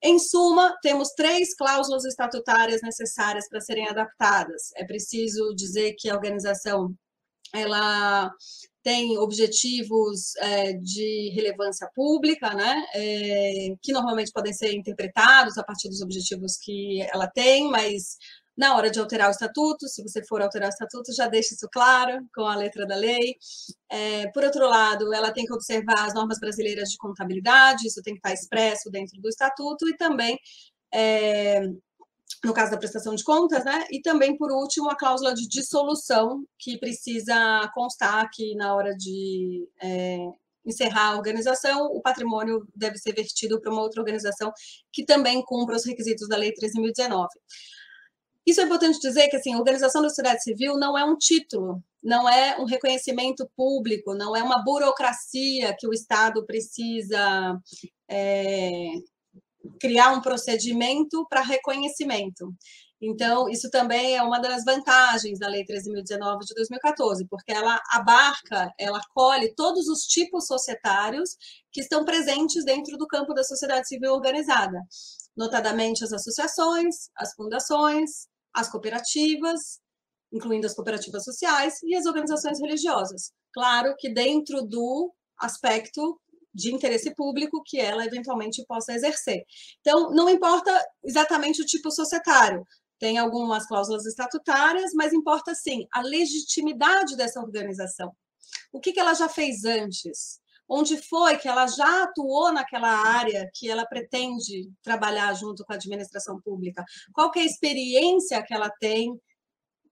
Em 0.02 0.18
suma, 0.18 0.76
temos 0.80 1.08
três 1.10 1.54
cláusulas 1.56 2.04
estatutárias 2.04 2.80
necessárias 2.82 3.48
para 3.48 3.60
serem 3.60 3.88
adaptadas. 3.88 4.70
É 4.76 4.84
preciso 4.84 5.54
dizer 5.54 5.94
que 5.98 6.08
a 6.08 6.14
organização 6.14 6.94
ela 7.52 8.30
tem 8.82 9.18
objetivos 9.18 10.34
é, 10.36 10.72
de 10.74 11.30
relevância 11.34 11.88
pública, 11.94 12.54
né, 12.54 12.84
é, 12.94 13.74
que 13.82 13.92
normalmente 13.92 14.32
podem 14.32 14.52
ser 14.52 14.72
interpretados 14.72 15.58
a 15.58 15.64
partir 15.64 15.88
dos 15.88 16.00
objetivos 16.00 16.56
que 16.56 17.02
ela 17.12 17.26
tem, 17.26 17.68
mas 17.70 18.16
na 18.58 18.76
hora 18.76 18.90
de 18.90 18.98
alterar 18.98 19.28
o 19.28 19.30
estatuto, 19.30 19.86
se 19.88 20.02
você 20.02 20.22
for 20.24 20.42
alterar 20.42 20.68
o 20.68 20.72
estatuto, 20.72 21.14
já 21.14 21.28
deixe 21.28 21.54
isso 21.54 21.68
claro 21.72 22.26
com 22.34 22.42
a 22.42 22.56
letra 22.56 22.84
da 22.84 22.96
lei. 22.96 23.36
É, 23.88 24.26
por 24.32 24.42
outro 24.42 24.68
lado, 24.68 25.14
ela 25.14 25.32
tem 25.32 25.44
que 25.46 25.52
observar 25.52 26.04
as 26.04 26.12
normas 26.12 26.40
brasileiras 26.40 26.90
de 26.90 26.98
contabilidade, 26.98 27.86
isso 27.86 28.02
tem 28.02 28.14
que 28.14 28.18
estar 28.18 28.32
expresso 28.32 28.90
dentro 28.90 29.20
do 29.20 29.28
estatuto, 29.28 29.88
e 29.88 29.96
também, 29.96 30.36
é, 30.92 31.60
no 32.44 32.52
caso 32.52 32.72
da 32.72 32.76
prestação 32.78 33.14
de 33.14 33.22
contas, 33.22 33.64
né? 33.64 33.86
E 33.92 34.02
também, 34.02 34.36
por 34.36 34.50
último, 34.50 34.90
a 34.90 34.96
cláusula 34.96 35.32
de 35.34 35.48
dissolução, 35.48 36.44
que 36.58 36.76
precisa 36.78 37.70
constar 37.74 38.28
que 38.32 38.56
na 38.56 38.74
hora 38.74 38.92
de. 38.96 39.68
É, 39.80 40.18
encerrar 40.66 41.12
a 41.12 41.16
organização, 41.16 41.86
o 41.86 42.02
patrimônio 42.02 42.66
deve 42.74 42.98
ser 42.98 43.14
vertido 43.14 43.58
para 43.58 43.72
uma 43.72 43.80
outra 43.80 44.02
organização 44.02 44.52
que 44.92 45.02
também 45.02 45.42
cumpra 45.42 45.76
os 45.76 45.86
requisitos 45.86 46.28
da 46.28 46.36
Lei 46.36 46.52
13.019. 46.52 47.26
Isso 48.48 48.62
é 48.62 48.64
importante 48.64 48.98
dizer 48.98 49.28
que 49.28 49.36
assim, 49.36 49.52
a 49.52 49.58
organização 49.58 50.00
da 50.00 50.08
sociedade 50.08 50.42
civil 50.42 50.78
não 50.78 50.96
é 50.96 51.04
um 51.04 51.18
título, 51.18 51.84
não 52.02 52.26
é 52.26 52.58
um 52.58 52.64
reconhecimento 52.64 53.46
público, 53.54 54.14
não 54.14 54.34
é 54.34 54.42
uma 54.42 54.64
burocracia 54.64 55.76
que 55.78 55.86
o 55.86 55.92
Estado 55.92 56.46
precisa 56.46 57.60
é, 58.10 58.88
criar 59.78 60.12
um 60.12 60.22
procedimento 60.22 61.26
para 61.28 61.42
reconhecimento. 61.42 62.50
Então, 62.98 63.50
isso 63.50 63.68
também 63.70 64.16
é 64.16 64.22
uma 64.22 64.40
das 64.40 64.64
vantagens 64.64 65.38
da 65.38 65.46
Lei 65.46 65.66
13.019 65.66 66.38
de 66.46 66.54
2014, 66.54 67.26
porque 67.28 67.52
ela 67.52 67.78
abarca, 67.90 68.72
ela 68.78 69.00
colhe 69.14 69.54
todos 69.54 69.88
os 69.88 70.04
tipos 70.04 70.46
societários 70.46 71.36
que 71.70 71.82
estão 71.82 72.02
presentes 72.02 72.64
dentro 72.64 72.96
do 72.96 73.06
campo 73.06 73.34
da 73.34 73.44
sociedade 73.44 73.86
civil 73.86 74.14
organizada, 74.14 74.80
notadamente 75.36 76.02
as 76.02 76.14
associações, 76.14 77.10
as 77.14 77.34
fundações, 77.34 78.26
as 78.54 78.70
cooperativas, 78.70 79.80
incluindo 80.32 80.66
as 80.66 80.74
cooperativas 80.74 81.24
sociais 81.24 81.74
e 81.82 81.94
as 81.94 82.06
organizações 82.06 82.60
religiosas. 82.60 83.32
Claro 83.52 83.94
que 83.98 84.12
dentro 84.12 84.62
do 84.62 85.12
aspecto 85.38 86.20
de 86.52 86.74
interesse 86.74 87.14
público 87.14 87.62
que 87.64 87.78
ela 87.78 88.04
eventualmente 88.04 88.64
possa 88.66 88.92
exercer. 88.92 89.44
Então, 89.80 90.10
não 90.10 90.28
importa 90.28 90.70
exatamente 91.04 91.62
o 91.62 91.64
tipo 91.64 91.90
societário, 91.90 92.66
tem 92.98 93.16
algumas 93.16 93.66
cláusulas 93.66 94.04
estatutárias, 94.06 94.92
mas 94.92 95.12
importa 95.12 95.54
sim 95.54 95.86
a 95.92 96.02
legitimidade 96.02 97.16
dessa 97.16 97.40
organização. 97.40 98.12
O 98.72 98.80
que, 98.80 98.92
que 98.92 99.00
ela 99.00 99.14
já 99.14 99.28
fez 99.28 99.64
antes? 99.64 100.40
Onde 100.68 100.96
foi 100.96 101.36
que 101.38 101.48
ela 101.48 101.66
já 101.66 102.04
atuou 102.04 102.52
naquela 102.52 102.90
área 102.90 103.48
que 103.54 103.70
ela 103.70 103.86
pretende 103.86 104.70
trabalhar 104.82 105.32
junto 105.34 105.64
com 105.64 105.72
a 105.72 105.76
administração 105.76 106.40
pública? 106.40 106.84
Qual 107.12 107.30
é 107.36 107.40
a 107.40 107.44
experiência 107.44 108.42
que 108.42 108.54
ela 108.54 108.70
tem 108.80 109.18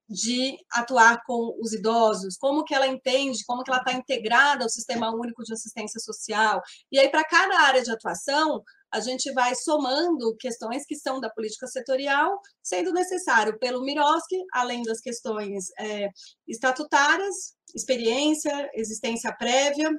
de 0.08 0.56
atuar 0.70 1.22
com 1.24 1.56
os 1.60 1.72
idosos, 1.72 2.36
como 2.36 2.64
que 2.64 2.74
ela 2.74 2.86
entende, 2.86 3.44
como 3.44 3.62
que 3.62 3.70
ela 3.70 3.80
está 3.80 3.92
integrada 3.92 4.64
ao 4.64 4.70
Sistema 4.70 5.10
Único 5.10 5.42
de 5.42 5.52
Assistência 5.52 5.98
Social. 6.00 6.62
E 6.92 6.98
aí, 6.98 7.08
para 7.08 7.24
cada 7.24 7.58
área 7.60 7.82
de 7.82 7.90
atuação, 7.90 8.62
a 8.92 9.00
gente 9.00 9.32
vai 9.32 9.54
somando 9.54 10.36
questões 10.36 10.84
que 10.86 10.94
são 10.94 11.20
da 11.20 11.28
política 11.28 11.66
setorial, 11.66 12.40
sendo 12.62 12.92
necessário 12.92 13.58
pelo 13.58 13.82
Miroski, 13.82 14.36
além 14.52 14.82
das 14.82 15.00
questões 15.00 15.66
é, 15.78 16.08
estatutárias, 16.46 17.56
experiência, 17.74 18.70
existência 18.74 19.34
prévia, 19.36 19.90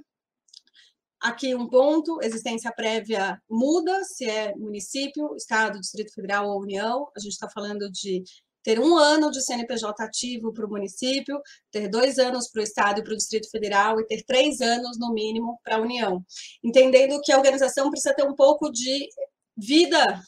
Aqui 1.27 1.53
um 1.53 1.67
ponto, 1.67 2.21
existência 2.23 2.71
prévia 2.71 3.37
muda, 3.49 4.01
se 4.05 4.23
é 4.23 4.55
município, 4.55 5.35
estado, 5.35 5.77
Distrito 5.77 6.13
Federal 6.13 6.47
ou 6.47 6.61
União. 6.61 7.09
A 7.17 7.19
gente 7.19 7.33
está 7.33 7.49
falando 7.49 7.91
de 7.91 8.23
ter 8.63 8.79
um 8.79 8.95
ano 8.95 9.29
de 9.29 9.41
CNPJ 9.41 10.01
ativo 10.01 10.53
para 10.53 10.65
o 10.65 10.69
município, 10.69 11.37
ter 11.69 11.89
dois 11.89 12.17
anos 12.17 12.49
para 12.49 12.61
o 12.61 12.63
Estado 12.63 13.01
e 13.01 13.03
para 13.03 13.11
o 13.11 13.17
Distrito 13.17 13.49
Federal 13.49 13.99
e 13.99 14.07
ter 14.07 14.23
três 14.23 14.61
anos, 14.61 14.97
no 14.97 15.13
mínimo, 15.13 15.59
para 15.65 15.75
a 15.75 15.81
União. 15.81 16.25
Entendendo 16.63 17.19
que 17.21 17.33
a 17.33 17.37
organização 17.37 17.89
precisa 17.89 18.15
ter 18.15 18.23
um 18.23 18.33
pouco 18.33 18.71
de 18.71 19.09
vida 19.57 20.21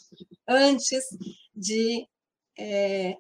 antes 0.50 1.02
de, 1.56 2.06
é, 2.58 3.16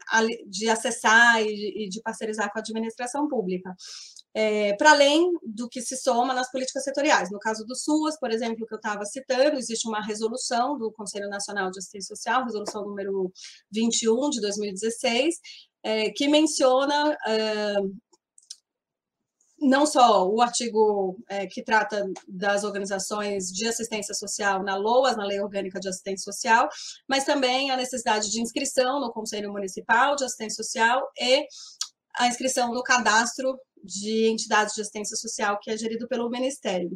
de 0.47 0.67
acessar 0.67 1.41
e 1.41 1.87
de 1.87 2.01
parcerizar 2.01 2.51
com 2.51 2.59
a 2.59 2.61
administração 2.61 3.25
pública 3.29 3.73
é, 4.33 4.73
para 4.75 4.91
além 4.91 5.31
do 5.43 5.67
que 5.67 5.81
se 5.81 5.97
soma 5.97 6.33
nas 6.33 6.51
políticas 6.51 6.83
setoriais. 6.83 7.31
No 7.31 7.39
caso 7.39 7.65
do 7.65 7.75
SUAS, 7.75 8.19
por 8.19 8.31
exemplo, 8.31 8.65
que 8.65 8.73
eu 8.73 8.77
estava 8.77 9.03
citando, 9.05 9.57
existe 9.57 9.87
uma 9.87 10.01
resolução 10.01 10.77
do 10.77 10.91
Conselho 10.91 11.29
Nacional 11.29 11.71
de 11.71 11.79
Assistência 11.79 12.15
Social, 12.15 12.43
resolução 12.43 12.85
número 12.85 13.31
21 13.71 14.29
de 14.29 14.41
2016, 14.41 15.35
é, 15.83 16.09
que 16.11 16.27
menciona 16.27 17.17
é, 17.27 17.75
não 19.61 19.85
só 19.85 20.27
o 20.27 20.41
artigo 20.41 21.17
é, 21.27 21.45
que 21.45 21.61
trata 21.63 22.05
das 22.27 22.63
organizações 22.63 23.51
de 23.51 23.67
assistência 23.67 24.13
social 24.13 24.63
na 24.63 24.75
LOAS, 24.75 25.17
na 25.17 25.25
Lei 25.25 25.39
Orgânica 25.41 25.79
de 25.79 25.89
Assistência 25.89 26.31
Social, 26.31 26.69
mas 27.07 27.25
também 27.25 27.71
a 27.71 27.77
necessidade 27.77 28.31
de 28.31 28.41
inscrição 28.41 28.99
no 28.99 29.11
Conselho 29.11 29.51
Municipal 29.51 30.15
de 30.15 30.23
Assistência 30.23 30.63
Social 30.63 31.09
e 31.19 31.45
a 32.17 32.27
inscrição 32.27 32.73
no 32.73 32.83
cadastro 32.83 33.57
de 33.83 34.27
entidades 34.27 34.75
de 34.75 34.81
assistência 34.81 35.15
social 35.15 35.59
que 35.59 35.71
é 35.71 35.77
gerido 35.77 36.07
pelo 36.07 36.29
Ministério. 36.29 36.91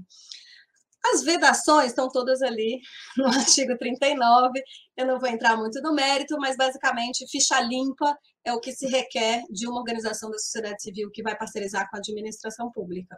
As 1.06 1.22
vedações 1.22 1.88
estão 1.88 2.08
todas 2.10 2.42
ali 2.42 2.80
no 3.18 3.28
artigo 3.28 3.78
39, 3.78 4.62
eu 4.96 5.06
não 5.06 5.20
vou 5.20 5.30
entrar 5.30 5.58
muito 5.58 5.82
no 5.82 5.94
mérito, 5.94 6.38
mas 6.38 6.56
basicamente 6.56 7.28
ficha 7.30 7.60
limpa 7.60 8.18
é 8.46 8.54
o 8.54 8.60
que 8.60 8.74
se 8.74 8.88
requer 8.88 9.44
de 9.50 9.68
uma 9.68 9.80
organização 9.80 10.30
da 10.30 10.38
sociedade 10.38 10.82
civil 10.82 11.10
que 11.12 11.24
vai 11.24 11.38
parcerizar 11.38 11.90
com 11.90 11.96
a 11.96 12.00
administração 12.00 12.72
pública. 12.72 13.18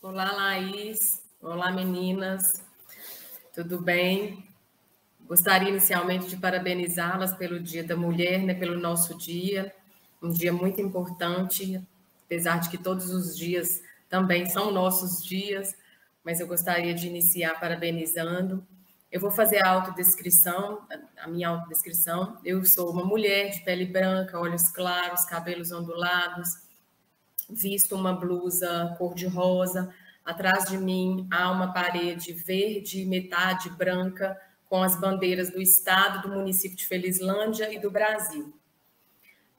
Olá, 0.00 0.32
Laís. 0.32 1.22
Olá, 1.40 1.72
meninas. 1.72 2.62
Tudo 3.52 3.80
bem? 3.80 4.48
Gostaria 5.26 5.68
inicialmente 5.68 6.28
de 6.28 6.36
parabenizá-las 6.36 7.36
pelo 7.36 7.60
Dia 7.60 7.84
da 7.84 7.96
Mulher, 7.96 8.40
né, 8.42 8.54
pelo 8.54 8.78
nosso 8.78 9.16
dia, 9.18 9.74
um 10.22 10.30
dia 10.30 10.52
muito 10.52 10.80
importante 10.80 11.84
apesar 12.28 12.60
de 12.60 12.68
que 12.68 12.76
todos 12.76 13.10
os 13.10 13.34
dias 13.34 13.82
também 14.06 14.44
são 14.44 14.70
nossos 14.70 15.24
dias, 15.24 15.74
mas 16.22 16.40
eu 16.40 16.46
gostaria 16.46 16.92
de 16.92 17.06
iniciar 17.06 17.58
parabenizando. 17.58 18.66
Eu 19.10 19.18
vou 19.18 19.30
fazer 19.30 19.64
a 19.64 19.70
autodescrição, 19.70 20.86
a 21.18 21.26
minha 21.26 21.48
autodescrição. 21.48 22.38
Eu 22.44 22.62
sou 22.66 22.90
uma 22.90 23.02
mulher 23.02 23.48
de 23.48 23.60
pele 23.64 23.86
branca, 23.86 24.38
olhos 24.38 24.68
claros, 24.68 25.24
cabelos 25.24 25.72
ondulados, 25.72 26.50
visto 27.48 27.94
uma 27.94 28.12
blusa 28.12 28.94
cor-de-rosa. 28.98 29.92
Atrás 30.22 30.66
de 30.66 30.76
mim 30.76 31.26
há 31.30 31.50
uma 31.50 31.72
parede 31.72 32.34
verde, 32.34 33.06
metade 33.06 33.70
branca, 33.70 34.38
com 34.68 34.82
as 34.82 35.00
bandeiras 35.00 35.50
do 35.50 35.62
estado, 35.62 36.28
do 36.28 36.36
município 36.36 36.76
de 36.76 36.86
Felizlândia 36.86 37.72
e 37.72 37.78
do 37.78 37.90
Brasil. 37.90 38.52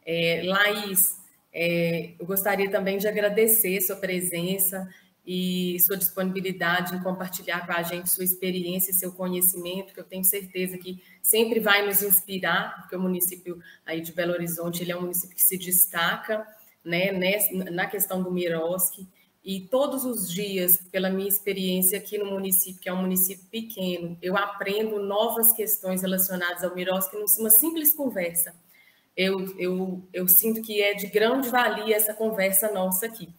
É, 0.05 0.43
Laís, 0.45 1.18
é, 1.53 2.13
eu 2.19 2.25
gostaria 2.25 2.69
também 2.69 2.97
de 2.97 3.07
agradecer 3.07 3.81
sua 3.81 3.95
presença 3.95 4.87
e 5.25 5.79
sua 5.81 5.95
disponibilidade 5.95 6.95
em 6.95 7.03
compartilhar 7.03 7.65
com 7.65 7.71
a 7.71 7.83
gente 7.83 8.09
sua 8.09 8.23
experiência 8.23 8.91
e 8.91 8.95
seu 8.95 9.11
conhecimento, 9.11 9.93
que 9.93 9.99
eu 9.99 10.03
tenho 10.03 10.23
certeza 10.23 10.77
que 10.77 11.03
sempre 11.21 11.59
vai 11.59 11.85
nos 11.85 12.01
inspirar, 12.01 12.77
porque 12.77 12.95
o 12.95 12.99
município 12.99 13.61
aí 13.85 14.01
de 14.01 14.11
Belo 14.11 14.33
Horizonte 14.33 14.81
ele 14.81 14.91
é 14.91 14.97
um 14.97 15.01
município 15.01 15.35
que 15.35 15.43
se 15.43 15.57
destaca 15.57 16.47
né, 16.83 17.11
na 17.71 17.85
questão 17.85 18.23
do 18.23 18.31
Miroski, 18.31 19.07
E 19.43 19.61
todos 19.61 20.03
os 20.03 20.31
dias, 20.31 20.77
pela 20.91 21.09
minha 21.09 21.29
experiência 21.29 21.97
aqui 21.97 22.17
no 22.17 22.25
município, 22.25 22.81
que 22.81 22.89
é 22.89 22.93
um 22.93 23.01
município 23.01 23.45
pequeno, 23.49 24.17
eu 24.21 24.35
aprendo 24.35 24.99
novas 25.01 25.53
questões 25.53 26.01
relacionadas 26.01 26.63
ao 26.63 26.75
Miroski 26.75 27.15
numa 27.15 27.49
simples 27.49 27.93
conversa. 27.93 28.53
Eu, 29.15 29.57
eu, 29.57 30.07
eu 30.13 30.27
sinto 30.27 30.61
que 30.61 30.81
é 30.81 30.93
de 30.93 31.07
grande 31.07 31.49
valia 31.49 31.95
essa 31.95 32.13
conversa 32.13 32.71
nossa 32.71 33.05
aqui. 33.05 33.29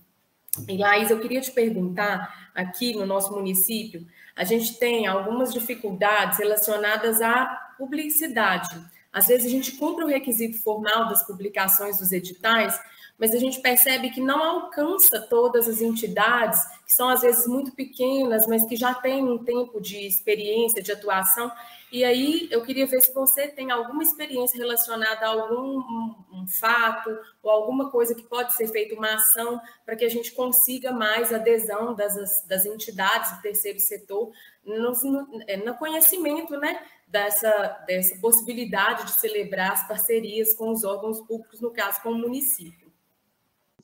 E 0.68 0.76
Laís, 0.76 1.11
eu 1.11 1.20
queria 1.20 1.40
te 1.40 1.50
perguntar, 1.52 2.50
aqui 2.54 2.94
no 2.94 3.06
nosso 3.06 3.33
município, 3.33 4.06
a 4.35 4.44
gente 4.44 4.78
tem 4.78 5.06
algumas 5.06 5.52
dificuldades 5.52 6.38
relacionadas 6.38 7.20
à 7.20 7.46
publicidade. 7.78 8.68
Às 9.12 9.26
vezes 9.26 9.46
a 9.46 9.50
gente 9.50 9.72
cumpre 9.72 10.04
o 10.04 10.09
requisito 10.09 10.62
formal 10.62 11.09
das 11.09 11.26
publicações 11.26 11.98
dos 11.98 12.12
editais, 12.12 12.78
mas 13.20 13.35
a 13.35 13.38
gente 13.38 13.61
percebe 13.61 14.09
que 14.09 14.20
não 14.20 14.42
alcança 14.42 15.20
todas 15.20 15.68
as 15.68 15.83
entidades, 15.83 16.59
que 16.87 16.94
são 16.94 17.11
às 17.11 17.20
vezes 17.20 17.46
muito 17.46 17.70
pequenas, 17.72 18.46
mas 18.46 18.64
que 18.64 18.74
já 18.74 18.94
têm 18.94 19.22
um 19.22 19.44
tempo 19.44 19.78
de 19.78 20.06
experiência, 20.06 20.83
de 20.83 20.90
atuação. 20.90 21.52
E 21.92 22.02
aí 22.02 22.48
eu 22.50 22.62
queria 22.62 22.87
ver 22.87 23.02
se 23.02 23.12
você 23.12 23.46
tem 23.46 23.70
alguma 23.70 24.02
experiência 24.02 24.56
relacionada 24.56 25.26
a 25.26 25.28
algum 25.28 25.80
um, 25.80 26.14
um 26.33 26.48
fato 26.48 27.14
ou 27.42 27.50
alguma 27.50 27.90
coisa 27.90 28.14
que 28.14 28.22
pode 28.22 28.54
ser 28.54 28.68
feita, 28.68 28.94
uma 28.94 29.12
ação, 29.12 29.61
para 29.85 29.96
que 29.96 30.04
a 30.06 30.09
gente 30.09 30.33
consiga 30.33 30.90
mais 30.90 31.30
adesão 31.30 31.94
das, 31.94 32.42
das 32.46 32.64
entidades 32.64 33.37
do 33.37 33.42
terceiro 33.42 33.80
setor 33.80 34.33
no, 34.64 35.44
é, 35.46 35.59
no 35.59 35.74
conhecimento 35.74 36.56
né, 36.56 36.83
dessa, 37.06 37.85
dessa 37.87 38.18
possibilidade 38.18 39.04
de 39.04 39.20
celebrar 39.20 39.72
as 39.72 39.87
parcerias 39.87 40.54
com 40.54 40.70
os 40.70 40.85
órgãos 40.85 41.20
públicos, 41.20 41.61
no 41.61 41.70
caso, 41.70 42.00
com 42.00 42.12
o 42.12 42.18
município. 42.18 42.89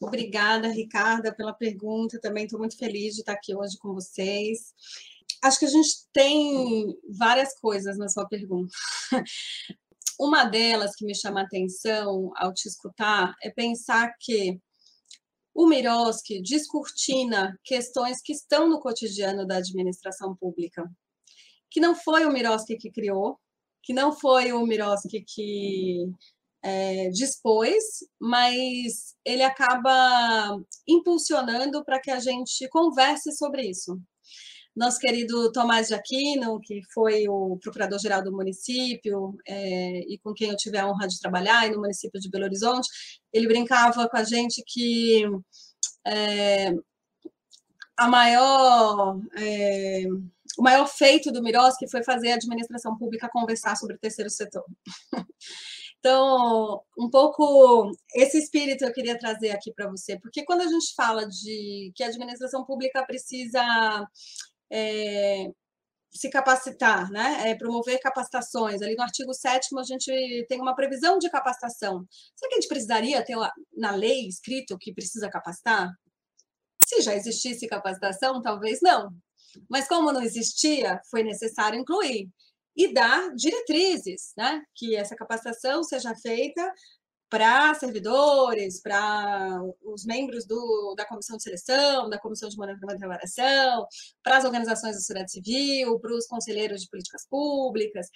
Obrigada, 0.00 0.68
Ricarda, 0.68 1.34
pela 1.34 1.52
pergunta. 1.52 2.20
Também 2.20 2.44
estou 2.44 2.58
muito 2.58 2.76
feliz 2.76 3.14
de 3.14 3.20
estar 3.20 3.32
aqui 3.32 3.54
hoje 3.54 3.78
com 3.78 3.94
vocês. 3.94 4.74
Acho 5.42 5.58
que 5.58 5.64
a 5.64 5.70
gente 5.70 5.90
tem 6.12 6.96
várias 7.16 7.58
coisas 7.58 7.96
na 7.98 8.08
sua 8.08 8.26
pergunta. 8.26 8.74
Uma 10.18 10.44
delas 10.44 10.94
que 10.96 11.04
me 11.04 11.14
chama 11.14 11.40
a 11.40 11.44
atenção 11.44 12.32
ao 12.36 12.52
te 12.52 12.66
escutar 12.66 13.34
é 13.42 13.50
pensar 13.50 14.14
que 14.18 14.58
o 15.54 15.66
Miroski 15.66 16.42
descortina 16.42 17.58
questões 17.64 18.20
que 18.22 18.32
estão 18.32 18.68
no 18.68 18.80
cotidiano 18.80 19.46
da 19.46 19.56
administração 19.56 20.34
pública, 20.34 20.84
que 21.70 21.80
não 21.80 21.94
foi 21.94 22.24
o 22.26 22.32
Miroski 22.32 22.76
que 22.76 22.90
criou, 22.90 23.38
que 23.82 23.92
não 23.92 24.12
foi 24.12 24.52
o 24.52 24.66
Miroski 24.66 25.22
que 25.26 26.10
é, 26.66 27.08
dispôs, 27.10 28.04
mas 28.20 29.14
ele 29.24 29.44
acaba 29.44 30.60
impulsionando 30.86 31.84
para 31.84 32.00
que 32.00 32.10
a 32.10 32.18
gente 32.18 32.68
converse 32.70 33.30
sobre 33.36 33.62
isso. 33.70 33.96
Nosso 34.74 34.98
querido 34.98 35.52
Tomás 35.52 35.86
de 35.86 35.94
Aquino, 35.94 36.58
que 36.60 36.80
foi 36.92 37.28
o 37.28 37.56
procurador-geral 37.62 38.22
do 38.22 38.32
município 38.32 39.36
é, 39.46 40.00
e 40.12 40.18
com 40.18 40.34
quem 40.34 40.50
eu 40.50 40.56
tive 40.56 40.76
a 40.76 40.88
honra 40.88 41.06
de 41.06 41.20
trabalhar 41.20 41.70
no 41.70 41.78
município 41.78 42.20
de 42.20 42.28
Belo 42.28 42.44
Horizonte, 42.46 42.88
ele 43.32 43.46
brincava 43.46 44.08
com 44.08 44.16
a 44.16 44.24
gente 44.24 44.60
que 44.66 45.22
é, 46.04 46.74
a 47.96 48.08
maior, 48.08 49.20
é, 49.38 50.04
o 50.58 50.62
maior 50.62 50.88
feito 50.88 51.30
do 51.30 51.42
Miroski 51.42 51.88
foi 51.88 52.02
fazer 52.02 52.32
a 52.32 52.34
administração 52.34 52.98
pública 52.98 53.30
conversar 53.32 53.76
sobre 53.76 53.94
o 53.94 53.98
terceiro 54.00 54.30
setor. 54.30 54.64
Então, 55.98 56.82
um 56.98 57.10
pouco 57.10 57.90
esse 58.14 58.38
espírito 58.38 58.84
eu 58.84 58.92
queria 58.92 59.18
trazer 59.18 59.50
aqui 59.50 59.72
para 59.72 59.90
você, 59.90 60.18
porque 60.20 60.44
quando 60.44 60.60
a 60.60 60.68
gente 60.68 60.94
fala 60.94 61.26
de 61.26 61.92
que 61.94 62.04
a 62.04 62.08
administração 62.08 62.64
pública 62.64 63.04
precisa 63.04 63.62
é, 64.70 65.50
se 66.16 66.30
capacitar, 66.30 67.10
né? 67.10 67.50
É, 67.50 67.54
promover 67.54 68.00
capacitações. 68.00 68.82
Ali 68.82 68.94
no 68.96 69.02
artigo 69.02 69.32
7 69.34 69.68
a 69.78 69.82
gente 69.82 70.46
tem 70.48 70.60
uma 70.60 70.74
previsão 70.74 71.18
de 71.18 71.30
capacitação. 71.30 72.06
Será 72.34 72.48
que 72.48 72.54
a 72.54 72.60
gente 72.60 72.68
precisaria 72.68 73.24
ter 73.24 73.36
na 73.76 73.92
lei 73.92 74.26
escrito 74.26 74.78
que 74.78 74.94
precisa 74.94 75.28
capacitar? 75.28 75.90
Se 76.80 77.02
já 77.02 77.14
existisse 77.14 77.66
capacitação, 77.66 78.40
talvez 78.40 78.78
não. 78.80 79.10
Mas 79.68 79.88
como 79.88 80.12
não 80.12 80.22
existia, 80.22 81.00
foi 81.10 81.22
necessário 81.22 81.78
incluir 81.78 82.28
e 82.76 82.92
dar 82.92 83.34
diretrizes, 83.34 84.32
né? 84.36 84.62
Que 84.74 84.96
essa 84.96 85.16
capacitação 85.16 85.82
seja 85.82 86.14
feita 86.14 86.72
para 87.28 87.74
servidores, 87.74 88.80
para 88.80 89.60
os 89.84 90.04
membros 90.04 90.46
do, 90.46 90.94
da 90.96 91.04
comissão 91.04 91.36
de 91.36 91.42
seleção, 91.42 92.08
da 92.08 92.18
comissão 92.18 92.48
de 92.48 92.56
monitoramento 92.56 93.02
e 93.02 93.04
avaliação, 93.04 93.86
para 94.22 94.38
as 94.38 94.44
organizações 94.44 94.92
da 94.92 95.00
sociedade 95.00 95.32
civil, 95.32 95.98
para 95.98 96.14
os 96.14 96.26
conselheiros 96.26 96.82
de 96.82 96.88
políticas 96.88 97.26
públicas. 97.28 98.06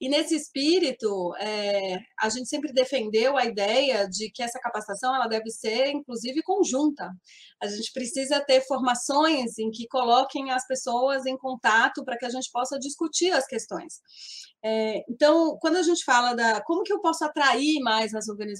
E 0.00 0.08
nesse 0.08 0.34
espírito, 0.34 1.34
é, 1.36 1.98
a 2.18 2.28
gente 2.28 2.48
sempre 2.48 2.72
defendeu 2.72 3.36
a 3.36 3.44
ideia 3.44 4.08
de 4.08 4.30
que 4.30 4.42
essa 4.42 4.58
capacitação 4.60 5.14
ela 5.14 5.26
deve 5.26 5.50
ser, 5.50 5.88
inclusive, 5.88 6.42
conjunta. 6.42 7.10
A 7.60 7.66
gente 7.66 7.92
precisa 7.92 8.40
ter 8.40 8.60
formações 8.62 9.58
em 9.58 9.70
que 9.70 9.86
coloquem 9.88 10.50
as 10.52 10.66
pessoas 10.66 11.26
em 11.26 11.36
contato 11.36 12.04
para 12.04 12.16
que 12.16 12.24
a 12.24 12.30
gente 12.30 12.50
possa 12.52 12.78
discutir 12.78 13.32
as 13.32 13.46
questões. 13.46 14.00
É, 14.62 15.04
então, 15.08 15.56
quando 15.58 15.76
a 15.76 15.82
gente 15.82 16.04
fala 16.04 16.34
da 16.34 16.62
como 16.62 16.82
que 16.82 16.92
eu 16.92 17.00
posso 17.00 17.24
atrair 17.24 17.80
mais 17.80 18.14
as 18.14 18.28
organizações, 18.28 18.59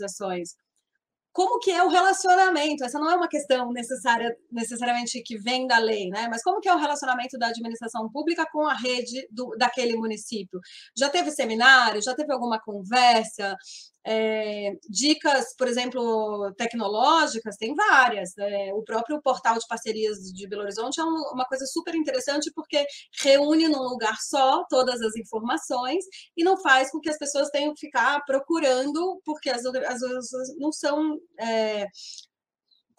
como 1.32 1.60
que 1.60 1.70
é 1.70 1.82
o 1.82 1.88
relacionamento? 1.88 2.84
Essa 2.84 2.98
não 2.98 3.10
é 3.10 3.14
uma 3.14 3.28
questão 3.28 3.72
necessária, 3.72 4.36
necessariamente 4.50 5.22
que 5.22 5.38
vem 5.38 5.66
da 5.66 5.78
lei, 5.78 6.08
né? 6.08 6.26
Mas 6.28 6.42
como 6.42 6.60
que 6.60 6.68
é 6.68 6.74
o 6.74 6.78
relacionamento 6.78 7.38
da 7.38 7.48
administração 7.48 8.10
pública 8.10 8.46
com 8.50 8.66
a 8.66 8.74
rede 8.74 9.28
do, 9.30 9.54
daquele 9.56 9.96
município? 9.96 10.60
Já 10.96 11.08
teve 11.08 11.30
seminário? 11.30 12.02
Já 12.02 12.14
teve 12.14 12.32
alguma 12.32 12.60
conversa? 12.60 13.56
É, 14.04 14.72
dicas, 14.88 15.54
por 15.56 15.68
exemplo, 15.68 16.52
tecnológicas, 16.56 17.56
tem 17.56 17.74
várias. 17.74 18.36
É, 18.38 18.72
o 18.74 18.82
próprio 18.82 19.20
portal 19.20 19.58
de 19.58 19.66
parcerias 19.68 20.18
de 20.32 20.48
Belo 20.48 20.62
Horizonte 20.62 21.00
é 21.00 21.04
um, 21.04 21.32
uma 21.32 21.44
coisa 21.44 21.66
super 21.66 21.94
interessante 21.94 22.50
porque 22.54 22.84
reúne 23.22 23.68
num 23.68 23.82
lugar 23.82 24.16
só 24.20 24.64
todas 24.68 25.00
as 25.02 25.14
informações 25.16 26.04
e 26.36 26.42
não 26.42 26.56
faz 26.60 26.90
com 26.90 27.00
que 27.00 27.10
as 27.10 27.18
pessoas 27.18 27.50
tenham 27.50 27.74
que 27.74 27.80
ficar 27.80 28.24
procurando, 28.24 29.20
porque 29.24 29.50
as, 29.50 29.64
as, 29.66 30.02
as 30.02 30.56
não 30.58 30.72
são 30.72 31.18
é, 31.38 31.86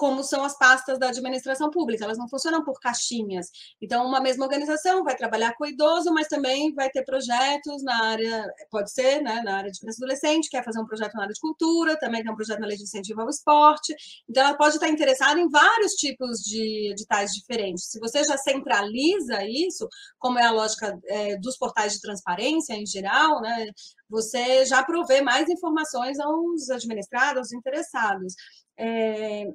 como 0.02 0.24
são 0.24 0.44
as 0.44 0.58
pastas 0.58 0.98
da 0.98 1.10
administração 1.10 1.70
pública, 1.70 2.04
elas 2.04 2.18
não 2.18 2.28
funcionam 2.28 2.64
por 2.64 2.80
caixinhas. 2.80 3.52
Então, 3.80 4.04
uma 4.04 4.20
mesma 4.20 4.46
organização 4.46 5.04
vai 5.04 5.16
trabalhar 5.16 5.54
com 5.54 5.64
o 5.64 5.68
idoso, 5.68 6.12
mas 6.12 6.28
também 6.28 6.74
vai 6.74 6.90
ter 6.90 7.04
projetos 7.04 7.84
na 7.84 8.06
área, 8.06 8.52
pode 8.72 8.92
ser, 8.92 9.22
né, 9.22 9.44
na 9.46 9.58
área 9.58 9.70
de 9.70 9.80
criança 9.80 10.00
e 10.00 10.04
adolescente, 10.04 10.50
quer 10.50 10.64
fazer 10.64 10.80
um 10.80 10.88
projeto 10.88 11.14
na 11.14 11.22
área 11.22 11.34
de 11.34 11.40
cultura, 11.40 12.00
também 12.00 12.24
tem 12.24 12.32
um 12.32 12.36
projeto 12.36 12.62
na 12.62 12.66
lei 12.66 12.78
de 12.78 12.82
incentivo 12.82 13.22
ao 13.22 13.30
esporte. 13.30 13.94
Então, 14.28 14.44
ela 14.44 14.58
pode 14.58 14.74
estar 14.74 14.90
interessada 14.90 15.40
em 15.40 15.48
vários 15.48 15.92
tipos 15.92 16.40
de 16.40 16.90
editais 16.94 17.30
diferentes. 17.34 17.86
Se 17.92 18.00
você 18.00 18.24
já 18.24 18.38
centraliza 18.38 19.46
isso, 19.46 19.88
como 20.18 20.40
é 20.40 20.46
a 20.46 20.52
lógica 20.52 21.00
é, 21.10 21.38
dos 21.38 21.60
portais 21.60 21.94
de 21.94 22.02
transparência 22.02 22.74
em 22.74 22.88
geral, 22.88 23.40
né, 23.40 23.68
você 24.10 24.66
já 24.66 24.84
provê 24.84 25.22
mais 25.22 25.48
informações 25.48 26.20
aos 26.20 26.72
administrados, 26.72 27.38
aos 27.38 27.54
interessados. 27.54 28.34
É, 28.76 29.46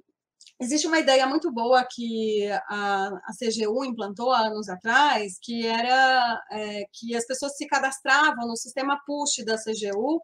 Existe 0.58 0.86
uma 0.86 0.98
ideia 0.98 1.26
muito 1.26 1.52
boa 1.52 1.84
que 1.84 2.48
a, 2.50 3.08
a 3.08 3.32
CGU 3.38 3.84
implantou 3.84 4.32
há 4.32 4.46
anos 4.46 4.70
atrás, 4.70 5.38
que 5.42 5.66
era 5.66 6.42
é, 6.50 6.84
que 6.92 7.14
as 7.14 7.26
pessoas 7.26 7.56
se 7.56 7.66
cadastravam 7.66 8.48
no 8.48 8.56
sistema 8.56 8.98
push 9.06 9.44
da 9.44 9.56
CGU 9.56 10.18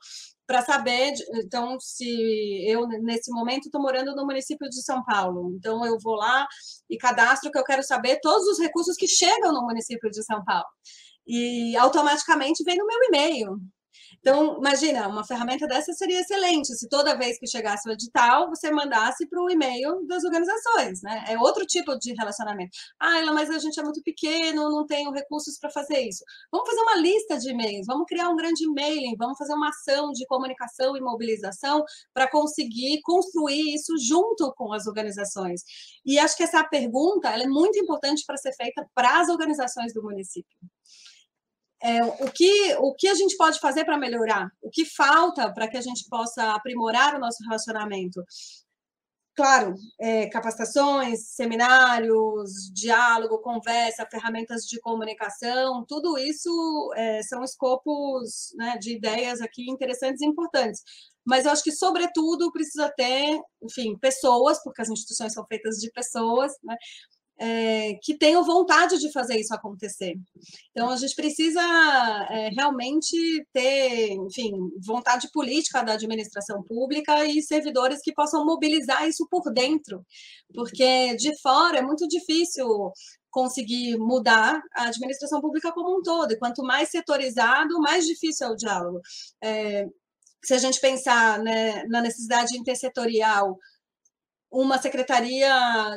para 0.47 0.63
saber, 0.63 1.13
então, 1.35 1.79
se 1.79 2.65
eu, 2.67 2.87
nesse 3.03 3.31
momento, 3.31 3.67
estou 3.67 3.81
morando 3.81 4.15
no 4.17 4.25
município 4.25 4.69
de 4.71 4.83
São 4.83 5.05
Paulo, 5.05 5.55
então 5.55 5.85
eu 5.85 5.99
vou 6.03 6.15
lá 6.15 6.47
e 6.89 6.97
cadastro 6.97 7.51
que 7.51 7.59
eu 7.59 7.65
quero 7.65 7.83
saber 7.83 8.19
todos 8.21 8.47
os 8.49 8.59
recursos 8.59 8.97
que 8.97 9.07
chegam 9.07 9.53
no 9.53 9.63
município 9.63 10.11
de 10.11 10.23
São 10.25 10.43
Paulo. 10.45 10.67
E 11.27 11.77
automaticamente 11.77 12.65
vem 12.65 12.77
no 12.77 12.87
meu 12.87 12.99
e-mail. 13.05 13.59
Então, 14.23 14.57
imagina, 14.59 15.09
uma 15.09 15.25
ferramenta 15.27 15.67
dessa 15.67 15.93
seria 15.93 16.21
excelente 16.21 16.73
se 16.77 16.89
toda 16.89 17.17
vez 17.19 17.41
que 17.41 17.47
chegasse 17.49 17.89
o 17.89 17.93
edital, 17.93 18.49
você 18.49 18.71
mandasse 18.71 19.27
para 19.27 19.43
o 19.43 19.51
e-mail 19.51 20.07
das 20.07 20.23
organizações, 20.23 21.03
né? 21.03 21.25
É 21.27 21.37
outro 21.37 21.67
tipo 21.67 21.99
de 21.99 22.15
relacionamento. 22.15 22.71
Ah, 23.01 23.19
ela, 23.19 23.33
mas 23.33 23.51
a 23.51 23.59
gente 23.59 23.81
é 23.81 23.83
muito 23.83 24.01
pequeno, 24.01 24.71
não 24.71 24.87
tenho 24.87 25.11
recursos 25.11 25.59
para 25.59 25.71
fazer 25.71 26.03
isso. 26.03 26.23
Vamos 26.53 26.69
fazer 26.69 26.81
uma 26.83 26.97
lista 26.99 27.37
de 27.37 27.51
e-mails, 27.51 27.85
vamos 27.85 28.07
criar 28.07 28.29
um 28.29 28.37
grande 28.37 28.65
e-mailing, 28.65 29.17
vamos 29.19 29.37
fazer 29.37 29.55
uma 29.55 29.71
ação 29.71 30.13
de 30.13 30.25
comunicação 30.27 30.97
e 30.97 31.01
mobilização 31.01 31.83
para 32.15 32.31
conseguir 32.31 33.01
construir 33.03 33.75
isso 33.75 33.93
junto 33.99 34.55
com 34.55 34.73
as 34.73 34.87
organizações. 34.87 35.63
E 36.07 36.17
acho 36.21 36.37
que 36.37 36.45
essa 36.45 36.63
pergunta 36.63 37.29
é 37.29 37.47
muito 37.49 37.77
importante 37.77 38.23
para 38.25 38.37
ser 38.37 38.53
feita 38.55 38.87
para 38.95 39.21
as 39.21 39.29
organizações 39.29 39.93
do 39.93 40.01
município 40.01 40.57
é, 41.83 42.05
o, 42.05 42.31
que, 42.31 42.75
o 42.77 42.95
que 42.95 43.09
a 43.09 43.15
gente 43.15 43.37
pode 43.37 43.59
fazer 43.59 43.85
para 43.85 43.99
melhorar? 43.99 44.51
O 44.63 44.71
que 44.71 44.85
falta 44.85 45.53
para 45.53 45.69
que 45.69 45.77
a 45.77 45.81
gente 45.81 46.09
possa 46.09 46.53
aprimorar 46.53 47.15
o 47.15 47.19
nosso 47.19 47.43
relacionamento? 47.45 48.23
claro, 49.35 49.75
é, 49.99 50.27
capacitações, 50.29 51.31
seminários, 51.31 52.71
diálogo, 52.75 53.39
conversa, 53.39 54.07
ferramentas 54.11 54.65
de 54.65 54.81
comunicação, 54.81 55.85
tudo 55.87 56.19
isso 56.19 56.93
é, 56.97 57.23
são 57.23 57.43
escopos 57.43 58.53
né, 58.57 58.77
de 58.79 58.97
ideias 58.97 59.41
aqui 59.41 59.71
interessantes 59.71 60.21
e 60.23 60.27
importantes. 60.27 60.83
Mas 61.25 61.45
eu 61.45 61.53
acho 61.53 61.63
que, 61.63 61.73
sobretudo, 61.73 62.53
precisa 62.53 62.93
ter, 62.97 63.41
enfim, 63.63 63.97
pessoas, 63.99 64.63
porque 64.63 64.83
as 64.83 64.91
instituições 64.91 65.33
são 65.33 65.47
feitas 65.47 65.77
de 65.77 65.91
pessoas, 65.93 66.53
né, 66.63 66.77
é, 67.43 67.95
que 68.01 68.17
tenham 68.17 68.45
vontade 68.45 69.01
de 69.01 69.11
fazer 69.11 69.37
isso 69.37 69.53
acontecer. 69.53 70.15
Então, 70.71 70.89
a 70.91 70.97
gente 70.97 71.17
precisa 71.17 71.61
é, 72.31 72.51
realmente 72.51 73.17
ter, 73.53 74.13
enfim, 74.13 74.53
vontade 74.87 75.29
política 75.33 75.83
da 75.83 75.95
administração 75.95 76.63
pública 76.63 77.25
e 77.27 77.43
servidores 77.43 78.01
que 78.01 78.15
possam 78.15 78.47
mobilizar 78.47 79.09
isso 79.09 79.27
por 79.29 79.53
dentro, 79.53 80.07
porque 80.55 81.17
de 81.17 81.37
fora 81.41 81.79
é 81.79 81.83
muito 81.83 82.07
difícil 82.07 82.93
conseguir 83.29 83.97
mudar 83.99 84.63
a 84.77 84.85
administração 84.87 85.41
pública 85.41 85.73
como 85.73 85.99
um 85.99 86.03
todo, 86.03 86.33
e 86.33 86.39
quanto 86.39 86.63
mais 86.63 86.91
setorizado, 86.91 87.81
mais 87.81 88.07
difícil 88.07 88.47
é 88.47 88.51
o 88.51 88.57
diálogo. 88.57 89.01
É, 89.43 89.87
se 90.45 90.55
a 90.55 90.59
gente 90.59 90.81
pensar 90.81 91.41
né, 91.41 91.83
na 91.89 92.03
necessidade 92.03 92.57
intersetorial 92.57 93.59
uma 94.53 94.81
secretaria 94.81 95.51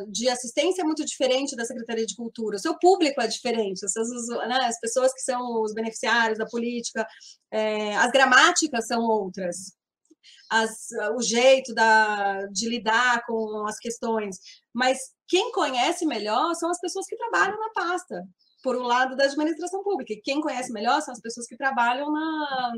de 0.08 0.30
assistência 0.30 0.82
é 0.82 0.86
muito 0.86 1.04
diferente 1.04 1.56
da 1.58 1.66
secretaria 1.66 2.06
de 2.06 2.16
cultura. 2.16 2.56
O 2.56 2.60
seu 2.60 2.78
público 2.80 3.22
é 3.22 3.28
diferente, 3.28 3.86
as, 3.86 4.28
né, 4.48 4.60
as 4.66 4.80
pessoas 4.80 5.14
que 5.14 5.20
são 5.20 5.62
os 5.62 5.74
beneficiários 5.74 6.38
da 6.38 6.46
política, 6.46 7.06
é, 7.52 7.96
as 7.98 8.12
gramáticas 8.12 8.88
são 8.88 9.02
outras, 9.02 9.74
as, 10.50 10.88
o 11.18 11.22
jeito 11.22 11.74
da, 11.74 12.46
de 12.48 12.70
lidar 12.70 13.26
com 13.26 13.68
as 13.68 13.78
questões. 13.78 14.38
Mas 14.74 15.00
quem 15.28 15.52
conhece 15.52 16.06
melhor 16.06 16.56
são 16.56 16.72
as 16.72 16.80
pessoas 16.80 17.06
que 17.08 17.18
trabalham 17.18 17.60
na 17.60 17.70
pasta 17.72 18.24
por 18.66 18.76
um 18.76 18.82
lado 18.82 19.16
da 19.16 19.26
administração 19.26 19.84
pública. 19.84 20.12
E 20.12 20.22
quem 20.22 20.42
conhece 20.42 20.74
melhor 20.74 21.00
são 21.00 21.12
as 21.12 21.22
pessoas 21.22 21.46
que 21.46 21.56
trabalham 21.56 22.12
na, 22.12 22.74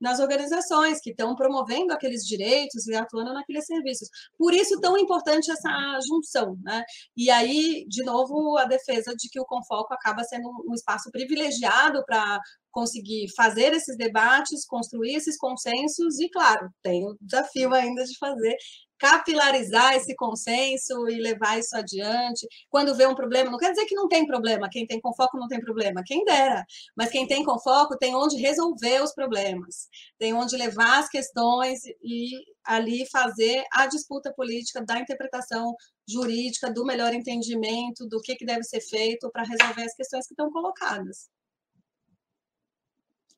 nas 0.00 0.18
organizações, 0.18 1.00
que 1.00 1.10
estão 1.10 1.36
promovendo 1.36 1.92
aqueles 1.92 2.26
direitos 2.26 2.88
e 2.88 2.96
atuando 2.96 3.32
naqueles 3.32 3.64
serviços. 3.64 4.08
Por 4.36 4.52
isso, 4.52 4.80
tão 4.80 4.98
importante 4.98 5.48
essa 5.48 5.70
junção. 6.08 6.58
Né? 6.64 6.82
E 7.16 7.30
aí, 7.30 7.86
de 7.88 8.02
novo, 8.02 8.58
a 8.58 8.64
defesa 8.64 9.14
de 9.14 9.28
que 9.28 9.38
o 9.38 9.44
Confoco 9.44 9.94
acaba 9.94 10.24
sendo 10.24 10.50
um 10.68 10.74
espaço 10.74 11.08
privilegiado 11.12 12.02
para 12.04 12.40
conseguir 12.72 13.28
fazer 13.36 13.72
esses 13.72 13.96
debates, 13.96 14.66
construir 14.66 15.14
esses 15.14 15.36
consensos 15.36 16.18
e, 16.18 16.28
claro, 16.30 16.68
tem 16.82 17.06
o 17.06 17.16
desafio 17.20 17.72
ainda 17.72 18.02
de 18.02 18.18
fazer 18.18 18.56
capilarizar 18.98 19.94
esse 19.94 20.14
consenso 20.16 21.08
e 21.08 21.20
levar 21.20 21.58
isso 21.58 21.76
adiante. 21.76 22.46
Quando 22.68 22.94
vê 22.94 23.06
um 23.06 23.14
problema, 23.14 23.50
não 23.50 23.58
quer 23.58 23.70
dizer 23.70 23.86
que 23.86 23.94
não 23.94 24.08
tem 24.08 24.26
problema, 24.26 24.68
quem 24.70 24.86
tem 24.86 25.00
com 25.00 25.14
foco 25.14 25.38
não 25.38 25.48
tem 25.48 25.60
problema, 25.60 26.02
quem 26.04 26.24
dera, 26.24 26.64
mas 26.96 27.10
quem 27.10 27.26
tem 27.26 27.44
com 27.44 27.58
foco 27.58 27.96
tem 27.96 28.14
onde 28.14 28.36
resolver 28.36 29.02
os 29.02 29.14
problemas, 29.14 29.88
tem 30.18 30.34
onde 30.34 30.56
levar 30.56 30.98
as 30.98 31.08
questões 31.08 31.80
e 32.02 32.30
ali 32.64 33.06
fazer 33.10 33.64
a 33.72 33.86
disputa 33.86 34.32
política 34.34 34.84
da 34.84 34.98
interpretação 34.98 35.74
jurídica, 36.06 36.70
do 36.70 36.84
melhor 36.84 37.14
entendimento, 37.14 38.06
do 38.06 38.20
que, 38.20 38.34
que 38.34 38.44
deve 38.44 38.64
ser 38.64 38.80
feito 38.80 39.30
para 39.30 39.42
resolver 39.42 39.82
as 39.82 39.94
questões 39.94 40.26
que 40.26 40.32
estão 40.32 40.50
colocadas. 40.50 41.28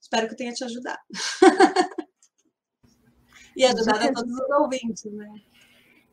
Espero 0.00 0.28
que 0.28 0.36
tenha 0.36 0.52
te 0.52 0.64
ajudado. 0.64 0.98
e 3.56 3.64
ajudado 3.64 4.04
a 4.04 4.12
todos 4.12 4.32
os 4.32 4.50
ouvintes, 4.50 5.04
né? 5.12 5.30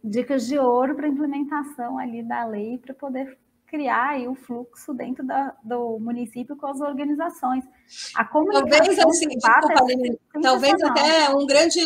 dicas 0.04 0.48
de 0.48 0.58
ouro 0.58 0.96
para 0.96 1.08
implementação 1.08 1.98
ali 1.98 2.24
da 2.24 2.46
lei 2.46 2.78
para 2.78 2.94
poder 2.94 3.38
criar 3.66 4.12
aí 4.12 4.28
o 4.28 4.36
fluxo 4.36 4.94
dentro 4.94 5.26
da, 5.26 5.54
do 5.62 6.00
município 6.00 6.56
com 6.56 6.68
as 6.68 6.80
organizações. 6.80 7.66
A 8.16 8.24
talvez 8.24 9.00
assim, 9.00 9.28
é 9.28 10.40
talvez 10.42 10.82
até 10.82 11.36
um 11.36 11.46
grande 11.46 11.80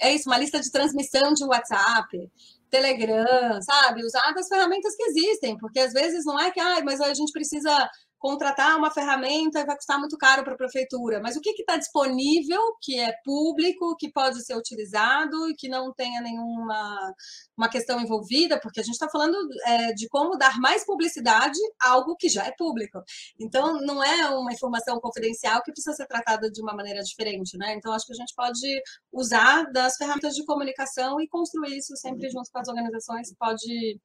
é 0.00 0.14
isso, 0.14 0.28
uma 0.28 0.38
lista 0.38 0.58
de 0.58 0.70
transmissão 0.70 1.34
de 1.34 1.44
WhatsApp, 1.44 2.30
Telegram, 2.70 3.60
sabe? 3.60 4.02
Usar 4.02 4.32
as 4.34 4.48
ferramentas 4.48 4.96
que 4.96 5.02
existem, 5.02 5.58
porque 5.58 5.80
às 5.80 5.92
vezes 5.92 6.24
não 6.24 6.40
é 6.40 6.50
que, 6.50 6.60
ah, 6.60 6.80
mas 6.82 6.98
a 7.00 7.12
gente 7.12 7.30
precisa 7.30 7.90
contratar 8.22 8.78
uma 8.78 8.92
ferramenta 8.92 9.66
vai 9.66 9.74
custar 9.74 9.98
muito 9.98 10.16
caro 10.16 10.44
para 10.44 10.54
a 10.54 10.56
prefeitura, 10.56 11.20
mas 11.20 11.34
o 11.34 11.40
que 11.40 11.50
está 11.50 11.76
disponível, 11.76 12.60
que 12.80 12.96
é 12.96 13.12
público, 13.24 13.96
que 13.96 14.12
pode 14.12 14.44
ser 14.44 14.56
utilizado 14.56 15.50
e 15.50 15.56
que 15.56 15.68
não 15.68 15.92
tenha 15.92 16.20
nenhuma 16.20 17.12
uma 17.56 17.68
questão 17.68 18.00
envolvida, 18.00 18.60
porque 18.60 18.78
a 18.78 18.82
gente 18.84 18.94
está 18.94 19.08
falando 19.08 19.36
é, 19.66 19.92
de 19.92 20.08
como 20.08 20.38
dar 20.38 20.56
mais 20.60 20.86
publicidade 20.86 21.58
a 21.80 21.90
algo 21.90 22.14
que 22.16 22.28
já 22.28 22.46
é 22.46 22.52
público. 22.52 23.02
Então, 23.40 23.80
não 23.80 24.02
é 24.02 24.28
uma 24.30 24.52
informação 24.52 25.00
confidencial 25.00 25.60
que 25.62 25.72
precisa 25.72 25.96
ser 25.96 26.06
tratada 26.06 26.48
de 26.48 26.62
uma 26.62 26.74
maneira 26.74 27.02
diferente, 27.02 27.58
né? 27.58 27.74
Então, 27.74 27.92
acho 27.92 28.06
que 28.06 28.12
a 28.12 28.16
gente 28.16 28.34
pode 28.36 28.82
usar 29.12 29.64
das 29.72 29.96
ferramentas 29.96 30.34
de 30.34 30.44
comunicação 30.44 31.20
e 31.20 31.26
construir 31.26 31.76
isso 31.76 31.96
sempre 31.96 32.30
junto 32.30 32.50
com 32.52 32.58
as 32.60 32.68
organizações, 32.68 33.34
pode 33.36 34.00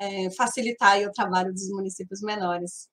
é, 0.00 0.30
facilitar 0.30 1.00
o 1.00 1.12
trabalho 1.12 1.52
dos 1.52 1.68
municípios 1.70 2.20
menores. 2.22 2.88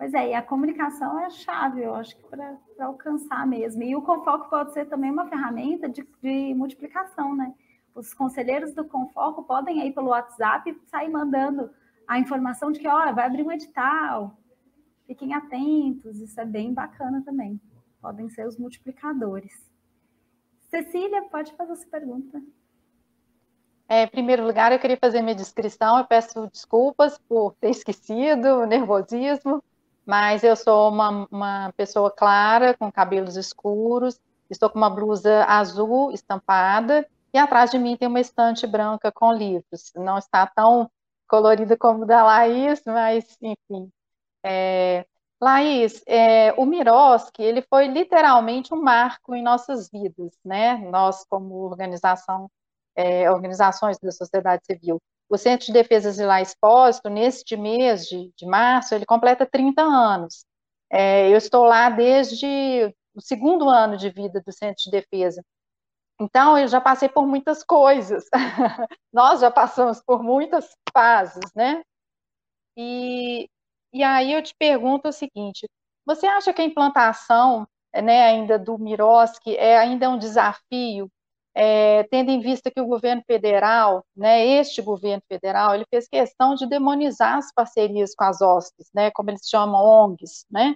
Pois 0.00 0.14
é, 0.14 0.30
e 0.30 0.34
a 0.34 0.40
comunicação 0.40 1.20
é 1.20 1.26
a 1.26 1.30
chave, 1.30 1.82
eu 1.82 1.94
acho 1.94 2.16
que 2.16 2.22
para 2.26 2.56
alcançar 2.78 3.46
mesmo. 3.46 3.82
E 3.82 3.94
o 3.94 4.00
Confoco 4.00 4.48
pode 4.48 4.72
ser 4.72 4.86
também 4.86 5.10
uma 5.10 5.28
ferramenta 5.28 5.90
de, 5.90 6.02
de 6.22 6.54
multiplicação, 6.54 7.36
né? 7.36 7.52
Os 7.94 8.14
conselheiros 8.14 8.72
do 8.72 8.82
Confoco 8.82 9.42
podem 9.42 9.82
aí 9.82 9.92
pelo 9.92 10.08
WhatsApp 10.08 10.74
sair 10.86 11.10
mandando 11.10 11.70
a 12.08 12.18
informação 12.18 12.72
de 12.72 12.80
que, 12.80 12.88
ó, 12.88 13.12
vai 13.12 13.26
abrir 13.26 13.42
um 13.42 13.52
edital, 13.52 14.38
fiquem 15.06 15.34
atentos, 15.34 16.18
isso 16.18 16.40
é 16.40 16.46
bem 16.46 16.72
bacana 16.72 17.22
também. 17.22 17.60
Podem 18.00 18.30
ser 18.30 18.46
os 18.46 18.56
multiplicadores. 18.56 19.52
Cecília, 20.70 21.24
pode 21.24 21.52
fazer 21.52 21.72
essa 21.72 21.86
pergunta. 21.86 22.42
É, 23.86 24.04
em 24.04 24.08
primeiro 24.08 24.46
lugar, 24.46 24.72
eu 24.72 24.78
queria 24.78 24.96
fazer 24.96 25.20
minha 25.20 25.34
descrição. 25.34 25.98
Eu 25.98 26.06
peço 26.06 26.46
desculpas 26.46 27.18
por 27.18 27.52
ter 27.60 27.68
esquecido, 27.68 28.64
nervosismo 28.64 29.62
mas 30.10 30.42
eu 30.42 30.56
sou 30.56 30.88
uma, 30.88 31.28
uma 31.30 31.72
pessoa 31.76 32.10
clara, 32.10 32.74
com 32.76 32.90
cabelos 32.90 33.36
escuros, 33.36 34.20
estou 34.50 34.68
com 34.68 34.76
uma 34.76 34.90
blusa 34.90 35.44
azul 35.44 36.10
estampada, 36.10 37.08
e 37.32 37.38
atrás 37.38 37.70
de 37.70 37.78
mim 37.78 37.96
tem 37.96 38.08
uma 38.08 38.18
estante 38.18 38.66
branca 38.66 39.12
com 39.12 39.32
livros. 39.32 39.92
Não 39.94 40.18
está 40.18 40.44
tão 40.48 40.90
colorida 41.28 41.76
como 41.76 42.02
o 42.02 42.06
da 42.06 42.24
Laís, 42.24 42.82
mas, 42.84 43.38
enfim. 43.40 43.88
É... 44.44 45.06
Laís, 45.40 46.02
é, 46.08 46.52
o 46.54 46.66
Miroski, 46.66 47.40
ele 47.40 47.62
foi 47.62 47.86
literalmente 47.86 48.74
um 48.74 48.82
marco 48.82 49.32
em 49.32 49.42
nossas 49.44 49.88
vidas, 49.88 50.32
né? 50.44 50.76
Nós, 50.90 51.24
como 51.24 51.54
organização, 51.54 52.50
é, 52.96 53.30
organizações 53.30 53.96
da 54.00 54.10
sociedade 54.10 54.66
civil. 54.66 55.00
O 55.30 55.38
Centro 55.38 55.66
de 55.66 55.72
Defesa 55.72 56.12
de 56.12 56.24
Lá 56.24 56.42
Exposto, 56.42 57.08
neste 57.08 57.56
mês 57.56 58.04
de, 58.06 58.32
de 58.36 58.44
março, 58.44 58.94
ele 58.94 59.06
completa 59.06 59.46
30 59.46 59.80
anos. 59.80 60.44
É, 60.90 61.28
eu 61.30 61.36
estou 61.36 61.64
lá 61.64 61.88
desde 61.88 62.92
o 63.14 63.20
segundo 63.20 63.68
ano 63.68 63.96
de 63.96 64.10
vida 64.10 64.42
do 64.44 64.52
Centro 64.52 64.82
de 64.84 64.90
Defesa. 64.90 65.42
Então, 66.20 66.58
eu 66.58 66.66
já 66.66 66.80
passei 66.80 67.08
por 67.08 67.26
muitas 67.26 67.62
coisas. 67.62 68.24
Nós 69.12 69.40
já 69.40 69.50
passamos 69.52 70.02
por 70.04 70.22
muitas 70.22 70.68
fases, 70.92 71.50
né? 71.54 71.82
E, 72.76 73.48
e 73.92 74.02
aí 74.02 74.32
eu 74.32 74.42
te 74.42 74.54
pergunto 74.58 75.08
o 75.08 75.12
seguinte: 75.12 75.68
você 76.04 76.26
acha 76.26 76.52
que 76.52 76.60
a 76.60 76.64
implantação 76.64 77.66
né, 77.94 78.22
ainda 78.24 78.58
do 78.58 78.78
Miroski 78.78 79.56
é 79.56 79.78
ainda 79.78 80.10
um 80.10 80.18
desafio 80.18 81.08
é, 81.54 82.04
tendo 82.04 82.30
em 82.30 82.40
vista 82.40 82.70
que 82.70 82.80
o 82.80 82.86
governo 82.86 83.22
federal, 83.26 84.04
né, 84.16 84.46
este 84.46 84.80
governo 84.80 85.22
federal, 85.28 85.74
ele 85.74 85.84
fez 85.90 86.08
questão 86.08 86.54
de 86.54 86.68
demonizar 86.68 87.36
as 87.38 87.52
parcerias 87.52 88.14
com 88.14 88.24
as 88.24 88.40
OSCs, 88.40 88.90
né, 88.94 89.10
como 89.10 89.30
eles 89.30 89.48
chamam 89.48 89.84
ONGs, 89.84 90.46
né, 90.50 90.74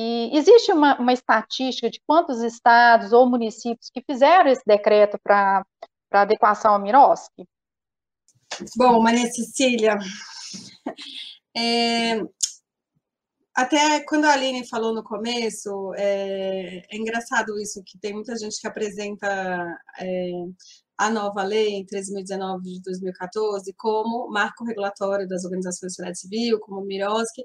e 0.00 0.30
existe 0.32 0.70
uma, 0.70 0.96
uma 0.98 1.12
estatística 1.12 1.90
de 1.90 2.00
quantos 2.06 2.40
estados 2.40 3.12
ou 3.12 3.28
municípios 3.28 3.90
que 3.92 4.00
fizeram 4.00 4.48
esse 4.48 4.62
decreto 4.64 5.18
para 5.20 5.64
adequação 6.12 6.74
ao 6.74 6.80
Miroski? 6.80 7.44
Bom, 8.76 9.02
Maria 9.02 9.26
Cecília, 9.26 9.98
é, 11.56 12.20
até 13.58 14.00
quando 14.04 14.24
a 14.26 14.34
Aline 14.34 14.64
falou 14.68 14.94
no 14.94 15.02
começo, 15.02 15.92
é, 15.96 16.80
é, 16.88 16.96
engraçado 16.96 17.58
isso, 17.58 17.82
que 17.84 17.98
tem 17.98 18.14
muita 18.14 18.36
gente 18.36 18.60
que 18.60 18.68
apresenta 18.68 19.26
é, 19.98 20.30
a 20.96 21.10
nova 21.10 21.42
lei 21.42 21.84
13.019 21.84 22.62
de 22.62 22.80
2014 22.82 23.74
como 23.76 24.30
marco 24.30 24.64
regulatório 24.64 25.26
das 25.26 25.44
organizações 25.44 25.90
de 25.90 25.96
sociedade 25.96 26.20
civil, 26.20 26.60
como 26.60 26.86
Miroski, 26.86 27.42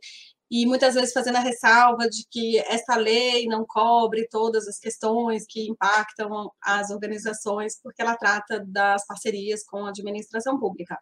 e 0.52 0.68
muitas 0.68 0.94
vezes 0.94 1.14
fazendo 1.14 1.38
a 1.38 1.40
ressalva 1.40 2.08
de 2.08 2.28
que 2.30 2.60
essa 2.60 2.96
lei 2.96 3.48
não 3.48 3.66
cobre 3.68 4.28
todas 4.30 4.68
as 4.68 4.78
questões 4.78 5.48
que 5.50 5.68
impactam 5.68 6.52
as 6.62 6.92
organizações, 6.92 7.82
porque 7.82 8.04
ela 8.04 8.16
trata 8.16 8.64
das 8.68 9.04
parcerias 9.08 9.64
com 9.66 9.84
a 9.88 9.90
administração 9.90 10.60
pública. 10.60 10.96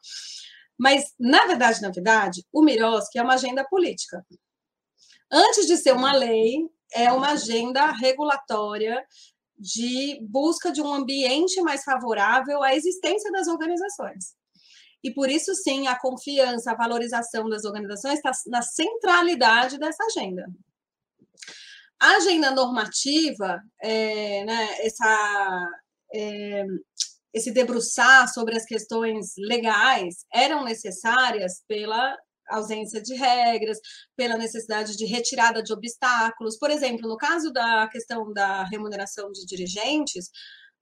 Mas, 0.79 1.13
na 1.19 1.47
verdade, 1.47 1.81
na 1.81 1.89
verdade, 1.89 2.45
o 2.49 2.63
Miroski 2.63 3.19
é 3.19 3.21
uma 3.21 3.33
agenda 3.33 3.65
política. 3.69 4.25
Antes 5.31 5.65
de 5.65 5.77
ser 5.77 5.93
uma 5.93 6.13
lei, 6.13 6.67
é 6.93 7.11
uma 7.11 7.31
agenda 7.31 7.91
regulatória 7.91 9.01
de 9.57 10.19
busca 10.23 10.71
de 10.71 10.81
um 10.81 10.93
ambiente 10.93 11.61
mais 11.61 11.83
favorável 11.83 12.63
à 12.63 12.75
existência 12.75 13.31
das 13.31 13.47
organizações. 13.47 14.35
E 15.03 15.11
por 15.13 15.29
isso, 15.29 15.53
sim, 15.55 15.87
a 15.87 15.97
confiança, 15.97 16.71
a 16.71 16.75
valorização 16.75 17.47
das 17.49 17.63
organizações 17.63 18.15
está 18.15 18.31
na 18.47 18.61
centralidade 18.61 19.77
dessa 19.77 20.03
agenda. 20.05 20.47
A 21.99 22.17
agenda 22.17 22.51
normativa, 22.51 23.61
é, 23.81 24.43
né, 24.43 24.69
essa, 24.79 25.69
é, 26.13 26.65
esse 27.33 27.51
debruçar 27.51 28.31
sobre 28.31 28.57
as 28.57 28.65
questões 28.65 29.33
legais 29.37 30.25
eram 30.33 30.63
necessárias 30.63 31.63
pela 31.67 32.17
ausência 32.51 33.01
de 33.01 33.15
regras, 33.15 33.79
pela 34.15 34.37
necessidade 34.37 34.95
de 34.97 35.05
retirada 35.05 35.63
de 35.63 35.73
obstáculos. 35.73 36.57
Por 36.57 36.69
exemplo, 36.69 37.07
no 37.07 37.17
caso 37.17 37.51
da 37.51 37.87
questão 37.87 38.31
da 38.33 38.63
remuneração 38.65 39.31
de 39.31 39.45
dirigentes, 39.45 40.29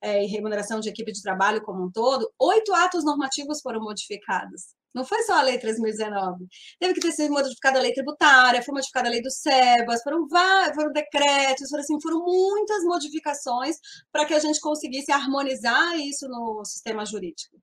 é, 0.01 0.23
e 0.23 0.27
remuneração 0.27 0.79
de 0.79 0.89
equipe 0.89 1.11
de 1.11 1.21
trabalho 1.21 1.61
como 1.61 1.85
um 1.85 1.91
todo, 1.91 2.31
oito 2.39 2.73
atos 2.73 3.03
normativos 3.03 3.61
foram 3.61 3.81
modificados. 3.81 4.73
Não 4.93 5.05
foi 5.05 5.21
só 5.23 5.33
a 5.33 5.41
lei 5.43 5.59
3019. 5.59 6.47
Teve 6.79 6.95
que 6.95 6.99
ter 6.99 7.11
sido 7.11 7.31
modificada 7.31 7.77
a 7.77 7.81
lei 7.81 7.93
tributária, 7.93 8.61
foi 8.63 8.73
modificada 8.73 9.07
a 9.07 9.11
lei 9.11 9.21
do 9.21 9.29
SEBAS, 9.29 10.01
foram 10.01 10.27
vários, 10.27 10.75
foram 10.75 10.91
decretos, 10.91 11.69
foram, 11.69 11.83
assim, 11.83 12.01
foram 12.01 12.23
muitas 12.23 12.83
modificações 12.83 13.75
para 14.11 14.25
que 14.25 14.33
a 14.33 14.39
gente 14.39 14.59
conseguisse 14.59 15.11
harmonizar 15.11 15.95
isso 15.99 16.27
no 16.27 16.65
sistema 16.65 17.05
jurídico. 17.05 17.55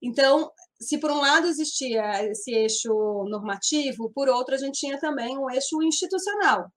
Então, 0.00 0.52
se 0.80 0.98
por 0.98 1.10
um 1.10 1.20
lado 1.20 1.46
existia 1.46 2.24
esse 2.30 2.52
eixo 2.52 2.92
normativo, 3.28 4.10
por 4.14 4.28
outro 4.28 4.54
a 4.54 4.58
gente 4.58 4.78
tinha 4.78 4.98
também 4.98 5.36
um 5.36 5.50
eixo 5.50 5.82
institucional 5.82 6.70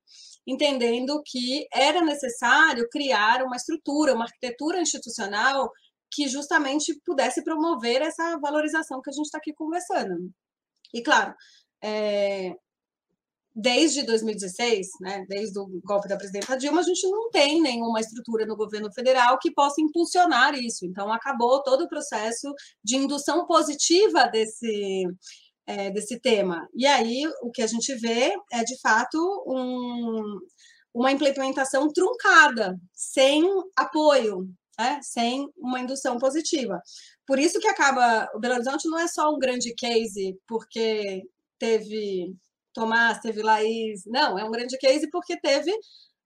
entendendo 0.45 1.21
que 1.25 1.67
era 1.73 2.01
necessário 2.01 2.87
criar 2.89 3.43
uma 3.43 3.55
estrutura, 3.55 4.13
uma 4.13 4.25
arquitetura 4.25 4.81
institucional 4.81 5.71
que 6.11 6.27
justamente 6.27 6.99
pudesse 7.05 7.43
promover 7.43 8.01
essa 8.01 8.37
valorização 8.39 9.01
que 9.01 9.09
a 9.09 9.13
gente 9.13 9.25
está 9.25 9.37
aqui 9.37 9.53
conversando. 9.53 10.31
E, 10.93 11.01
claro, 11.01 11.33
é, 11.81 12.53
desde 13.55 14.03
2016, 14.03 14.87
né, 15.01 15.25
desde 15.27 15.59
o 15.59 15.67
golpe 15.83 16.07
da 16.07 16.17
presidenta 16.17 16.57
Dilma, 16.57 16.81
a 16.81 16.83
gente 16.83 17.05
não 17.09 17.29
tem 17.29 17.61
nenhuma 17.61 17.99
estrutura 17.99 18.45
no 18.45 18.55
governo 18.55 18.91
federal 18.93 19.37
que 19.39 19.53
possa 19.53 19.81
impulsionar 19.81 20.55
isso. 20.55 20.85
Então, 20.85 21.11
acabou 21.11 21.61
todo 21.61 21.83
o 21.83 21.89
processo 21.89 22.53
de 22.83 22.95
indução 22.95 23.45
positiva 23.45 24.27
desse, 24.27 25.05
é, 25.67 25.91
desse 25.91 26.19
tema. 26.19 26.67
E 26.73 26.85
aí 26.85 27.23
o 27.41 27.51
que 27.51 27.61
a 27.61 27.67
gente 27.67 27.93
vê 27.95 28.33
é, 28.51 28.63
de 28.63 28.79
fato, 28.79 29.17
um, 29.47 30.39
uma 30.93 31.11
implementação 31.11 31.87
truncada, 31.91 32.77
sem 32.93 33.43
apoio, 33.75 34.47
né? 34.79 34.99
sem 35.01 35.47
uma 35.57 35.79
indução 35.79 36.17
positiva. 36.17 36.81
Por 37.27 37.39
isso 37.39 37.59
que 37.59 37.67
acaba. 37.67 38.29
O 38.35 38.39
Belo 38.39 38.55
Horizonte 38.55 38.87
não 38.89 38.99
é 38.99 39.07
só 39.07 39.29
um 39.33 39.39
grande 39.39 39.73
case, 39.75 40.37
porque 40.47 41.21
teve 41.59 42.33
Tomás, 42.73 43.19
teve 43.19 43.41
Laís. 43.41 44.03
Não, 44.05 44.37
é 44.37 44.43
um 44.43 44.51
grande 44.51 44.77
case 44.77 45.09
porque 45.09 45.39
teve 45.39 45.71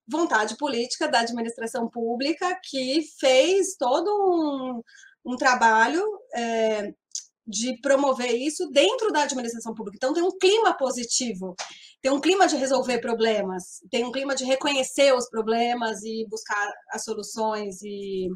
vontade 0.07 0.55
política 0.57 1.07
da 1.07 1.21
administração 1.21 1.89
pública 1.89 2.59
que 2.63 3.01
fez 3.19 3.75
todo 3.77 4.09
um, 4.09 4.81
um 5.33 5.35
trabalho 5.35 6.03
é, 6.35 6.93
de 7.47 7.79
promover 7.81 8.33
isso 8.33 8.69
dentro 8.71 9.11
da 9.11 9.23
administração 9.23 9.73
pública. 9.73 9.97
Então, 9.97 10.13
tem 10.13 10.23
um 10.23 10.37
clima 10.37 10.75
positivo, 10.75 11.55
tem 12.01 12.11
um 12.11 12.21
clima 12.21 12.47
de 12.47 12.55
resolver 12.55 12.99
problemas, 12.99 13.81
tem 13.91 14.03
um 14.03 14.11
clima 14.11 14.35
de 14.35 14.43
reconhecer 14.43 15.13
os 15.13 15.29
problemas 15.29 16.03
e 16.03 16.25
buscar 16.29 16.71
as 16.91 17.03
soluções, 17.03 17.81
e, 17.83 18.29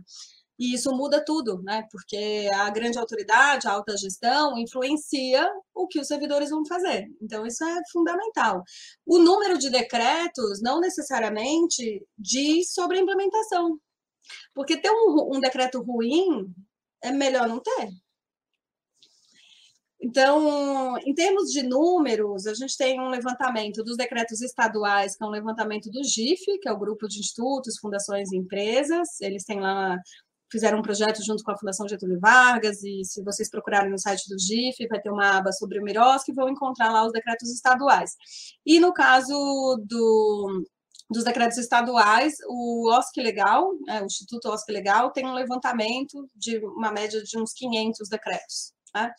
e 0.60 0.74
isso 0.74 0.92
muda 0.92 1.24
tudo, 1.24 1.62
né? 1.64 1.88
Porque 1.90 2.50
a 2.54 2.70
grande 2.70 3.00
autoridade, 3.00 3.66
a 3.66 3.72
alta 3.72 3.96
gestão, 3.96 4.58
influencia 4.58 5.50
o 5.74 5.88
que 5.88 6.00
os 6.00 6.08
servidores 6.08 6.50
vão 6.50 6.66
fazer. 6.66 7.08
Então, 7.22 7.46
isso 7.46 7.64
é 7.64 7.82
fundamental. 7.92 8.62
O 9.06 9.20
número 9.20 9.58
de 9.58 9.70
decretos 9.70 10.62
não 10.62 10.82
necessariamente 10.82 12.06
diz 12.18 12.74
sobre 12.74 12.98
a 12.98 13.02
implementação. 13.02 13.80
Porque 14.54 14.76
ter 14.76 14.92
um, 14.92 15.38
um 15.38 15.40
decreto 15.40 15.82
ruim 15.82 16.54
é 17.02 17.12
melhor 17.12 17.48
não 17.48 17.60
ter. 17.62 17.90
Então, 20.02 20.98
em 21.00 21.14
termos 21.14 21.52
de 21.52 21.62
números, 21.62 22.48
a 22.48 22.54
gente 22.54 22.78
tem 22.78 23.00
um 23.02 23.10
levantamento 23.10 23.84
dos 23.84 23.98
decretos 23.98 24.42
estaduais, 24.42 25.16
que 25.16 25.24
é 25.24 25.28
um 25.28 25.32
levantamento 25.32 25.92
do 25.92 26.02
GIF, 26.04 26.58
que 26.62 26.70
é 26.70 26.72
o 26.72 26.80
Grupo 26.80 27.06
de 27.08 27.20
Institutos, 27.20 27.78
Fundações 27.78 28.32
e 28.32 28.38
Empresas. 28.38 29.20
Eles 29.20 29.44
têm 29.44 29.60
lá, 29.60 29.98
fizeram 30.52 30.80
um 30.80 30.82
projeto 30.82 31.24
junto 31.24 31.44
com 31.44 31.52
a 31.52 31.58
Fundação 31.58 31.88
Getúlio 31.88 32.20
Vargas, 32.20 32.84
e 32.84 33.04
se 33.04 33.24
vocês 33.24 33.50
procurarem 33.50 33.92
no 33.92 34.00
site 34.00 34.28
do 34.28 34.40
GIF, 34.40 34.88
vai 34.88 35.00
ter 35.00 35.12
uma 35.12 35.38
aba 35.38 35.52
sobre 35.52 35.80
o 35.80 35.84
Miros, 35.84 36.24
que 36.24 36.34
vão 36.34 36.50
encontrar 36.50 36.92
lá 36.92 37.06
os 37.06 37.12
decretos 37.12 37.52
estaduais. 37.52 38.12
E 38.66 38.80
no 38.80 38.94
caso 38.94 39.34
do, 39.86 40.64
dos 41.10 41.24
decretos 41.24 41.58
estaduais, 41.58 42.34
o 42.48 42.92
OSC 42.92 43.22
Legal, 43.22 43.72
é, 43.88 44.02
o 44.02 44.06
Instituto 44.06 44.50
OSC 44.50 44.72
Legal, 44.72 45.12
tem 45.12 45.26
um 45.26 45.34
levantamento 45.34 46.30
de 46.36 46.58
uma 46.60 46.92
média 46.92 47.22
de 47.24 47.38
uns 47.38 47.54
500 47.54 48.10
decretos. 48.10 48.74
Né? 48.94 49.12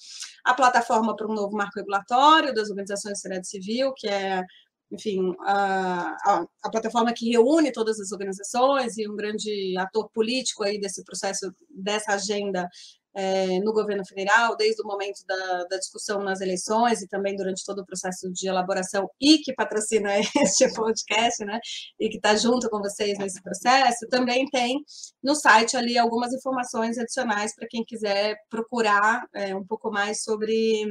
A 0.45 0.55
plataforma 0.55 1.14
para 1.14 1.28
um 1.28 1.35
novo 1.35 1.57
marco 1.57 1.78
regulatório 1.78 2.55
das 2.55 2.70
organizações 2.70 3.14
de 3.14 3.20
sociedade 3.20 3.49
civil, 3.49 3.93
que 3.97 4.09
é, 4.09 4.43
enfim, 4.91 5.34
a, 5.41 6.16
a, 6.24 6.47
a, 6.64 6.70
plataforma 6.70 7.12
que 7.12 7.30
reúne 7.30 7.70
todas 7.70 8.01
as 8.01 8.11
organizações 8.11 8.99
e 8.99 9.09
um 9.09 9.14
grande 9.14 9.76
ator 9.78 10.11
político 10.11 10.64
aí 10.64 10.80
desse 10.80 11.05
processo, 11.05 11.53
dessa 11.70 12.14
agenda 12.14 12.68
é, 13.15 13.59
no 13.61 13.73
governo 13.73 14.05
federal, 14.07 14.57
desde 14.57 14.83
o 14.83 14.87
momento 14.87 15.25
da, 15.27 15.65
da, 15.65 15.79
discussão 15.79 16.23
nas 16.23 16.41
eleições 16.41 17.03
e 17.03 17.09
também 17.09 17.37
durante 17.37 17.65
todo 17.65 17.81
o 17.81 17.87
processo 17.87 18.31
de 18.33 18.49
elaboração 18.49 19.09
e 19.21 19.39
que 19.39 19.53
patrocina 19.53 20.11
este 20.37 20.73
podcast, 20.75 21.45
né? 21.45 21.59
E 21.99 22.09
que 22.09 22.17
está 22.17 22.37
junto 22.37 22.69
com 22.71 22.79
vocês 22.79 23.19
nesse 23.19 23.43
processo, 23.43 24.09
também 24.09 24.47
tem 24.47 24.85
no 25.23 25.35
site 25.35 25.77
ali 25.77 25.99
algumas 25.99 26.33
informações 26.33 26.99
adicionais 26.99 27.55
para 27.55 27.67
quem 27.69 27.85
quiser 27.85 28.37
procurar 28.49 29.27
é, 29.35 29.55
um 29.55 29.65
pouco 29.65 29.91
mais 29.91 30.23
sobre 30.23 30.87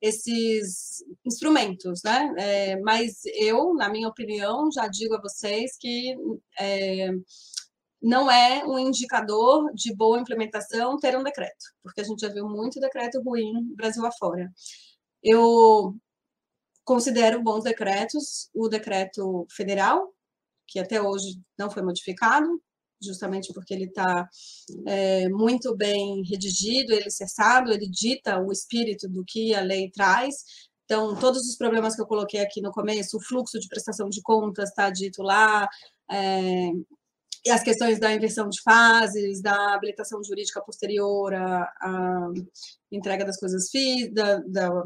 esses 0.00 1.02
instrumentos, 1.24 2.02
né? 2.04 2.32
É, 2.38 2.80
mas 2.80 3.20
eu, 3.34 3.74
na 3.74 3.88
minha 3.88 4.08
opinião, 4.08 4.70
já 4.70 4.86
digo 4.86 5.14
a 5.14 5.20
vocês 5.20 5.76
que 5.78 6.14
não 8.06 8.30
é 8.30 8.64
um 8.64 8.78
indicador 8.78 9.74
de 9.74 9.92
boa 9.92 10.20
implementação 10.20 10.96
ter 10.96 11.18
um 11.18 11.24
decreto, 11.24 11.64
porque 11.82 12.00
a 12.00 12.04
gente 12.04 12.20
já 12.20 12.28
viu 12.28 12.48
muito 12.48 12.78
decreto 12.78 13.20
ruim 13.20 13.74
Brasil 13.74 14.06
afora. 14.06 14.48
Eu 15.20 15.92
considero 16.84 17.42
bons 17.42 17.64
decretos 17.64 18.48
o 18.54 18.68
decreto 18.68 19.44
federal, 19.50 20.14
que 20.68 20.78
até 20.78 21.02
hoje 21.02 21.40
não 21.58 21.68
foi 21.68 21.82
modificado, 21.82 22.46
justamente 23.02 23.52
porque 23.52 23.74
ele 23.74 23.86
está 23.86 24.28
é, 24.86 25.28
muito 25.28 25.76
bem 25.76 26.22
redigido, 26.22 26.92
ele 26.92 27.10
cessado, 27.10 27.72
ele 27.72 27.88
dita 27.88 28.40
o 28.40 28.52
espírito 28.52 29.08
do 29.08 29.24
que 29.24 29.52
a 29.52 29.60
lei 29.62 29.90
traz. 29.90 30.44
Então, 30.84 31.16
todos 31.16 31.42
os 31.48 31.56
problemas 31.56 31.96
que 31.96 32.02
eu 32.02 32.06
coloquei 32.06 32.38
aqui 32.38 32.60
no 32.60 32.70
começo, 32.70 33.16
o 33.16 33.20
fluxo 33.20 33.58
de 33.58 33.66
prestação 33.66 34.08
de 34.08 34.22
contas 34.22 34.68
está 34.68 34.90
dito 34.90 35.22
lá, 35.22 35.68
é, 36.08 36.70
as 37.50 37.62
questões 37.62 37.98
da 37.98 38.12
inversão 38.12 38.48
de 38.48 38.60
fases, 38.62 39.40
da 39.40 39.74
habilitação 39.74 40.22
jurídica 40.22 40.60
posterior 40.60 41.34
à, 41.34 42.28
entrega 42.90 43.24
das 43.24 43.38
coisas 43.38 43.68
da, 44.12 44.38
da 44.46 44.82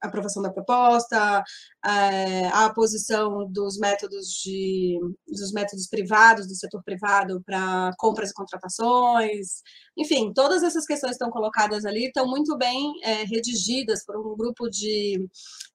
aprovação 0.00 0.42
da 0.42 0.52
proposta, 0.52 1.42
é, 1.84 2.46
a 2.48 2.72
posição 2.72 3.50
dos 3.50 3.78
métodos 3.78 4.28
de 4.42 4.98
dos 5.26 5.52
métodos 5.52 5.88
privados 5.88 6.46
do 6.46 6.54
setor 6.54 6.82
privado 6.84 7.42
para 7.44 7.92
compras 7.98 8.30
e 8.30 8.34
contratações, 8.34 9.62
enfim, 9.96 10.32
todas 10.32 10.62
essas 10.62 10.86
questões 10.86 11.12
estão 11.12 11.30
colocadas 11.30 11.84
ali, 11.84 12.06
estão 12.06 12.26
muito 12.26 12.56
bem 12.56 12.92
é, 13.02 13.24
redigidas 13.24 14.04
por 14.04 14.16
um 14.16 14.36
grupo 14.36 14.68
de 14.68 15.28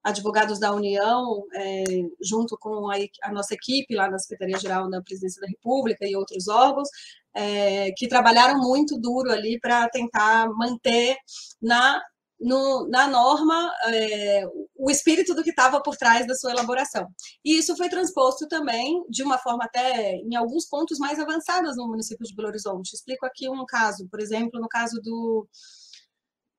advogados 0.04 0.60
da 0.60 0.74
União, 0.74 1.44
é, 1.54 1.84
junto 2.22 2.58
com 2.58 2.90
a, 2.90 2.96
a 3.24 3.32
nossa 3.32 3.54
equipe 3.54 3.96
lá 3.96 4.10
na 4.10 4.18
Secretaria 4.18 4.58
Geral 4.58 4.90
da 4.90 5.02
Presidência 5.02 5.42
da 5.42 5.48
República 5.48 6.08
e 6.08 6.16
outros 6.16 6.48
órgãos, 6.48 6.90
é, 7.38 7.92
que 7.96 8.08
trabalharam 8.08 8.60
muito 8.60 9.00
duro 9.00 9.32
ali 9.32 9.60
para 9.60 9.88
tentar 9.90 10.50
manter 10.50 11.16
na 11.62 12.02
no, 12.40 12.88
na 12.88 13.08
norma 13.08 13.72
é, 13.88 14.44
o 14.76 14.92
espírito 14.92 15.34
do 15.34 15.44
que 15.44 15.50
estava 15.50 15.82
por 15.82 15.98
trás 15.98 16.28
da 16.28 16.36
sua 16.36 16.52
elaboração. 16.52 17.08
E 17.44 17.58
isso 17.58 17.76
foi 17.76 17.90
transposto 17.90 18.48
também 18.48 19.04
de 19.10 19.24
uma 19.24 19.38
forma 19.38 19.66
até 19.66 20.18
em 20.18 20.36
alguns 20.36 20.68
pontos 20.68 21.00
mais 21.00 21.20
avançadas 21.20 21.76
no 21.76 21.88
município 21.88 22.26
de 22.26 22.36
Belo 22.36 22.50
Horizonte. 22.50 22.94
Explico 22.94 23.26
aqui 23.26 23.50
um 23.50 23.66
caso, 23.66 24.08
por 24.10 24.20
exemplo, 24.20 24.60
no 24.60 24.68
caso 24.68 25.02
do, 25.02 25.48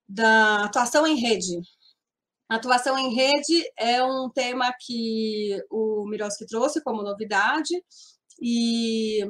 da 0.08 0.64
atuação 0.64 1.06
em 1.06 1.16
rede. 1.16 1.60
Atuação 2.48 2.98
em 2.98 3.14
rede 3.14 3.62
é 3.78 4.02
um 4.02 4.30
tema 4.30 4.72
que 4.80 5.62
o 5.70 6.06
Miroski 6.08 6.46
trouxe 6.46 6.82
como 6.82 7.02
novidade 7.02 7.74
e 8.40 9.20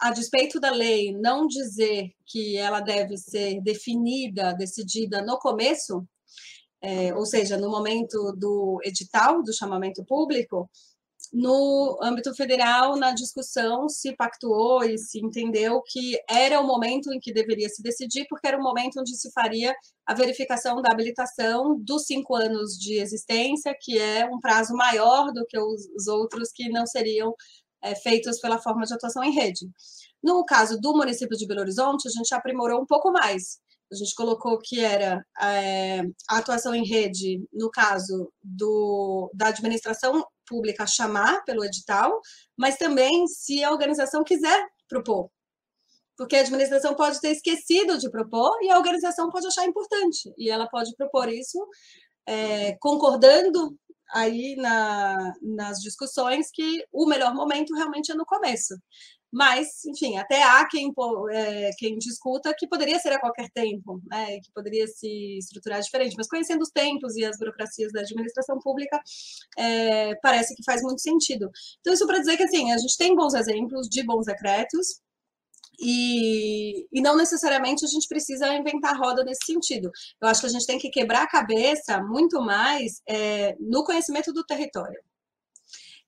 a 0.00 0.10
despeito 0.10 0.58
da 0.58 0.70
lei 0.70 1.12
não 1.12 1.46
dizer 1.46 2.10
que 2.26 2.56
ela 2.56 2.80
deve 2.80 3.16
ser 3.18 3.60
definida, 3.62 4.54
decidida 4.54 5.22
no 5.22 5.38
começo, 5.38 6.04
é, 6.82 7.14
ou 7.14 7.26
seja, 7.26 7.58
no 7.58 7.70
momento 7.70 8.32
do 8.38 8.80
edital, 8.82 9.42
do 9.42 9.52
chamamento 9.54 10.02
público, 10.06 10.70
no 11.32 11.98
âmbito 12.02 12.34
federal, 12.34 12.96
na 12.96 13.12
discussão, 13.12 13.88
se 13.88 14.16
pactuou 14.16 14.82
e 14.82 14.98
se 14.98 15.20
entendeu 15.24 15.80
que 15.86 16.18
era 16.28 16.60
o 16.60 16.66
momento 16.66 17.12
em 17.12 17.20
que 17.20 17.32
deveria 17.32 17.68
se 17.68 17.82
decidir, 17.82 18.26
porque 18.28 18.48
era 18.48 18.58
o 18.58 18.62
momento 18.62 18.98
onde 18.98 19.14
se 19.16 19.30
faria 19.32 19.74
a 20.06 20.14
verificação 20.14 20.82
da 20.82 20.90
habilitação 20.90 21.78
dos 21.78 22.04
cinco 22.04 22.34
anos 22.34 22.72
de 22.72 22.94
existência, 22.98 23.76
que 23.78 23.98
é 23.98 24.26
um 24.26 24.40
prazo 24.40 24.74
maior 24.74 25.30
do 25.32 25.46
que 25.46 25.58
os 25.58 26.08
outros 26.08 26.50
que 26.52 26.68
não 26.68 26.86
seriam 26.86 27.32
é, 27.82 27.94
feitos 27.94 28.40
pela 28.40 28.58
forma 28.58 28.84
de 28.84 28.94
atuação 28.94 29.22
em 29.24 29.32
rede. 29.32 29.68
No 30.22 30.44
caso 30.44 30.78
do 30.80 30.92
município 30.92 31.36
de 31.36 31.46
Belo 31.46 31.60
Horizonte, 31.60 32.08
a 32.08 32.10
gente 32.10 32.34
aprimorou 32.34 32.80
um 32.80 32.86
pouco 32.86 33.10
mais. 33.10 33.58
A 33.92 33.96
gente 33.96 34.14
colocou 34.14 34.58
que 34.58 34.78
era 34.78 35.24
é, 35.40 36.02
a 36.28 36.38
atuação 36.38 36.74
em 36.74 36.86
rede, 36.86 37.42
no 37.52 37.70
caso 37.70 38.30
do, 38.42 39.30
da 39.34 39.48
administração 39.48 40.24
pública 40.46 40.86
chamar 40.86 41.44
pelo 41.44 41.64
edital, 41.64 42.20
mas 42.56 42.76
também 42.76 43.26
se 43.26 43.64
a 43.64 43.70
organização 43.70 44.22
quiser 44.22 44.64
propor. 44.88 45.30
Porque 46.16 46.36
a 46.36 46.40
administração 46.40 46.94
pode 46.94 47.20
ter 47.20 47.30
esquecido 47.30 47.98
de 47.98 48.10
propor 48.10 48.52
e 48.62 48.70
a 48.70 48.76
organização 48.76 49.30
pode 49.30 49.46
achar 49.46 49.64
importante. 49.64 50.32
E 50.36 50.50
ela 50.50 50.68
pode 50.68 50.94
propor 50.94 51.28
isso 51.28 51.58
é, 52.28 52.76
concordando 52.78 53.76
aí 54.12 54.56
na, 54.56 55.32
nas 55.42 55.78
discussões 55.78 56.50
que 56.52 56.84
o 56.92 57.06
melhor 57.06 57.34
momento 57.34 57.74
realmente 57.74 58.12
é 58.12 58.14
no 58.14 58.24
começo. 58.24 58.74
Mas, 59.32 59.84
enfim, 59.84 60.16
até 60.16 60.42
há 60.42 60.66
quem, 60.68 60.92
é, 61.30 61.70
quem 61.78 61.96
discuta 61.98 62.52
que 62.58 62.66
poderia 62.66 62.98
ser 62.98 63.12
a 63.12 63.20
qualquer 63.20 63.48
tempo, 63.50 64.00
né, 64.06 64.40
que 64.40 64.50
poderia 64.52 64.88
se 64.88 65.38
estruturar 65.38 65.80
diferente, 65.80 66.16
mas 66.16 66.26
conhecendo 66.26 66.62
os 66.62 66.70
tempos 66.70 67.16
e 67.16 67.24
as 67.24 67.38
burocracias 67.38 67.92
da 67.92 68.00
administração 68.00 68.58
pública, 68.58 69.00
é, 69.56 70.16
parece 70.16 70.54
que 70.56 70.64
faz 70.64 70.82
muito 70.82 71.00
sentido. 71.00 71.48
Então, 71.80 71.92
isso 71.92 72.06
para 72.08 72.18
dizer 72.18 72.36
que, 72.36 72.42
assim, 72.42 72.72
a 72.72 72.78
gente 72.78 72.96
tem 72.96 73.14
bons 73.14 73.34
exemplos 73.34 73.88
de 73.88 74.02
bons 74.02 74.26
decretos, 74.26 75.00
e, 75.80 76.86
e, 76.92 77.00
não 77.00 77.16
necessariamente 77.16 77.84
a 77.84 77.88
gente 77.88 78.06
precisa 78.06 78.54
inventar 78.54 78.98
roda 78.98 79.24
nesse 79.24 79.46
sentido. 79.46 79.90
Eu 80.20 80.28
acho 80.28 80.40
que 80.40 80.46
a 80.46 80.50
gente 80.50 80.66
tem 80.66 80.78
que 80.78 80.90
quebrar 80.90 81.22
a 81.22 81.28
cabeça 81.28 82.02
muito 82.02 82.40
mais 82.40 83.00
é, 83.08 83.56
no 83.58 83.84
conhecimento 83.84 84.32
do 84.32 84.44
território 84.44 85.00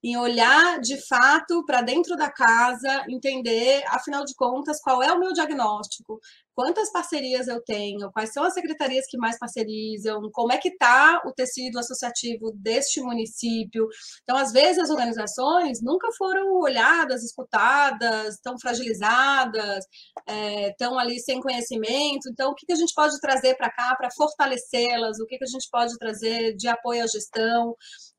em 0.02 0.16
olhar 0.16 0.80
de 0.80 1.00
fato 1.06 1.64
para 1.64 1.80
dentro 1.80 2.16
da 2.16 2.30
casa, 2.30 3.04
entender, 3.08 3.84
afinal 3.88 4.24
de 4.24 4.34
contas, 4.34 4.80
qual 4.80 5.02
é 5.02 5.12
o 5.12 5.18
meu 5.18 5.32
diagnóstico, 5.32 6.20
quantas 6.54 6.90
parcerias 6.90 7.48
eu 7.48 7.62
tenho, 7.62 8.10
quais 8.12 8.32
são 8.32 8.44
as 8.44 8.54
secretarias 8.54 9.06
que 9.08 9.16
mais 9.16 9.38
parcerizam, 9.38 10.28
como 10.32 10.52
é 10.52 10.58
que 10.58 10.68
está 10.68 11.22
o 11.24 11.32
tecido 11.32 11.78
associativo 11.78 12.52
deste 12.54 13.00
município. 13.00 13.88
Então, 14.22 14.36
às 14.36 14.52
vezes, 14.52 14.78
as 14.78 14.90
organizações 14.90 15.80
nunca 15.82 16.08
foram 16.16 16.58
olhadas, 16.60 17.22
escutadas, 17.22 18.34
estão 18.34 18.58
fragilizadas, 18.58 19.84
é, 20.26 20.70
estão 20.70 20.98
ali 20.98 21.20
sem 21.20 21.40
conhecimento. 21.40 22.28
Então, 22.30 22.50
o 22.50 22.54
que, 22.54 22.66
que 22.66 22.72
a 22.72 22.76
gente 22.76 22.92
pode 22.94 23.18
trazer 23.20 23.56
para 23.56 23.70
cá 23.70 23.94
para 23.96 24.10
fortalecê-las? 24.10 25.18
O 25.20 25.26
que, 25.26 25.38
que 25.38 25.44
a 25.44 25.48
gente 25.48 25.68
pode 25.70 25.96
trazer 25.98 26.54
de 26.54 26.68
apoio 26.68 27.04
à 27.04 27.06
gestão? 27.06 27.76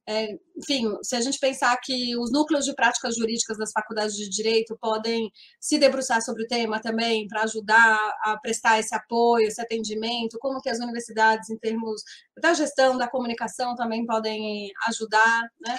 É, 0.08 0.28
enfim, 0.58 0.86
se 1.02 1.16
a 1.16 1.22
gente 1.22 1.40
pensar 1.40 1.78
que 1.82 2.18
os 2.18 2.30
núcleos 2.32 2.66
de 2.66 2.74
práticas 2.76 3.16
jurídicas 3.16 3.58
das 3.58 3.72
faculdades 3.72 4.16
de 4.16 4.30
direito 4.30 4.78
podem 4.82 5.32
se 5.62 5.80
debruçar 5.80 6.22
sobre 6.22 6.44
o 6.44 6.48
tema 6.48 6.82
também 6.82 7.26
para 7.28 7.44
ajudar 7.44 7.98
a 8.24 8.38
prestar 8.42 8.80
esse 8.80 8.94
apoio, 8.94 9.48
esse 9.48 9.62
atendimento, 9.62 10.38
como 10.40 10.60
que 10.62 10.70
as 10.70 10.80
universidades, 10.80 11.50
em 11.50 11.58
termos 11.58 12.02
da 12.42 12.54
gestão, 12.54 12.98
da 12.98 13.08
comunicação, 13.10 13.76
também 13.76 14.06
podem 14.06 14.72
ajudar, 14.88 15.42
né? 15.66 15.78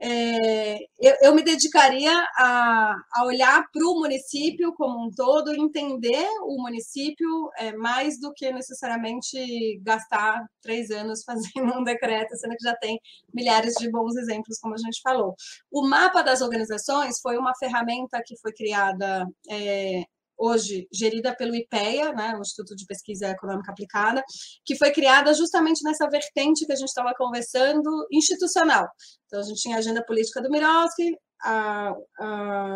É, 0.00 0.78
eu, 1.00 1.16
eu, 1.22 1.34
me 1.34 1.42
dedicaria 1.42 2.12
a, 2.36 2.94
a 3.12 3.24
olhar 3.24 3.64
para 3.72 3.86
o 3.86 4.00
município 4.00 4.74
como 4.74 5.06
um 5.06 5.10
todo, 5.10 5.54
entender 5.54 6.26
o 6.42 6.60
município 6.60 7.50
é, 7.56 7.72
mais 7.72 8.18
do 8.20 8.32
que 8.34 8.52
necessariamente 8.52 9.78
gastar 9.82 10.44
três 10.60 10.90
anos 10.90 11.22
fazendo 11.26 11.78
um 11.78 11.84
decreto, 11.84 12.36
sendo 12.36 12.56
que 12.56 12.64
já 12.64 12.74
tem 12.76 12.98
milhares 13.32 13.74
de 13.74 13.90
bons 13.90 14.16
exemplos, 14.16 14.58
como 14.58 14.74
a 14.74 14.78
gente 14.78 15.00
falou. 15.02 15.34
O 15.70 15.86
mapa 15.86 16.22
das 16.22 16.40
organizações 16.40 17.20
foi 17.20 17.38
uma 17.38 17.54
ferramenta 17.56 18.22
que 18.24 18.36
foi 18.38 18.52
criada 18.52 19.26
é, 19.48 20.02
hoje 20.36 20.88
gerida 20.92 21.34
pelo 21.34 21.54
IPEA, 21.54 22.12
né, 22.12 22.34
o 22.36 22.40
Instituto 22.40 22.74
de 22.76 22.86
Pesquisa 22.86 23.28
Econômica 23.28 23.70
Aplicada, 23.70 24.22
que 24.64 24.76
foi 24.76 24.90
criada 24.90 25.32
justamente 25.34 25.82
nessa 25.84 26.08
vertente 26.08 26.66
que 26.66 26.72
a 26.72 26.76
gente 26.76 26.88
estava 26.88 27.14
conversando, 27.16 28.06
institucional. 28.10 28.88
Então, 29.26 29.40
a 29.40 29.42
gente 29.42 29.60
tinha 29.60 29.76
a 29.76 29.78
agenda 29.78 30.04
política 30.04 30.42
do 30.42 30.50
a, 31.42 31.94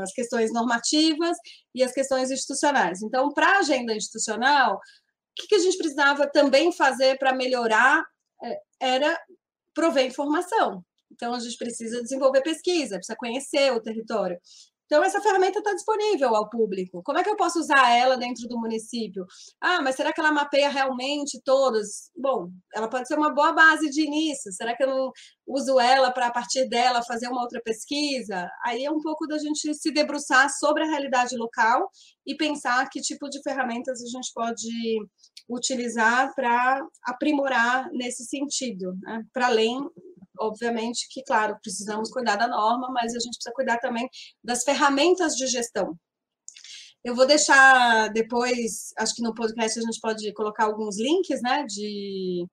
as 0.03 0.13
questões 0.13 0.53
normativas 0.53 1.37
e 1.75 1.83
as 1.83 1.93
questões 1.93 2.31
institucionais. 2.31 3.03
Então, 3.03 3.33
para 3.33 3.47
a 3.47 3.59
agenda 3.61 3.95
institucional, 3.95 4.75
o 4.75 4.81
que, 5.37 5.47
que 5.47 5.55
a 5.55 5.61
gente 5.61 5.79
precisava 5.79 6.29
também 6.31 6.73
fazer 6.73 7.19
para 7.19 7.35
melhorar 7.35 8.05
é, 8.43 8.59
era 8.81 9.19
prover 9.75 10.07
informação. 10.07 10.85
Então, 11.11 11.35
a 11.35 11.41
gente 11.41 11.57
precisa 11.57 12.03
desenvolver 12.03 12.43
pesquisa, 12.43 12.97
precisa 12.97 13.17
conhecer 13.17 13.73
o 13.73 13.81
território. 13.81 14.39
Então, 14.89 15.05
essa 15.05 15.21
ferramenta 15.21 15.59
está 15.59 15.75
disponível 15.75 16.35
ao 16.35 16.49
público. 16.49 17.03
Como 17.05 17.19
é 17.19 17.23
que 17.23 17.29
eu 17.29 17.37
posso 17.37 17.59
usar 17.61 17.91
ela 17.91 18.17
dentro 18.17 18.49
do 18.49 18.59
município? 18.59 19.27
Ah, 19.61 19.83
mas 19.83 19.97
será 19.97 20.15
que 20.15 20.21
ela 20.21 20.33
mapeia 20.33 20.71
realmente 20.71 21.39
todas? 21.45 22.11
Bom, 22.17 22.49
ela 22.75 22.89
pode 22.89 23.07
ser 23.07 23.19
uma 23.19 23.35
boa 23.35 23.53
base 23.53 23.91
de 23.91 24.01
início. 24.01 24.51
Será 24.51 24.75
que 24.75 24.83
eu 24.83 24.89
não 24.89 25.13
uso 25.47 25.79
ela 25.79 26.11
para, 26.11 26.29
a 26.29 26.33
partir 26.33 26.67
dela, 26.71 27.03
fazer 27.03 27.29
uma 27.29 27.43
outra 27.43 27.61
pesquisa? 27.63 28.49
Aí 28.65 28.83
é 28.83 28.91
um 28.91 29.01
pouco 29.03 29.27
da 29.27 29.37
gente 29.37 29.75
se 29.75 29.93
debruçar 29.93 30.49
sobre 30.59 30.83
a 30.83 30.87
realidade 30.87 31.37
local 31.37 31.91
e 32.27 32.35
pensar 32.35 32.89
que 32.89 33.03
tipo 33.03 33.29
de 33.29 33.43
ferramentas 33.43 34.01
a 34.03 34.07
gente 34.07 34.33
pode 34.33 34.69
utilizar 35.51 36.35
para 36.35 36.81
aprimorar 37.05 37.91
nesse 37.93 38.25
sentido, 38.25 38.95
né? 39.03 39.23
para 39.35 39.49
além 39.49 39.79
obviamente 40.41 41.07
que, 41.11 41.23
claro, 41.23 41.57
precisamos 41.63 42.11
cuidar 42.11 42.37
da 42.37 42.49
norma, 42.49 42.91
mas 42.91 43.15
a 43.15 43.19
gente 43.19 43.37
precisa 43.37 43.55
cuidar 43.55 43.79
também 43.79 44.09
das 44.43 44.63
ferramentas 44.65 45.35
de 45.35 45.47
gestão. 45.47 45.97
Eu 47.05 47.15
vou 47.15 47.27
deixar 47.27 48.09
depois, 48.13 48.93
acho 48.99 49.15
que 49.15 49.23
no 49.23 49.35
podcast 49.35 49.79
a 49.79 49.83
gente 49.83 50.01
pode 50.01 50.33
colocar 50.33 50.65
alguns 50.65 50.99
links, 50.99 51.41
né, 51.41 51.65
de, 51.67 52.45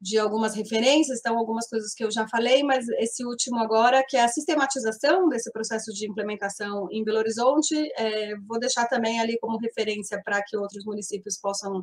de 0.00 0.16
algumas 0.18 0.54
referências, 0.54 1.18
então 1.18 1.36
algumas 1.36 1.68
coisas 1.68 1.92
que 1.92 2.02
eu 2.02 2.10
já 2.10 2.26
falei, 2.28 2.62
mas 2.62 2.88
esse 3.00 3.24
último 3.24 3.58
agora, 3.58 4.02
que 4.08 4.16
é 4.16 4.22
a 4.22 4.28
sistematização 4.28 5.28
desse 5.28 5.52
processo 5.52 5.92
de 5.92 6.08
implementação 6.08 6.88
em 6.90 7.04
Belo 7.04 7.18
Horizonte, 7.18 7.74
é, 7.96 8.34
vou 8.48 8.58
deixar 8.58 8.86
também 8.86 9.20
ali 9.20 9.38
como 9.38 9.58
referência 9.58 10.20
para 10.24 10.42
que 10.42 10.56
outros 10.56 10.84
municípios 10.84 11.38
possam 11.38 11.82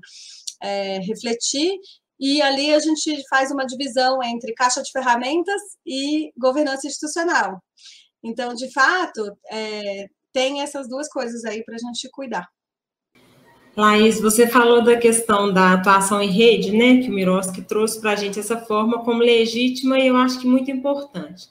é, 0.61 0.99
refletir, 0.99 1.77
e 2.19 2.41
ali 2.41 2.73
a 2.73 2.79
gente 2.79 3.23
faz 3.29 3.51
uma 3.51 3.65
divisão 3.65 4.21
entre 4.23 4.53
caixa 4.53 4.81
de 4.81 4.91
ferramentas 4.91 5.61
e 5.85 6.31
governança 6.37 6.87
institucional. 6.87 7.61
Então, 8.23 8.53
de 8.53 8.71
fato, 8.71 9.31
é, 9.51 10.07
tem 10.33 10.61
essas 10.61 10.87
duas 10.87 11.07
coisas 11.07 11.45
aí 11.45 11.63
para 11.63 11.75
a 11.75 11.77
gente 11.77 12.09
cuidar. 12.11 12.47
Laís, 13.75 14.19
você 14.19 14.47
falou 14.47 14.83
da 14.83 14.97
questão 14.97 15.53
da 15.53 15.73
atuação 15.73 16.19
em 16.19 16.31
rede, 16.31 16.75
né? 16.75 16.99
Que 16.99 17.09
o 17.09 17.13
Miroski 17.13 17.61
trouxe 17.61 18.01
para 18.01 18.11
a 18.11 18.15
gente 18.15 18.39
essa 18.39 18.57
forma 18.57 19.03
como 19.03 19.21
legítima 19.21 19.99
e 19.99 20.07
eu 20.07 20.17
acho 20.17 20.39
que 20.39 20.47
muito 20.47 20.71
importante. 20.71 21.47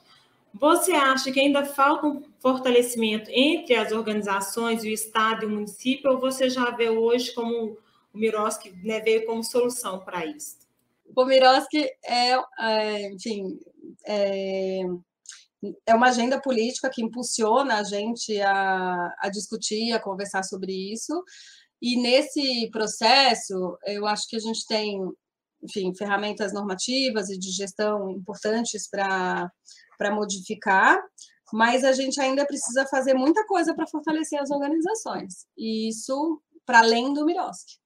Você 0.52 0.92
acha 0.92 1.30
que 1.30 1.38
ainda 1.38 1.64
falta 1.64 2.06
um 2.06 2.22
fortalecimento 2.40 3.30
entre 3.30 3.76
as 3.76 3.92
organizações, 3.92 4.82
o 4.82 4.88
Estado 4.88 5.44
e 5.44 5.46
o 5.46 5.50
município, 5.50 6.10
ou 6.10 6.18
você 6.18 6.50
já 6.50 6.70
vê 6.70 6.88
hoje 6.88 7.32
como 7.32 7.76
o 8.16 8.18
Miroski 8.18 8.72
né, 8.82 9.00
veio 9.00 9.26
como 9.26 9.44
solução 9.44 10.02
para 10.02 10.24
isso? 10.24 10.56
O 11.14 11.24
Miroski 11.24 11.86
é, 12.04 12.32
é 12.58 13.12
enfim, 13.12 13.60
é, 14.06 14.80
é, 15.86 15.94
uma 15.94 16.08
agenda 16.08 16.40
política 16.40 16.90
que 16.90 17.02
impulsiona 17.02 17.76
a 17.76 17.84
gente 17.84 18.40
a, 18.40 19.14
a 19.20 19.28
discutir, 19.28 19.92
a 19.92 20.00
conversar 20.00 20.42
sobre 20.42 20.72
isso. 20.72 21.22
E 21.80 22.00
nesse 22.00 22.70
processo, 22.70 23.78
eu 23.84 24.06
acho 24.06 24.26
que 24.28 24.36
a 24.36 24.40
gente 24.40 24.66
tem 24.66 24.98
enfim, 25.62 25.94
ferramentas 25.94 26.52
normativas 26.54 27.28
e 27.28 27.38
de 27.38 27.50
gestão 27.50 28.10
importantes 28.10 28.88
para 28.88 29.50
modificar, 30.10 30.98
mas 31.52 31.84
a 31.84 31.92
gente 31.92 32.20
ainda 32.20 32.46
precisa 32.46 32.86
fazer 32.86 33.14
muita 33.14 33.46
coisa 33.46 33.74
para 33.74 33.86
fortalecer 33.86 34.40
as 34.40 34.50
organizações, 34.50 35.46
e 35.56 35.88
isso 35.88 36.40
para 36.64 36.80
além 36.80 37.12
do 37.12 37.24
Miroski. 37.24 37.78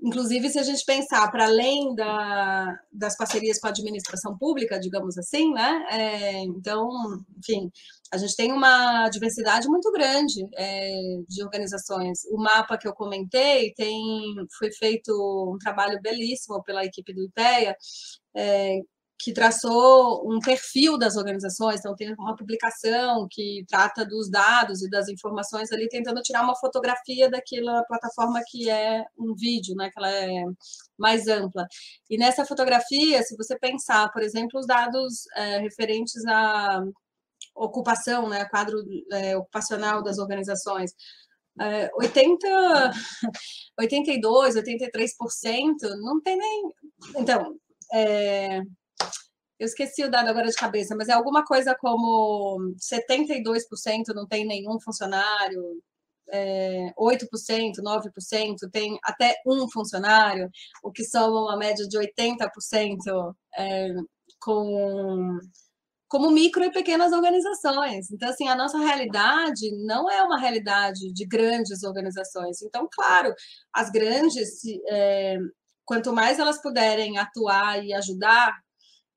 Inclusive, 0.00 0.48
se 0.48 0.58
a 0.60 0.62
gente 0.62 0.84
pensar 0.84 1.28
para 1.30 1.46
além 1.46 1.92
da, 1.94 2.78
das 2.92 3.16
parcerias 3.16 3.58
com 3.58 3.66
a 3.66 3.70
administração 3.70 4.38
pública, 4.38 4.78
digamos 4.78 5.18
assim, 5.18 5.52
né? 5.52 5.86
É, 5.90 6.38
então, 6.44 6.88
enfim, 7.36 7.68
a 8.12 8.16
gente 8.16 8.36
tem 8.36 8.52
uma 8.52 9.08
diversidade 9.08 9.66
muito 9.68 9.90
grande 9.90 10.48
é, 10.56 10.90
de 11.28 11.42
organizações. 11.42 12.20
O 12.30 12.38
mapa 12.38 12.78
que 12.78 12.86
eu 12.86 12.92
comentei 12.92 13.72
tem, 13.74 14.34
foi 14.56 14.70
feito 14.70 15.10
um 15.52 15.58
trabalho 15.58 16.00
belíssimo 16.00 16.62
pela 16.62 16.84
equipe 16.84 17.12
do 17.12 17.24
IPEA, 17.24 17.76
é, 18.36 18.78
que 19.18 19.32
traçou 19.32 20.22
um 20.30 20.38
perfil 20.38 20.96
das 20.96 21.16
organizações, 21.16 21.80
então 21.80 21.94
tem 21.96 22.14
uma 22.14 22.36
publicação 22.36 23.26
que 23.28 23.64
trata 23.68 24.06
dos 24.06 24.30
dados 24.30 24.82
e 24.82 24.88
das 24.88 25.08
informações 25.08 25.72
ali, 25.72 25.88
tentando 25.88 26.22
tirar 26.22 26.42
uma 26.42 26.54
fotografia 26.54 27.28
daquela 27.28 27.82
plataforma 27.84 28.40
que 28.46 28.70
é 28.70 29.04
um 29.18 29.34
vídeo, 29.34 29.74
né, 29.74 29.90
que 29.90 29.98
ela 29.98 30.10
é 30.10 30.44
mais 30.96 31.26
ampla. 31.26 31.66
E 32.08 32.16
nessa 32.16 32.46
fotografia, 32.46 33.22
se 33.22 33.36
você 33.36 33.58
pensar, 33.58 34.10
por 34.12 34.22
exemplo, 34.22 34.60
os 34.60 34.66
dados 34.66 35.24
é, 35.34 35.58
referentes 35.58 36.24
à 36.26 36.80
ocupação, 37.56 38.28
né, 38.28 38.44
quadro 38.44 38.78
é, 39.12 39.36
ocupacional 39.36 40.00
das 40.02 40.18
organizações, 40.18 40.92
é, 41.60 41.90
80, 41.94 42.46
82, 43.80 44.54
83% 44.56 45.74
não 46.00 46.20
tem 46.20 46.36
nem. 46.36 46.72
Então, 47.16 47.56
é, 47.92 48.62
eu 49.58 49.66
esqueci 49.66 50.04
o 50.04 50.10
dado 50.10 50.28
agora 50.28 50.46
de 50.46 50.54
cabeça, 50.54 50.94
mas 50.96 51.08
é 51.08 51.12
alguma 51.12 51.44
coisa 51.44 51.74
como 51.74 52.74
72% 52.76 54.14
não 54.14 54.26
tem 54.26 54.46
nenhum 54.46 54.78
funcionário, 54.80 55.82
é, 56.30 56.92
8%, 56.96 57.82
9% 57.82 58.70
tem 58.70 58.98
até 59.02 59.36
um 59.46 59.68
funcionário, 59.70 60.50
o 60.82 60.92
que 60.92 61.04
soma 61.04 61.42
uma 61.42 61.56
média 61.56 61.86
de 61.88 61.98
80% 61.98 63.34
é, 63.56 63.88
com 64.40 65.38
como 66.08 66.30
micro 66.30 66.64
e 66.64 66.72
pequenas 66.72 67.12
organizações. 67.12 68.10
Então, 68.10 68.30
assim, 68.30 68.48
a 68.48 68.56
nossa 68.56 68.78
realidade 68.78 69.70
não 69.84 70.10
é 70.10 70.22
uma 70.22 70.38
realidade 70.38 71.12
de 71.12 71.26
grandes 71.26 71.82
organizações. 71.82 72.62
Então, 72.62 72.88
claro, 72.90 73.34
as 73.74 73.90
grandes, 73.90 74.62
é, 74.88 75.36
quanto 75.84 76.12
mais 76.12 76.38
elas 76.38 76.62
puderem 76.62 77.18
atuar 77.18 77.84
e 77.84 77.92
ajudar 77.92 78.58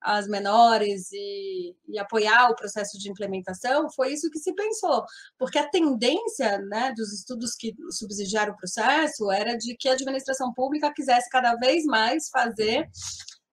as 0.02 0.28
menores 0.28 1.12
e, 1.12 1.76
e, 1.88 2.00
apoiar 2.00 2.50
o 2.50 2.56
processo 2.56 2.98
de 2.98 3.10
implementação, 3.10 3.90
foi 3.92 4.14
isso 4.14 4.32
que 4.32 4.40
se 4.40 4.54
pensou, 4.56 5.06
porque 5.38 5.60
a 5.60 5.70
tendência 5.70 6.58
né, 6.60 6.92
dos 6.96 7.14
estudos 7.14 7.56
que 7.56 7.76
subsidiaram 7.92 8.54
o 8.54 8.58
processo 8.58 9.32
era 9.32 9.56
de 9.56 9.76
que 9.78 9.88
a 9.88 9.94
administração 9.94 10.52
pública 10.54 10.92
quisesse 10.94 11.30
cada 11.30 11.56
vez 11.56 11.86
mais 11.86 12.30
fazer 12.30 12.90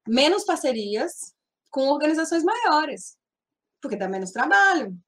menos 0.06 0.44
parcerias 0.44 1.34
com 1.70 1.88
organizações 1.88 2.42
maiores, 2.42 3.16
porque 3.82 3.96
dá 3.96 4.08
menos 4.08 4.30
trabalho, 4.30 4.98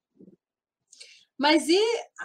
mas 1.41 1.67
e 1.71 1.81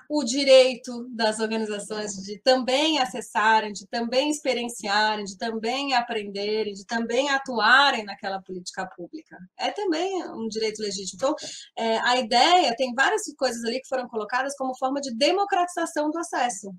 o 0.09 0.25
direito 0.25 1.07
das 1.15 1.39
organizações 1.39 2.11
de 2.15 2.37
também 2.41 2.99
acessarem, 2.99 3.71
de 3.71 3.87
também 3.87 4.29
experienciarem, 4.29 5.23
de 5.23 5.37
também 5.37 5.93
aprenderem, 5.93 6.73
de 6.73 6.85
também 6.85 7.29
atuarem 7.29 8.03
naquela 8.03 8.41
política 8.41 8.85
pública? 8.85 9.37
É 9.57 9.71
também 9.71 10.21
um 10.33 10.49
direito 10.49 10.81
legítimo. 10.81 11.15
Então, 11.15 11.33
é, 11.77 11.97
a 11.99 12.17
ideia, 12.17 12.75
tem 12.75 12.93
várias 12.93 13.21
coisas 13.37 13.63
ali 13.63 13.79
que 13.79 13.87
foram 13.87 14.05
colocadas 14.09 14.53
como 14.57 14.77
forma 14.77 14.99
de 14.99 15.15
democratização 15.15 16.11
do 16.11 16.19
acesso 16.19 16.75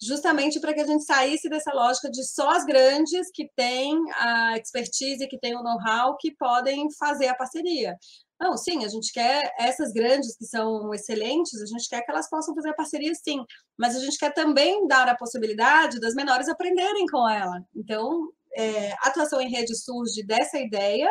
justamente 0.00 0.60
para 0.60 0.72
que 0.72 0.80
a 0.80 0.86
gente 0.86 1.04
saísse 1.04 1.48
dessa 1.48 1.72
lógica 1.72 2.08
de 2.08 2.24
só 2.24 2.50
as 2.50 2.64
grandes 2.64 3.32
que 3.34 3.50
têm 3.56 3.96
a 4.14 4.56
expertise, 4.56 5.26
que 5.26 5.38
têm 5.40 5.56
o 5.56 5.62
know-how, 5.62 6.16
que 6.16 6.34
podem 6.36 6.86
fazer 6.96 7.26
a 7.26 7.34
parceria. 7.34 7.96
Não, 8.40 8.56
sim, 8.56 8.84
a 8.84 8.88
gente 8.88 9.12
quer 9.12 9.52
essas 9.58 9.92
grandes 9.92 10.36
que 10.36 10.44
são 10.44 10.94
excelentes, 10.94 11.60
a 11.60 11.66
gente 11.66 11.88
quer 11.88 12.02
que 12.02 12.10
elas 12.10 12.30
possam 12.30 12.54
fazer 12.54 12.72
parceria, 12.74 13.12
sim, 13.14 13.44
mas 13.76 13.96
a 13.96 13.98
gente 13.98 14.16
quer 14.16 14.32
também 14.32 14.86
dar 14.86 15.08
a 15.08 15.16
possibilidade 15.16 15.98
das 15.98 16.14
menores 16.14 16.48
aprenderem 16.48 17.06
com 17.06 17.28
ela. 17.28 17.60
Então, 17.74 18.30
é, 18.56 18.92
a 18.92 19.08
atuação 19.08 19.40
em 19.40 19.50
rede 19.50 19.74
surge 19.76 20.22
dessa 20.22 20.58
ideia, 20.58 21.10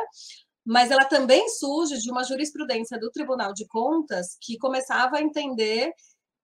mas 0.65 0.89
ela 0.89 1.05
também 1.05 1.47
surge 1.49 1.97
de 1.97 2.09
uma 2.09 2.23
jurisprudência 2.23 2.97
do 2.99 3.11
Tribunal 3.11 3.53
de 3.53 3.65
Contas 3.67 4.37
que 4.41 4.57
começava 4.57 5.17
a 5.17 5.21
entender 5.21 5.91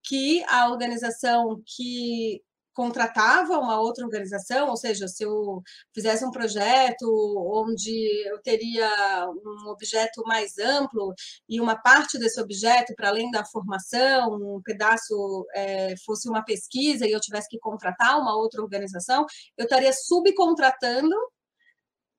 que 0.04 0.44
a 0.50 0.70
organização 0.70 1.62
que 1.66 2.42
contratava 2.74 3.58
uma 3.60 3.80
outra 3.80 4.04
organização, 4.06 4.70
ou 4.70 4.78
seja, 4.78 5.08
se 5.08 5.24
eu 5.24 5.62
fizesse 5.94 6.26
um 6.26 6.32
projeto 6.32 7.06
onde 7.54 7.92
eu 8.28 8.42
teria 8.42 8.90
um 9.30 9.70
objeto 9.70 10.24
mais 10.26 10.58
amplo 10.58 11.14
e 11.48 11.62
uma 11.62 11.76
parte 11.76 12.18
desse 12.18 12.42
objeto, 12.42 12.94
para 12.96 13.10
além 13.10 13.30
da 13.32 13.46
formação, 13.46 14.34
um 14.34 14.62
pedaço 14.64 15.46
é, 15.56 15.96
fosse 16.06 16.28
uma 16.28 16.44
pesquisa 16.44 17.08
e 17.08 17.12
eu 17.12 17.20
tivesse 17.20 17.48
que 17.50 17.60
contratar 17.60 18.20
uma 18.20 18.36
outra 18.36 18.62
organização, 18.62 19.26
eu 19.58 19.64
estaria 19.66 19.94
subcontratando 19.94 21.16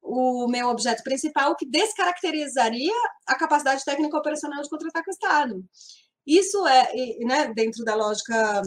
o 0.03 0.47
meu 0.49 0.69
objeto 0.69 1.03
principal, 1.03 1.57
que 1.57 1.67
descaracterizaria 1.67 2.95
a 3.27 3.35
capacidade 3.37 3.85
técnica 3.85 4.19
operacional 4.19 4.63
de 4.63 4.69
contratar 4.69 5.03
com 5.03 5.11
o 5.11 5.15
Estado. 5.15 5.65
Isso 6.27 6.67
é, 6.67 6.91
né, 7.21 7.53
dentro 7.55 7.85
da 7.85 7.95
lógica 7.95 8.63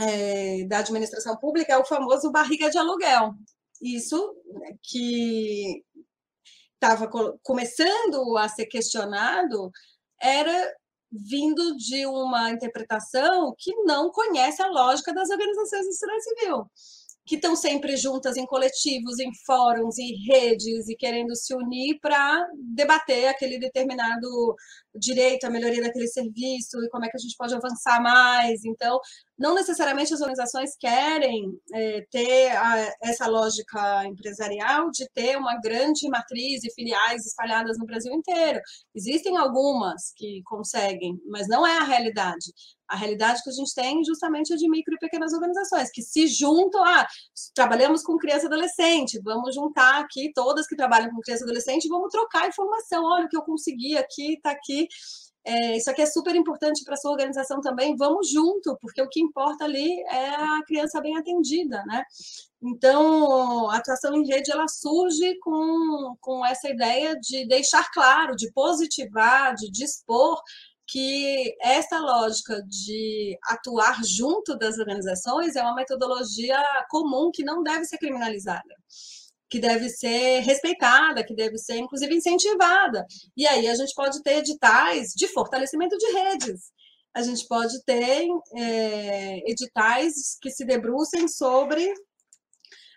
é, 0.00 0.64
da 0.64 0.78
administração 0.78 1.36
pública 1.36 1.72
é 1.72 1.78
o 1.78 1.84
famoso 1.84 2.30
barriga 2.30 2.70
de 2.70 2.78
aluguel. 2.78 3.34
Isso 3.82 4.34
né, 4.46 4.76
que 4.82 5.84
estava 6.74 7.08
começando 7.42 8.36
a 8.36 8.48
ser 8.48 8.66
questionado 8.66 9.70
era 10.20 10.74
vindo 11.10 11.76
de 11.76 12.06
uma 12.06 12.50
interpretação 12.50 13.54
que 13.56 13.74
não 13.84 14.10
conhece 14.10 14.60
a 14.62 14.68
lógica 14.68 15.14
das 15.14 15.30
organizações 15.30 15.86
da 15.86 15.92
sociedade 15.92 16.24
civil 16.24 16.70
que 17.26 17.36
estão 17.36 17.56
sempre 17.56 17.96
juntas 17.96 18.36
em 18.36 18.44
coletivos, 18.44 19.18
em 19.18 19.30
fóruns, 19.46 19.98
em 19.98 20.14
redes 20.26 20.88
e 20.88 20.96
querendo 20.96 21.34
se 21.34 21.54
unir 21.54 21.98
para 22.00 22.46
debater 22.54 23.28
aquele 23.28 23.58
determinado 23.58 24.54
direito, 24.94 25.44
a 25.44 25.50
melhoria 25.50 25.82
daquele 25.82 26.06
serviço 26.06 26.82
e 26.82 26.88
como 26.88 27.04
é 27.04 27.08
que 27.08 27.16
a 27.16 27.20
gente 27.20 27.36
pode 27.36 27.54
avançar 27.54 28.02
mais. 28.02 28.64
Então, 28.64 28.98
não 29.38 29.54
necessariamente 29.54 30.14
as 30.14 30.20
organizações 30.20 30.76
querem 30.78 31.58
é, 31.72 32.06
ter 32.10 32.50
a, 32.50 32.94
essa 33.02 33.26
lógica 33.26 34.04
empresarial 34.06 34.90
de 34.90 35.08
ter 35.12 35.36
uma 35.36 35.58
grande 35.60 36.08
matriz 36.08 36.62
e 36.64 36.72
filiais 36.72 37.26
espalhadas 37.26 37.76
no 37.78 37.86
Brasil 37.86 38.12
inteiro. 38.12 38.60
Existem 38.94 39.36
algumas 39.36 40.12
que 40.16 40.40
conseguem, 40.44 41.18
mas 41.26 41.48
não 41.48 41.66
é 41.66 41.78
a 41.78 41.84
realidade. 41.84 42.52
A 42.88 42.96
realidade 42.96 43.42
que 43.42 43.48
a 43.48 43.52
gente 43.52 43.74
tem 43.74 44.04
justamente 44.04 44.52
é 44.52 44.56
de 44.56 44.68
micro 44.68 44.94
e 44.94 44.98
pequenas 44.98 45.32
organizações 45.32 45.90
que 45.90 46.02
se 46.02 46.26
juntam. 46.26 46.84
Ah, 46.84 47.06
trabalhamos 47.54 48.02
com 48.02 48.16
criança 48.18 48.44
e 48.44 48.46
adolescente, 48.46 49.20
vamos 49.24 49.54
juntar 49.54 50.00
aqui 50.00 50.30
todas 50.34 50.66
que 50.66 50.76
trabalham 50.76 51.10
com 51.10 51.20
criança 51.20 51.42
e 51.42 51.46
adolescente, 51.46 51.88
vamos 51.88 52.10
trocar 52.10 52.46
informação. 52.46 53.02
Olha 53.04 53.24
o 53.24 53.28
que 53.28 53.36
eu 53.36 53.42
consegui 53.42 53.96
aqui, 53.96 54.34
está 54.34 54.50
aqui. 54.50 54.83
É, 55.46 55.76
isso 55.76 55.90
aqui 55.90 56.00
é 56.00 56.06
super 56.06 56.34
importante 56.34 56.82
para 56.84 56.96
sua 56.96 57.10
organização 57.10 57.60
também. 57.60 57.94
Vamos 57.96 58.30
junto, 58.30 58.76
porque 58.80 59.02
o 59.02 59.08
que 59.08 59.20
importa 59.20 59.64
ali 59.64 60.00
é 60.04 60.30
a 60.30 60.62
criança 60.66 61.00
bem 61.02 61.16
atendida, 61.18 61.82
né? 61.84 62.02
Então, 62.62 63.68
a 63.70 63.76
atuação 63.76 64.14
em 64.14 64.26
rede 64.26 64.50
ela 64.50 64.66
surge 64.66 65.38
com, 65.40 66.16
com 66.20 66.46
essa 66.46 66.70
ideia 66.70 67.14
de 67.20 67.46
deixar 67.46 67.90
claro, 67.92 68.34
de 68.34 68.50
positivar, 68.52 69.54
de 69.54 69.70
dispor 69.70 70.40
que 70.86 71.54
essa 71.62 71.98
lógica 71.98 72.62
de 72.62 73.38
atuar 73.44 74.02
junto 74.04 74.56
das 74.56 74.78
organizações 74.78 75.56
é 75.56 75.62
uma 75.62 75.74
metodologia 75.74 76.58
comum 76.90 77.30
que 77.32 77.42
não 77.42 77.62
deve 77.62 77.84
ser 77.84 77.98
criminalizada, 77.98 78.74
que 79.54 79.60
deve 79.60 79.88
ser 79.88 80.40
respeitada, 80.40 81.24
que 81.24 81.32
deve 81.32 81.56
ser, 81.58 81.76
inclusive, 81.76 82.12
incentivada. 82.12 83.06
E 83.36 83.46
aí 83.46 83.68
a 83.68 83.74
gente 83.76 83.94
pode 83.94 84.20
ter 84.20 84.38
editais 84.38 85.12
de 85.14 85.28
fortalecimento 85.28 85.96
de 85.96 86.06
redes. 86.06 86.72
A 87.14 87.22
gente 87.22 87.46
pode 87.46 87.80
ter 87.84 88.26
é, 88.56 89.48
editais 89.48 90.36
que 90.42 90.50
se 90.50 90.64
debrucem 90.64 91.28
sobre 91.28 91.88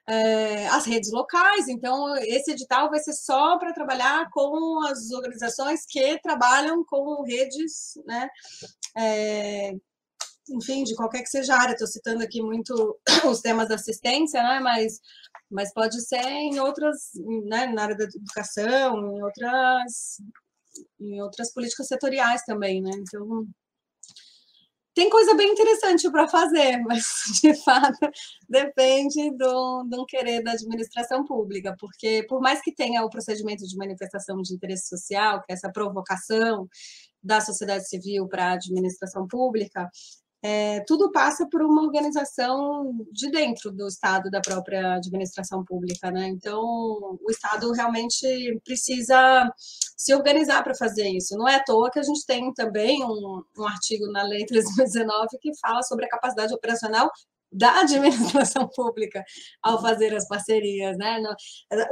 é, 0.08 0.68
as 0.70 0.88
redes 0.88 1.12
locais. 1.12 1.68
Então, 1.68 2.18
esse 2.18 2.54
edital 2.54 2.90
vai 2.90 2.98
ser 3.02 3.14
só 3.14 3.60
para 3.60 3.72
trabalhar 3.72 4.28
com 4.32 4.84
as 4.88 5.12
organizações 5.12 5.86
que 5.88 6.20
trabalham 6.22 6.84
com 6.84 7.22
redes, 7.22 8.00
né? 8.04 8.28
É, 8.98 9.74
enfim, 10.50 10.84
de 10.84 10.96
qualquer 10.96 11.22
que 11.22 11.30
seja 11.30 11.56
a 11.56 11.62
área. 11.62 11.74
Estou 11.74 11.88
citando 11.88 12.24
aqui 12.24 12.42
muito 12.42 13.00
os 13.30 13.42
temas 13.42 13.70
da 13.70 13.76
assistência, 13.76 14.42
né? 14.42 14.60
Mas, 14.60 15.00
mas 15.50 15.74
pode 15.74 16.02
ser 16.02 16.22
em 16.22 16.60
outras, 16.60 17.12
né? 17.46 17.68
na 17.68 17.84
área 17.84 17.98
da 17.98 18.04
educação, 18.06 19.18
em 19.18 19.24
outras, 19.24 20.22
em 21.00 21.22
outras 21.22 21.54
políticas 21.54 21.88
setoriais 21.88 22.44
também, 22.44 22.82
né? 22.82 22.92
Então, 22.94 23.48
tem 24.98 25.12
coisa 25.12 25.36
bem 25.36 25.52
interessante 25.52 26.10
para 26.10 26.28
fazer, 26.28 26.78
mas 26.82 27.06
de 27.40 27.54
fato 27.64 28.00
depende 28.50 29.30
do, 29.38 29.84
do 29.84 30.04
querer 30.08 30.42
da 30.42 30.54
administração 30.54 31.24
pública, 31.24 31.76
porque 31.80 32.26
por 32.28 32.42
mais 32.42 32.62
que 32.62 32.74
tenha 32.74 33.06
o 33.06 33.10
procedimento 33.10 33.64
de 33.68 33.78
manifestação 33.78 34.42
de 34.42 34.56
interesse 34.56 34.88
social, 34.88 35.44
que 35.44 35.52
é 35.52 35.54
essa 35.54 35.72
provocação 35.72 36.68
da 37.22 37.40
sociedade 37.42 37.88
civil 37.88 38.28
para 38.28 38.46
a 38.46 38.54
administração 38.54 39.28
pública, 39.28 39.88
é, 40.50 40.80
tudo 40.88 41.12
passa 41.12 41.46
por 41.52 41.62
uma 41.62 41.84
organização 41.84 43.06
de 43.12 43.30
dentro 43.30 43.70
do 43.70 43.86
Estado, 43.86 44.32
da 44.32 44.40
própria 44.40 44.96
administração 44.96 45.62
pública, 45.66 46.10
né? 46.10 46.28
Então, 46.28 46.64
o 47.22 47.30
Estado 47.30 47.70
realmente 47.74 48.26
precisa 48.64 49.52
se 49.98 50.16
organizar 50.16 50.64
para 50.64 50.74
fazer 50.74 51.10
isso. 51.10 51.36
Não 51.38 51.50
é 51.50 51.56
à 51.56 51.64
toa 51.64 51.92
que 51.92 52.00
a 52.00 52.04
gente 52.04 52.26
tem 52.26 52.54
também 52.54 53.04
um, 53.04 53.44
um 53.58 53.68
artigo 53.68 54.10
na 54.10 54.24
Lei 54.24 54.46
319 54.46 55.38
que 55.42 55.52
fala 55.60 55.84
sobre 55.84 56.06
a 56.06 56.10
capacidade 56.10 56.54
operacional 56.54 57.12
da 57.52 57.82
administração 57.82 58.70
pública 58.74 59.26
ao 59.62 59.82
fazer 59.82 60.16
as 60.16 60.28
parcerias, 60.30 60.98
né? 60.98 61.22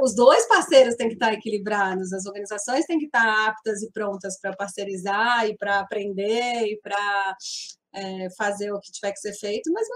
Os 0.00 0.14
dois 0.14 0.46
parceiros 0.48 0.94
têm 0.94 1.08
que 1.08 1.14
estar 1.14 1.34
equilibrados, 1.34 2.10
as 2.12 2.24
organizações 2.24 2.86
têm 2.86 2.98
que 2.98 3.06
estar 3.06 3.48
aptas 3.48 3.82
e 3.82 3.90
prontas 3.92 4.40
para 4.40 4.56
parcerizar 4.56 5.46
e 5.46 5.56
para 5.58 5.80
aprender 5.80 6.64
e 6.66 6.80
para 6.80 7.36
é, 7.96 8.28
fazer 8.36 8.70
o 8.70 8.78
que 8.78 8.92
tiver 8.92 9.12
que 9.12 9.20
ser 9.20 9.32
feito, 9.32 9.72
mas 9.72 9.86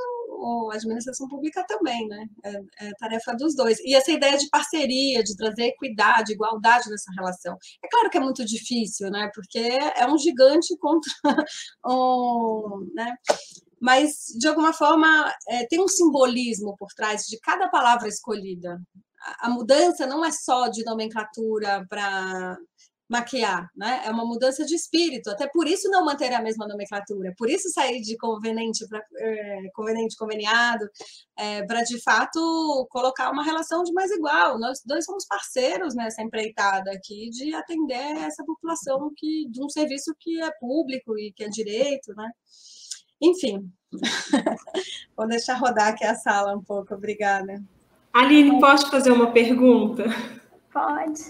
a 0.72 0.74
administração 0.74 1.28
pública 1.28 1.64
também, 1.68 2.09
né? 2.09 2.26
É, 2.44 2.86
é, 2.86 2.90
tarefa 2.98 3.34
dos 3.36 3.55
dois. 3.55 3.78
E 3.80 3.94
essa 3.94 4.11
ideia 4.11 4.38
de 4.38 4.48
parceria, 4.48 5.22
de 5.22 5.36
trazer 5.36 5.64
equidade, 5.64 6.32
igualdade 6.32 6.88
nessa 6.88 7.12
relação. 7.14 7.59
É 7.84 7.88
claro 7.88 8.09
que 8.09 8.16
é 8.16 8.20
muito 8.20 8.44
difícil, 8.44 9.11
né? 9.11 9.30
Porque 9.34 9.59
é 9.59 10.07
um 10.07 10.16
gigante 10.16 10.74
contra 10.78 11.12
um. 11.86 12.90
Né? 12.94 13.14
Mas, 13.78 14.26
de 14.38 14.48
alguma 14.48 14.72
forma, 14.72 15.32
é, 15.48 15.66
tem 15.66 15.80
um 15.80 15.88
simbolismo 15.88 16.74
por 16.78 16.88
trás 16.96 17.24
de 17.24 17.38
cada 17.40 17.68
palavra 17.68 18.09
escolhida. 18.09 18.80
A, 19.22 19.46
a 19.46 19.51
mudança 19.51 20.07
não 20.07 20.24
é 20.24 20.32
só 20.32 20.68
de 20.68 20.84
nomenclatura 20.84 21.84
para 21.88 22.57
maquiar, 23.11 23.69
né? 23.77 24.03
É 24.07 24.11
uma 24.11 24.25
mudança 24.25 24.65
de 24.65 24.73
espírito, 24.73 25.29
até 25.31 25.49
por 25.49 25.67
isso 25.67 25.91
não 25.91 26.05
manter 26.05 26.33
a 26.33 26.41
mesma 26.41 26.67
nomenclatura, 26.69 27.35
por 27.37 27.51
isso 27.51 27.69
sair 27.71 28.01
de 28.01 28.17
conveniente 28.17 28.87
para 28.89 29.03
é, 29.19 29.69
conveniente 29.75 30.17
conveniado, 30.17 30.89
é, 31.37 31.65
para 31.65 31.83
de 31.83 32.01
fato 32.01 32.87
colocar 32.89 33.33
uma 33.33 33.43
relação 33.43 33.83
de 33.83 33.93
mais 33.93 34.13
igual. 34.13 34.61
Nós 34.61 34.81
dois 34.87 35.05
somos 35.05 35.27
parceiros 35.27 35.93
nessa 35.97 36.23
empreitada 36.23 36.93
aqui 36.93 37.29
de 37.31 37.53
atender 37.53 38.17
essa 38.19 38.45
população 38.45 39.11
que 39.17 39.49
de 39.51 39.61
um 39.61 39.69
serviço 39.69 40.15
que 40.21 40.41
é 40.41 40.51
público 40.61 41.19
e 41.19 41.33
que 41.33 41.43
é 41.43 41.49
direito, 41.49 42.15
né? 42.15 42.31
Enfim, 43.21 43.69
vou 45.17 45.27
deixar 45.27 45.55
rodar 45.55 45.89
aqui 45.89 46.05
a 46.05 46.15
sala 46.15 46.57
um 46.57 46.63
pouco, 46.63 46.95
obrigada. 46.95 47.61
Aline, 48.13 48.61
posso 48.61 48.89
fazer 48.89 49.11
uma 49.11 49.33
pergunta? 49.33 50.05
Pode. 50.73 51.21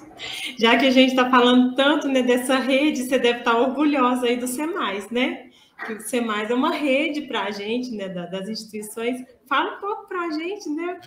Já 0.58 0.76
que 0.76 0.86
a 0.86 0.90
gente 0.90 1.10
está 1.10 1.30
falando 1.30 1.74
tanto 1.74 2.08
né, 2.08 2.22
dessa 2.22 2.56
rede, 2.56 3.04
você 3.04 3.18
deve 3.18 3.38
estar 3.38 3.52
tá 3.52 3.58
orgulhosa 3.58 4.26
aí 4.26 4.36
do 4.36 4.46
SEMAIS, 4.46 5.10
né? 5.10 5.50
Que 5.86 5.94
o 5.94 6.00
SEMAIS 6.00 6.50
é 6.50 6.54
uma 6.54 6.72
rede 6.72 7.22
para 7.22 7.44
a 7.44 7.50
gente, 7.50 7.90
né, 7.96 8.08
das 8.08 8.48
instituições. 8.48 9.24
Fala 9.46 9.76
um 9.76 9.80
pouco 9.80 10.06
para 10.06 10.26
a 10.26 10.30
gente, 10.30 10.68
né? 10.68 11.00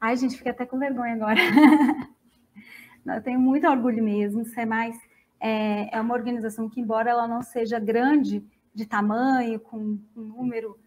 Ai, 0.00 0.16
gente, 0.16 0.36
fiquei 0.36 0.52
até 0.52 0.66
com 0.66 0.78
vergonha 0.78 1.14
agora. 1.14 1.40
Eu 3.06 3.22
tenho 3.22 3.40
muito 3.40 3.66
orgulho 3.66 4.04
mesmo. 4.04 4.42
O 4.42 4.44
SEMAIS 4.44 4.96
é, 5.40 5.96
é 5.96 6.00
uma 6.00 6.14
organização 6.14 6.68
que, 6.68 6.80
embora 6.80 7.10
ela 7.10 7.26
não 7.26 7.42
seja 7.42 7.78
grande 7.78 8.44
de 8.74 8.84
tamanho, 8.84 9.58
com 9.58 9.78
um 9.78 10.00
número 10.14 10.78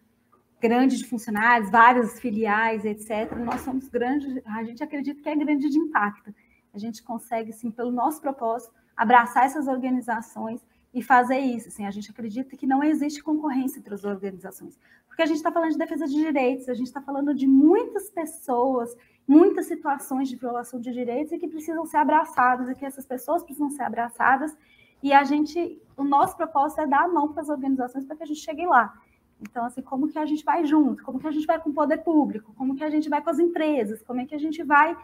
grande 0.62 0.96
de 0.96 1.04
funcionários, 1.04 1.68
várias 1.70 2.20
filiais, 2.20 2.84
etc. 2.84 3.36
Nós 3.44 3.62
somos 3.62 3.88
grandes, 3.88 4.40
a 4.46 4.62
gente 4.62 4.82
acredita 4.82 5.20
que 5.20 5.28
é 5.28 5.34
grande 5.34 5.68
de 5.68 5.76
impacto. 5.76 6.32
A 6.72 6.78
gente 6.78 7.02
consegue, 7.02 7.52
sim, 7.52 7.70
pelo 7.70 7.90
nosso 7.90 8.20
propósito, 8.20 8.72
abraçar 8.96 9.44
essas 9.44 9.66
organizações 9.66 10.64
e 10.94 11.02
fazer 11.02 11.38
isso. 11.38 11.68
Assim, 11.68 11.84
a 11.84 11.90
gente 11.90 12.10
acredita 12.12 12.56
que 12.56 12.66
não 12.66 12.82
existe 12.82 13.20
concorrência 13.22 13.80
entre 13.80 13.92
as 13.92 14.04
organizações, 14.04 14.78
porque 15.08 15.22
a 15.22 15.26
gente 15.26 15.38
está 15.38 15.50
falando 15.50 15.72
de 15.72 15.78
defesa 15.78 16.06
de 16.06 16.14
direitos, 16.14 16.68
a 16.68 16.74
gente 16.74 16.86
está 16.86 17.02
falando 17.02 17.34
de 17.34 17.46
muitas 17.46 18.08
pessoas, 18.10 18.96
muitas 19.26 19.66
situações 19.66 20.28
de 20.28 20.36
violação 20.36 20.80
de 20.80 20.92
direitos 20.92 21.32
e 21.32 21.38
que 21.38 21.48
precisam 21.48 21.84
ser 21.86 21.96
abraçadas, 21.96 22.68
e 22.68 22.74
que 22.74 22.86
essas 22.86 23.04
pessoas 23.04 23.42
precisam 23.42 23.68
ser 23.68 23.82
abraçadas. 23.82 24.56
E 25.02 25.12
a 25.12 25.24
gente, 25.24 25.82
o 25.96 26.04
nosso 26.04 26.36
propósito 26.36 26.82
é 26.82 26.86
dar 26.86 27.04
a 27.04 27.08
mão 27.08 27.32
para 27.32 27.42
as 27.42 27.48
organizações 27.48 28.04
para 28.04 28.16
que 28.16 28.22
a 28.22 28.26
gente 28.26 28.40
chegue 28.40 28.64
lá. 28.64 28.94
Então, 29.42 29.64
assim, 29.64 29.82
como 29.82 30.08
que 30.08 30.18
a 30.18 30.26
gente 30.26 30.44
vai 30.44 30.64
junto? 30.64 31.02
Como 31.02 31.18
que 31.18 31.26
a 31.26 31.32
gente 31.32 31.46
vai 31.46 31.60
com 31.60 31.70
o 31.70 31.74
poder 31.74 31.98
público? 31.98 32.54
Como 32.54 32.74
que 32.74 32.84
a 32.84 32.90
gente 32.90 33.08
vai 33.08 33.22
com 33.22 33.30
as 33.30 33.38
empresas? 33.38 34.02
Como 34.02 34.20
é 34.20 34.26
que 34.26 34.34
a 34.34 34.38
gente 34.38 34.62
vai 34.62 34.96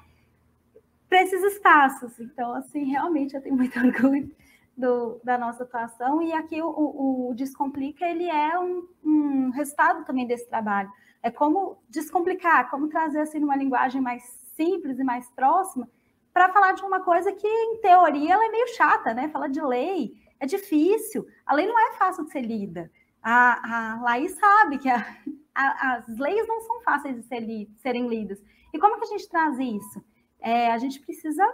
para 1.09 1.22
esses 1.22 1.43
espaços? 1.43 2.18
Então, 2.20 2.55
assim, 2.55 2.84
realmente 2.84 3.34
eu 3.34 3.43
tenho 3.43 3.57
muito 3.57 3.78
orgulho 3.80 4.30
do, 4.76 5.20
da 5.24 5.36
nossa 5.36 5.64
atuação 5.64 6.22
e 6.22 6.32
aqui 6.32 6.62
o, 6.62 6.68
o, 6.68 7.34
Descomplica, 7.34 8.07
ele 8.07 8.30
é 8.30 8.59
um, 8.59 8.86
um, 9.05 9.51
resultado 9.51 10.05
também 10.05 10.26
desse 10.26 10.49
trabalho. 10.49 10.91
É 11.20 11.30
como 11.30 11.82
descomplicar, 11.89 12.70
como 12.70 12.89
trazer, 12.89 13.20
assim, 13.20 13.41
numa 13.41 13.57
linguagem 13.57 14.01
mais 14.01 14.22
simples 14.55 15.01
e 15.01 15.05
mais 15.05 15.28
próxima, 15.32 15.89
para 16.32 16.53
falar 16.53 16.72
de 16.72 16.84
uma 16.84 17.01
coisa 17.01 17.32
que, 17.32 17.49
em 17.49 17.80
teoria, 17.80 18.34
ela 18.34 18.47
é 18.47 18.51
meio 18.51 18.68
chata, 18.68 19.12
né? 19.12 19.28
Falar 19.28 19.49
de 19.49 19.61
lei 19.61 20.14
é 20.39 20.47
difícil. 20.47 21.26
A 21.45 21.55
lei 21.55 21.66
não 21.66 21.76
é 21.76 21.95
fácil 21.95 22.24
de 22.24 22.30
ser 22.30 22.43
lida. 22.43 22.89
A, 23.23 23.95
a 23.95 24.01
Laís 24.03 24.33
sabe 24.33 24.79
que 24.79 24.89
a, 24.89 25.05
a, 25.55 25.95
as 25.97 26.19
leis 26.19 26.47
não 26.47 26.61
são 26.62 26.81
fáceis 26.83 27.16
de 27.16 27.23
ser 27.23 27.41
li, 27.41 27.71
serem 27.77 28.09
lidas. 28.09 28.43
E 28.73 28.79
como 28.79 28.99
que 28.99 29.05
a 29.05 29.09
gente 29.09 29.29
traz 29.29 29.59
isso? 29.59 30.05
É, 30.41 30.71
a 30.71 30.79
gente 30.79 31.01
precisa 31.01 31.45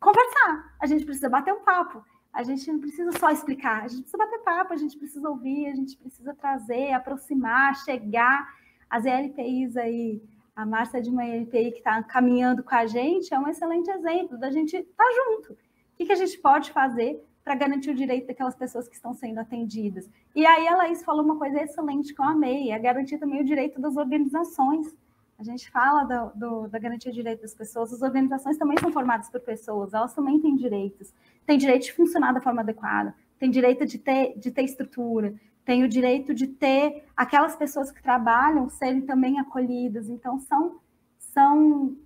conversar, 0.00 0.74
a 0.80 0.86
gente 0.86 1.04
precisa 1.04 1.28
bater 1.28 1.52
um 1.52 1.62
papo, 1.62 2.04
a 2.32 2.42
gente 2.42 2.70
não 2.72 2.80
precisa 2.80 3.12
só 3.18 3.30
explicar, 3.30 3.84
a 3.84 3.88
gente 3.88 4.02
precisa 4.02 4.18
bater 4.18 4.38
papo, 4.40 4.72
a 4.72 4.76
gente 4.76 4.96
precisa 4.96 5.28
ouvir, 5.28 5.66
a 5.66 5.74
gente 5.74 5.96
precisa 5.96 6.34
trazer, 6.34 6.92
aproximar, 6.92 7.76
chegar. 7.76 8.48
As 8.88 9.04
ELPIs 9.04 9.76
aí, 9.76 10.20
a 10.56 10.66
Márcia 10.66 11.00
de 11.00 11.10
uma 11.10 11.24
ELPI 11.24 11.72
que 11.72 11.78
está 11.78 12.02
caminhando 12.02 12.64
com 12.64 12.74
a 12.74 12.86
gente, 12.86 13.32
é 13.32 13.38
um 13.38 13.46
excelente 13.46 13.88
exemplo 13.90 14.38
da 14.38 14.50
gente 14.50 14.76
estar 14.76 15.04
tá 15.04 15.10
junto. 15.14 15.52
O 15.52 15.56
que, 15.96 16.06
que 16.06 16.12
a 16.12 16.16
gente 16.16 16.36
pode 16.38 16.72
fazer 16.72 17.24
para 17.44 17.54
garantir 17.54 17.90
o 17.90 17.94
direito 17.94 18.26
daquelas 18.26 18.54
pessoas 18.54 18.88
que 18.88 18.94
estão 18.94 19.14
sendo 19.14 19.38
atendidas. 19.38 20.08
E 20.34 20.44
aí 20.46 20.68
a 20.68 20.76
Laís 20.76 21.02
falou 21.02 21.24
uma 21.24 21.36
coisa 21.36 21.60
excelente 21.62 22.14
que 22.14 22.20
eu 22.20 22.24
amei, 22.24 22.70
é 22.70 22.78
garantir 22.78 23.18
também 23.18 23.40
o 23.40 23.44
direito 23.44 23.80
das 23.80 23.96
organizações. 23.96 24.94
A 25.38 25.42
gente 25.42 25.70
fala 25.70 26.04
do, 26.04 26.38
do, 26.38 26.68
da 26.68 26.78
garantia 26.78 27.10
de 27.10 27.16
direito 27.16 27.42
das 27.42 27.54
pessoas, 27.54 27.92
as 27.92 28.02
organizações 28.02 28.58
também 28.58 28.76
são 28.78 28.92
formadas 28.92 29.30
por 29.30 29.40
pessoas, 29.40 29.94
elas 29.94 30.14
também 30.14 30.38
têm 30.38 30.54
direitos. 30.54 31.14
Tem 31.46 31.56
direito 31.56 31.84
de 31.84 31.92
funcionar 31.94 32.32
da 32.32 32.40
forma 32.40 32.60
adequada, 32.60 33.14
tem 33.38 33.50
direito 33.50 33.86
de 33.86 33.98
ter, 33.98 34.38
de 34.38 34.50
ter 34.50 34.62
estrutura, 34.62 35.34
tem 35.64 35.82
o 35.82 35.88
direito 35.88 36.34
de 36.34 36.46
ter 36.46 37.04
aquelas 37.16 37.56
pessoas 37.56 37.90
que 37.90 38.02
trabalham 38.02 38.68
serem 38.68 39.00
também 39.00 39.38
acolhidas. 39.38 40.08
Então, 40.08 40.38
são, 40.38 40.78
são 41.18 41.96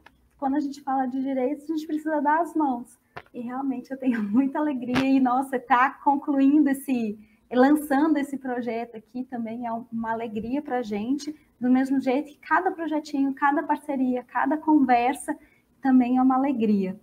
quando 0.44 0.56
a 0.56 0.60
gente 0.60 0.82
fala 0.82 1.06
de 1.06 1.22
direitos, 1.22 1.64
a 1.64 1.74
gente 1.74 1.86
precisa 1.86 2.20
dar 2.20 2.42
as 2.42 2.54
mãos. 2.54 2.98
E 3.32 3.40
realmente 3.40 3.90
eu 3.90 3.96
tenho 3.96 4.22
muita 4.28 4.58
alegria 4.58 5.06
e, 5.06 5.18
nossa, 5.18 5.58
tá 5.58 5.88
concluindo 6.04 6.68
esse, 6.68 7.18
lançando 7.50 8.18
esse 8.18 8.36
projeto 8.36 8.94
aqui 8.94 9.24
também 9.24 9.66
é 9.66 9.72
uma 9.72 10.12
alegria 10.12 10.60
para 10.60 10.80
a 10.80 10.82
gente, 10.82 11.34
do 11.58 11.70
mesmo 11.70 11.98
jeito 11.98 12.28
que 12.28 12.38
cada 12.46 12.70
projetinho, 12.70 13.32
cada 13.32 13.62
parceria, 13.62 14.22
cada 14.22 14.58
conversa 14.58 15.34
também 15.80 16.18
é 16.18 16.22
uma 16.22 16.36
alegria. 16.36 17.00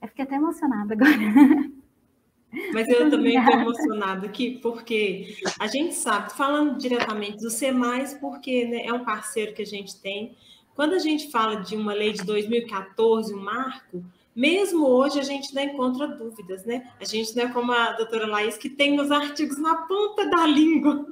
Eu 0.00 0.06
fiquei 0.06 0.24
até 0.24 0.36
emocionada 0.36 0.94
agora. 0.94 1.10
Mas 2.72 2.88
eu 2.88 3.10
também 3.10 3.36
estou 3.36 3.54
emocionada 3.54 4.24
aqui, 4.24 4.60
porque 4.62 5.36
a 5.58 5.66
gente 5.66 5.96
sabe, 5.96 6.32
falando 6.32 6.78
diretamente 6.78 7.38
do 7.38 7.50
SEMAIS, 7.50 8.14
porque 8.14 8.66
né, 8.66 8.86
é 8.86 8.92
um 8.92 9.04
parceiro 9.04 9.52
que 9.52 9.62
a 9.62 9.66
gente 9.66 10.00
tem. 10.00 10.36
Quando 10.78 10.94
a 10.94 10.98
gente 11.00 11.28
fala 11.32 11.56
de 11.56 11.74
uma 11.74 11.92
lei 11.92 12.12
de 12.12 12.22
2014, 12.22 13.34
um 13.34 13.42
marco, 13.42 14.04
mesmo 14.32 14.86
hoje 14.86 15.18
a 15.18 15.24
gente 15.24 15.48
ainda 15.48 15.72
encontra 15.72 16.06
dúvidas, 16.06 16.64
né? 16.64 16.92
A 17.00 17.04
gente 17.04 17.34
não 17.34 17.42
é 17.42 17.52
como 17.52 17.72
a 17.72 17.94
doutora 17.94 18.28
Laís, 18.28 18.56
que 18.56 18.70
tem 18.70 19.00
os 19.00 19.10
artigos 19.10 19.58
na 19.58 19.74
ponta 19.88 20.30
da 20.30 20.46
língua. 20.46 21.04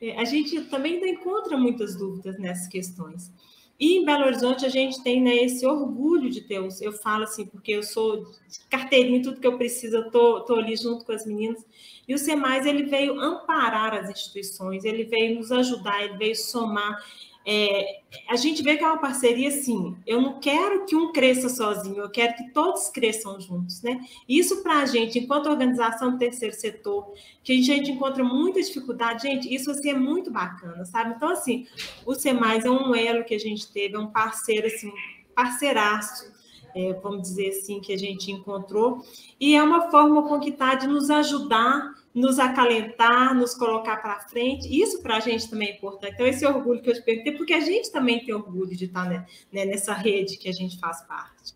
É, 0.00 0.16
a 0.16 0.24
gente 0.24 0.60
também 0.66 0.94
ainda 0.94 1.08
encontra 1.08 1.56
muitas 1.56 1.96
dúvidas 1.96 2.38
nessas 2.38 2.68
questões. 2.68 3.32
E 3.76 3.96
em 3.96 4.04
Belo 4.04 4.24
Horizonte 4.24 4.64
a 4.64 4.68
gente 4.68 5.02
tem 5.02 5.20
né, 5.20 5.34
esse 5.34 5.66
orgulho 5.66 6.30
de 6.30 6.42
ter, 6.42 6.64
eu 6.80 6.92
falo 6.92 7.24
assim, 7.24 7.44
porque 7.44 7.72
eu 7.72 7.82
sou 7.82 8.24
carteirinha, 8.70 9.20
tudo 9.20 9.40
que 9.40 9.46
eu 9.48 9.58
preciso, 9.58 9.96
eu 9.96 10.10
tô, 10.12 10.42
tô 10.42 10.54
ali 10.54 10.76
junto 10.76 11.04
com 11.04 11.10
as 11.10 11.26
meninas. 11.26 11.60
E 12.06 12.14
o 12.14 12.18
SEMAIS, 12.18 12.64
ele 12.64 12.84
veio 12.84 13.18
amparar 13.18 13.94
as 13.94 14.08
instituições, 14.08 14.84
ele 14.84 15.02
veio 15.02 15.34
nos 15.34 15.50
ajudar, 15.50 16.04
ele 16.04 16.16
veio 16.16 16.36
somar. 16.36 17.02
É, 17.48 18.00
a 18.28 18.34
gente 18.34 18.60
vê 18.60 18.76
que 18.76 18.82
é 18.82 18.86
uma 18.88 18.98
parceria 18.98 19.48
assim. 19.48 19.96
Eu 20.04 20.20
não 20.20 20.40
quero 20.40 20.84
que 20.84 20.96
um 20.96 21.12
cresça 21.12 21.48
sozinho, 21.48 21.98
eu 21.98 22.10
quero 22.10 22.34
que 22.34 22.50
todos 22.50 22.88
cresçam 22.88 23.40
juntos, 23.40 23.80
né? 23.82 24.00
Isso 24.28 24.64
para 24.64 24.80
a 24.80 24.86
gente, 24.86 25.20
enquanto 25.20 25.48
organização 25.48 26.10
do 26.10 26.18
terceiro 26.18 26.56
setor, 26.56 27.12
que 27.44 27.52
a 27.52 27.62
gente 27.62 27.92
encontra 27.92 28.24
muita 28.24 28.60
dificuldade, 28.60 29.22
gente, 29.22 29.54
isso 29.54 29.70
assim 29.70 29.90
é 29.90 29.94
muito 29.94 30.28
bacana, 30.28 30.84
sabe? 30.84 31.14
Então, 31.14 31.28
assim, 31.28 31.68
o 32.04 32.14
SEMAIS 32.14 32.64
é 32.64 32.70
um 32.70 32.92
elo 32.92 33.24
que 33.24 33.34
a 33.34 33.38
gente 33.38 33.70
teve, 33.72 33.94
é 33.94 33.98
um 33.98 34.08
parceiro, 34.08 34.66
assim, 34.66 34.92
parceiraço, 35.32 36.34
é, 36.74 36.94
vamos 36.94 37.22
dizer 37.22 37.50
assim, 37.50 37.80
que 37.80 37.92
a 37.92 37.98
gente 37.98 38.32
encontrou, 38.32 39.04
e 39.38 39.54
é 39.54 39.62
uma 39.62 39.88
forma 39.88 40.24
com 40.24 40.40
que 40.40 40.50
está 40.50 40.74
de 40.74 40.88
nos 40.88 41.10
ajudar 41.10 41.94
nos 42.16 42.38
acalentar, 42.38 43.34
nos 43.34 43.54
colocar 43.54 43.98
para 43.98 44.20
frente. 44.20 44.66
Isso 44.66 45.02
para 45.02 45.18
a 45.18 45.20
gente 45.20 45.50
também 45.50 45.68
é 45.68 45.76
importante. 45.76 46.14
Então, 46.14 46.26
esse 46.26 46.46
orgulho 46.46 46.80
que 46.80 46.88
eu 46.88 46.94
te 46.94 47.02
perguntei, 47.02 47.36
porque 47.36 47.52
a 47.52 47.60
gente 47.60 47.92
também 47.92 48.24
tem 48.24 48.34
orgulho 48.34 48.74
de 48.74 48.86
estar 48.86 49.06
né, 49.06 49.26
né, 49.52 49.66
nessa 49.66 49.92
rede 49.92 50.38
que 50.38 50.48
a 50.48 50.52
gente 50.52 50.80
faz 50.80 51.02
parte. 51.02 51.54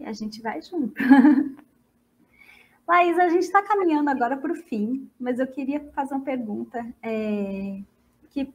E 0.00 0.06
a 0.06 0.14
gente 0.14 0.40
vai 0.40 0.62
junto. 0.62 0.94
Laís, 2.88 3.18
a 3.18 3.28
gente 3.28 3.42
está 3.42 3.62
caminhando 3.62 4.08
agora 4.08 4.38
para 4.38 4.50
o 4.50 4.56
fim, 4.56 5.10
mas 5.20 5.38
eu 5.38 5.46
queria 5.46 5.80
fazer 5.94 6.14
uma 6.14 6.24
pergunta. 6.24 6.82
É, 7.02 7.78
que 8.30 8.50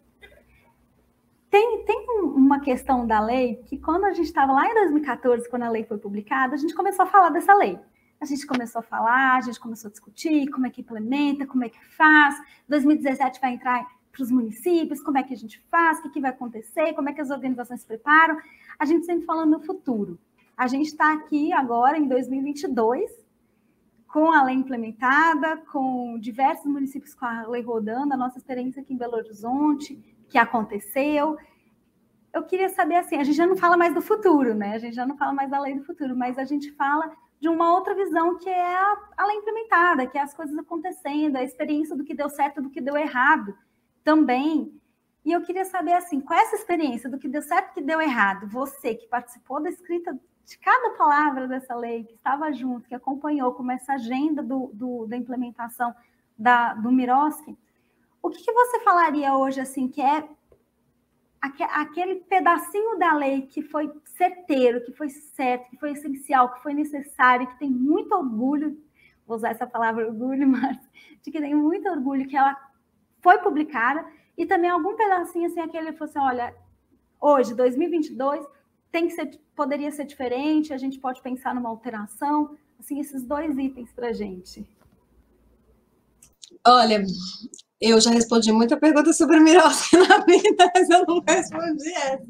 tem, 1.51 1.83
tem 1.85 2.05
uma 2.35 2.61
questão 2.61 3.05
da 3.05 3.19
lei 3.19 3.57
que, 3.67 3.77
quando 3.77 4.05
a 4.05 4.11
gente 4.11 4.25
estava 4.25 4.53
lá 4.53 4.67
em 4.67 4.73
2014, 4.73 5.47
quando 5.47 5.63
a 5.63 5.69
lei 5.69 5.83
foi 5.83 5.99
publicada, 5.99 6.55
a 6.55 6.57
gente 6.57 6.73
começou 6.73 7.03
a 7.03 7.09
falar 7.09 7.29
dessa 7.29 7.53
lei 7.53 7.77
a 8.21 8.25
gente 8.25 8.45
começou 8.45 8.79
a 8.79 8.83
falar, 8.83 9.37
a 9.37 9.41
gente 9.41 9.59
começou 9.59 9.89
a 9.89 9.91
discutir 9.91 10.47
como 10.51 10.67
é 10.67 10.69
que 10.69 10.81
implementa, 10.81 11.47
como 11.47 11.63
é 11.63 11.69
que 11.69 11.83
faz. 11.95 12.39
2017 12.69 13.41
vai 13.41 13.53
entrar 13.55 13.83
para 14.11 14.21
os 14.21 14.29
municípios, 14.29 15.01
como 15.01 15.17
é 15.17 15.23
que 15.23 15.33
a 15.33 15.37
gente 15.37 15.59
faz, 15.71 15.97
o 15.97 16.03
que, 16.03 16.09
que 16.11 16.21
vai 16.21 16.29
acontecer, 16.29 16.93
como 16.93 17.09
é 17.09 17.13
que 17.13 17.21
as 17.21 17.31
organizações 17.31 17.81
se 17.81 17.87
preparam. 17.87 18.37
A 18.77 18.85
gente 18.85 19.07
sempre 19.07 19.25
falando 19.25 19.51
no 19.51 19.59
futuro. 19.59 20.19
A 20.55 20.67
gente 20.67 20.87
está 20.87 21.11
aqui 21.13 21.51
agora 21.51 21.97
em 21.97 22.07
2022, 22.07 23.09
com 24.07 24.31
a 24.31 24.43
lei 24.43 24.55
implementada, 24.55 25.57
com 25.71 26.19
diversos 26.19 26.67
municípios 26.67 27.15
com 27.15 27.25
a 27.25 27.47
lei 27.47 27.63
rodando, 27.63 28.13
a 28.13 28.17
nossa 28.17 28.37
experiência 28.37 28.83
aqui 28.83 28.93
em 28.93 28.97
Belo 28.97 29.15
Horizonte, 29.15 29.97
que 30.29 30.37
aconteceu. 30.37 31.37
Eu 32.31 32.43
queria 32.43 32.69
saber 32.69 32.97
assim, 32.97 33.15
a 33.15 33.23
gente 33.23 33.35
já 33.35 33.47
não 33.47 33.57
fala 33.57 33.75
mais 33.75 33.95
do 33.95 34.01
futuro, 34.01 34.53
né? 34.53 34.75
A 34.75 34.77
gente 34.77 34.93
já 34.93 35.07
não 35.07 35.17
fala 35.17 35.33
mais 35.33 35.49
da 35.49 35.59
lei 35.59 35.73
do 35.73 35.83
futuro, 35.83 36.15
mas 36.15 36.37
a 36.37 36.43
gente 36.43 36.71
fala 36.73 37.11
de 37.41 37.49
uma 37.49 37.73
outra 37.73 37.95
visão 37.95 38.37
que 38.37 38.47
é 38.47 38.75
a, 38.77 39.25
lei 39.25 39.37
implementada, 39.37 40.05
que 40.05 40.15
é 40.15 40.21
as 40.21 40.31
coisas 40.31 40.55
acontecendo, 40.55 41.37
a 41.37 41.43
experiência 41.43 41.95
do 41.95 42.03
que 42.03 42.13
deu 42.13 42.29
certo, 42.29 42.61
do 42.61 42.69
que 42.69 42.79
deu 42.79 42.95
errado 42.95 43.57
também. 44.03 44.79
E 45.25 45.31
eu 45.31 45.41
queria 45.41 45.65
saber 45.65 45.93
assim, 45.93 46.23
é 46.29 46.35
essa 46.35 46.55
experiência 46.55 47.09
do 47.09 47.17
que 47.17 47.27
deu 47.27 47.41
certo, 47.41 47.69
do 47.69 47.73
que 47.73 47.81
deu 47.81 47.99
errado? 47.99 48.47
Você 48.49 48.93
que 48.93 49.07
participou 49.07 49.59
da 49.59 49.69
escrita 49.69 50.13
de 50.45 50.57
cada 50.59 50.91
palavra 50.91 51.47
dessa 51.47 51.75
lei, 51.75 52.03
que 52.03 52.13
estava 52.13 52.51
junto, 52.53 52.87
que 52.87 52.93
acompanhou 52.93 53.53
como 53.53 53.71
essa 53.71 53.93
agenda 53.93 54.43
do, 54.43 54.69
do 54.71 55.07
da 55.07 55.17
implementação 55.17 55.95
da, 56.37 56.75
do 56.75 56.91
Miroski, 56.91 57.57
o 58.21 58.29
que, 58.29 58.43
que 58.43 58.51
você 58.51 58.79
falaria 58.81 59.35
hoje 59.35 59.59
assim 59.59 59.87
que 59.87 60.01
é 60.01 60.29
aquele 61.41 62.15
pedacinho 62.21 62.99
da 62.99 63.13
lei 63.13 63.41
que 63.43 63.63
foi 63.63 63.91
certeiro, 64.05 64.83
que 64.85 64.91
foi 64.91 65.09
certo, 65.09 65.69
que 65.71 65.77
foi 65.77 65.91
essencial, 65.93 66.53
que 66.53 66.61
foi 66.61 66.73
necessário, 66.73 67.47
que 67.47 67.57
tem 67.57 67.69
muito 67.69 68.13
orgulho, 68.13 68.79
vou 69.25 69.37
usar 69.37 69.49
essa 69.49 69.65
palavra 69.65 70.07
orgulho, 70.07 70.45
mas 70.47 70.77
de 71.23 71.31
que 71.31 71.41
tem 71.41 71.55
muito 71.55 71.89
orgulho 71.89 72.27
que 72.27 72.37
ela 72.37 72.55
foi 73.21 73.39
publicada, 73.39 74.05
e 74.37 74.45
também 74.45 74.69
algum 74.69 74.95
pedacinho 74.95 75.47
assim, 75.47 75.59
aquele 75.59 75.93
fosse, 75.93 76.17
assim, 76.17 76.27
olha, 76.27 76.55
hoje, 77.19 77.55
2022, 77.55 78.45
tem 78.91 79.07
que 79.07 79.13
ser, 79.13 79.39
poderia 79.55 79.91
ser 79.91 80.05
diferente, 80.05 80.73
a 80.73 80.77
gente 80.77 80.99
pode 80.99 81.21
pensar 81.21 81.55
numa 81.55 81.69
alteração, 81.69 82.55
assim, 82.79 82.99
esses 82.99 83.23
dois 83.23 83.57
itens 83.57 83.91
para 83.93 84.13
gente. 84.13 84.67
Olha, 86.65 87.03
eu 87.81 87.99
já 87.99 88.11
respondi 88.11 88.51
muita 88.51 88.79
pergunta 88.79 89.11
sobre 89.11 89.39
Miroski 89.39 89.97
na 90.07 90.19
vida, 90.19 90.71
mas 90.73 90.89
eu 90.89 91.03
não 91.07 91.19
respondi 91.27 91.91
essa. 91.93 92.21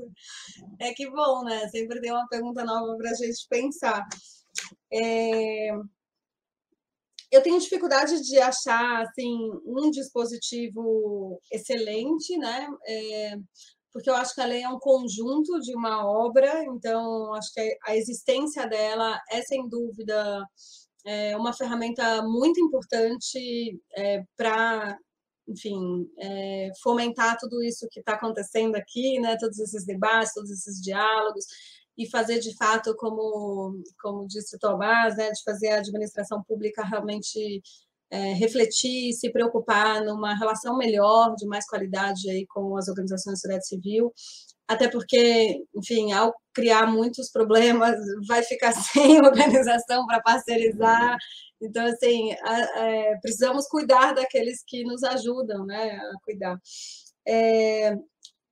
É 0.79 0.93
que 0.93 1.09
bom, 1.09 1.43
né? 1.43 1.67
Sempre 1.67 1.99
tem 1.99 2.11
uma 2.11 2.27
pergunta 2.27 2.63
nova 2.63 2.95
para 2.97 3.11
a 3.11 3.13
gente 3.13 3.45
pensar. 3.49 4.07
É... 4.91 5.71
Eu 7.29 7.41
tenho 7.43 7.59
dificuldade 7.59 8.21
de 8.21 8.39
achar 8.39 9.01
assim 9.01 9.37
um 9.65 9.91
dispositivo 9.91 11.39
excelente, 11.51 12.37
né? 12.37 12.67
É... 12.87 13.35
Porque 13.91 14.09
eu 14.09 14.15
acho 14.15 14.33
que 14.33 14.41
a 14.41 14.45
lei 14.45 14.63
é 14.63 14.69
um 14.69 14.79
conjunto 14.79 15.59
de 15.59 15.75
uma 15.75 16.05
obra, 16.09 16.63
então 16.63 17.33
acho 17.33 17.51
que 17.53 17.77
a 17.85 17.95
existência 17.97 18.65
dela 18.65 19.19
é 19.29 19.41
sem 19.41 19.67
dúvida 19.67 20.45
é 21.05 21.35
uma 21.35 21.51
ferramenta 21.51 22.21
muito 22.23 22.59
importante 22.61 23.79
é, 23.97 24.23
para 24.37 24.97
enfim, 25.51 26.09
é, 26.19 26.71
fomentar 26.81 27.37
tudo 27.37 27.61
isso 27.63 27.87
que 27.91 27.99
está 27.99 28.13
acontecendo 28.13 28.75
aqui, 28.75 29.19
né, 29.19 29.37
todos 29.37 29.59
esses 29.59 29.85
debates, 29.85 30.33
todos 30.33 30.49
esses 30.49 30.81
diálogos, 30.81 31.45
e 31.97 32.09
fazer 32.09 32.39
de 32.39 32.55
fato, 32.55 32.95
como, 32.95 33.81
como 34.01 34.27
disse 34.27 34.55
o 34.55 34.59
Tomás, 34.59 35.17
né, 35.17 35.29
de 35.31 35.43
fazer 35.43 35.69
a 35.69 35.77
administração 35.77 36.41
pública 36.43 36.83
realmente 36.83 37.61
é, 38.09 38.33
refletir, 38.33 39.13
se 39.13 39.31
preocupar 39.31 40.03
numa 40.03 40.35
relação 40.35 40.77
melhor, 40.77 41.35
de 41.35 41.45
mais 41.45 41.65
qualidade 41.65 42.29
aí 42.29 42.45
com 42.47 42.75
as 42.77 42.87
organizações 42.87 43.33
da 43.33 43.35
sociedade 43.37 43.67
civil, 43.67 44.13
até 44.71 44.87
porque, 44.87 45.63
enfim, 45.75 46.11
ao 46.13 46.33
criar 46.53 46.85
muitos 46.87 47.29
problemas, 47.29 47.95
vai 48.27 48.43
ficar 48.43 48.71
sem 48.73 49.19
organização 49.19 50.05
para 50.05 50.21
parcerizar, 50.21 51.17
então, 51.61 51.85
assim, 51.85 52.31
é, 52.31 53.17
precisamos 53.21 53.67
cuidar 53.67 54.13
daqueles 54.13 54.63
que 54.65 54.83
nos 54.83 55.03
ajudam 55.03 55.65
né, 55.65 55.91
a 55.91 56.13
cuidar. 56.23 56.59
É, 57.27 57.95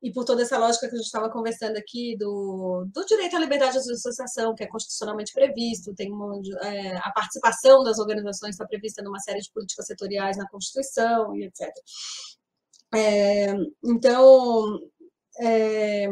e 0.02 0.14
por 0.14 0.24
toda 0.24 0.44
essa 0.44 0.58
lógica 0.58 0.88
que 0.88 0.94
a 0.94 0.98
gente 0.98 1.08
estava 1.08 1.30
conversando 1.30 1.76
aqui 1.76 2.16
do, 2.18 2.86
do 2.94 3.06
direito 3.06 3.36
à 3.36 3.40
liberdade 3.40 3.84
de 3.84 3.92
associação, 3.92 4.54
que 4.56 4.64
é 4.64 4.68
constitucionalmente 4.68 5.34
previsto, 5.34 5.94
tem 5.96 6.12
uma, 6.12 6.40
é, 6.62 6.98
a 6.98 7.12
participação 7.12 7.84
das 7.84 8.00
organizações 8.00 8.52
está 8.52 8.66
prevista 8.66 9.02
numa 9.02 9.20
série 9.20 9.40
de 9.40 9.52
políticas 9.52 9.88
setoriais 9.88 10.38
na 10.38 10.48
Constituição 10.48 11.36
e 11.36 11.46
etc. 11.46 11.68
É, 12.94 13.54
então, 13.84 14.80
é, 15.42 16.08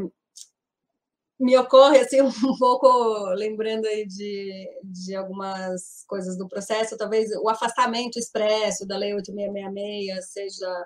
me 1.40 1.58
ocorre 1.58 2.00
assim 2.00 2.22
um 2.22 2.58
pouco 2.58 2.88
lembrando 3.36 3.86
aí 3.86 4.06
de, 4.08 4.68
de 4.84 5.16
algumas 5.16 6.04
coisas 6.08 6.38
do 6.38 6.48
processo, 6.48 6.98
talvez 6.98 7.30
o 7.42 7.50
afastamento 7.50 8.18
expresso 8.18 8.88
da 8.88 8.98
lei 8.98 9.14
8666 9.14 10.32
seja 10.32 10.86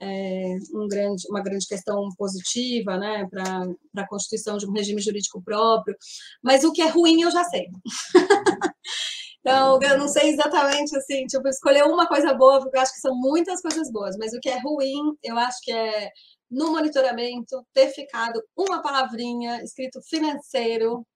é, 0.00 0.56
um 0.74 0.86
grande, 0.88 1.26
uma 1.30 1.42
grande 1.42 1.66
questão 1.66 2.08
positiva, 2.18 2.98
né, 2.98 3.26
para 3.30 4.02
a 4.02 4.08
constituição 4.08 4.58
de 4.58 4.66
um 4.66 4.72
regime 4.72 5.00
jurídico 5.00 5.42
próprio, 5.42 5.96
mas 6.42 6.64
o 6.64 6.72
que 6.72 6.82
é 6.82 6.88
ruim 6.88 7.22
eu 7.22 7.30
já 7.30 7.44
sei. 7.44 7.66
então, 9.40 9.80
eu 9.80 9.98
não 9.98 10.08
sei 10.08 10.28
exatamente 10.28 10.94
assim, 10.96 11.24
tipo, 11.26 11.48
escolher 11.48 11.84
uma 11.84 12.06
coisa 12.06 12.34
boa, 12.34 12.60
porque 12.60 12.76
eu 12.76 12.82
acho 12.82 12.92
que 12.92 13.00
são 13.00 13.14
muitas 13.16 13.62
coisas 13.62 13.90
boas, 13.90 14.16
mas 14.18 14.34
o 14.34 14.40
que 14.40 14.50
é 14.50 14.58
ruim, 14.58 15.16
eu 15.22 15.38
acho 15.38 15.58
que 15.62 15.72
é 15.72 16.10
no 16.50 16.70
monitoramento 16.70 17.66
ter 17.72 17.88
ficado 17.88 18.42
uma 18.56 18.80
palavrinha 18.80 19.62
escrito 19.62 20.00
financeiro 20.02 21.06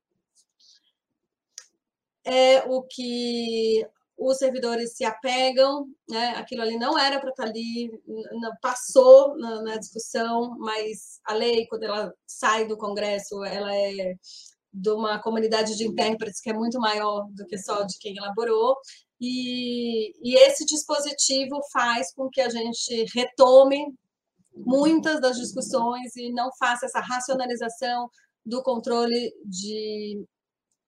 é 2.24 2.62
o 2.64 2.82
que 2.82 3.86
os 4.20 4.36
servidores 4.36 4.94
se 4.94 5.04
apegam, 5.04 5.86
né? 6.08 6.34
Aquilo 6.36 6.60
ali 6.60 6.76
não 6.76 6.98
era 6.98 7.18
para 7.18 7.30
estar 7.30 7.44
tá 7.44 7.48
ali, 7.48 7.90
passou 8.60 9.34
na, 9.38 9.62
na, 9.62 9.76
discussão, 9.78 10.58
mas 10.58 11.20
a 11.24 11.32
lei, 11.32 11.66
quando 11.66 11.84
ela 11.84 12.12
sai 12.26 12.66
do 12.66 12.76
Congresso, 12.76 13.42
ela 13.44 13.74
é 13.74 14.14
de 14.72 14.90
uma 14.90 15.18
comunidade 15.20 15.74
de 15.76 15.86
intérpretes 15.86 16.40
que 16.40 16.50
é 16.50 16.52
muito 16.52 16.78
maior 16.78 17.26
do 17.30 17.46
que 17.46 17.56
só 17.56 17.82
de 17.82 17.98
quem 17.98 18.14
elaborou, 18.14 18.76
e, 19.18 20.12
e 20.22 20.34
esse 20.36 20.66
dispositivo 20.66 21.58
faz 21.72 22.12
com 22.12 22.28
que 22.28 22.40
a 22.40 22.48
gente 22.48 23.06
retome 23.14 23.86
muitas 24.66 25.20
das 25.20 25.36
discussões 25.38 26.14
e 26.16 26.32
não 26.32 26.50
faça 26.58 26.86
essa 26.86 27.00
racionalização 27.00 28.08
do 28.44 28.62
controle 28.62 29.32
de 29.44 30.24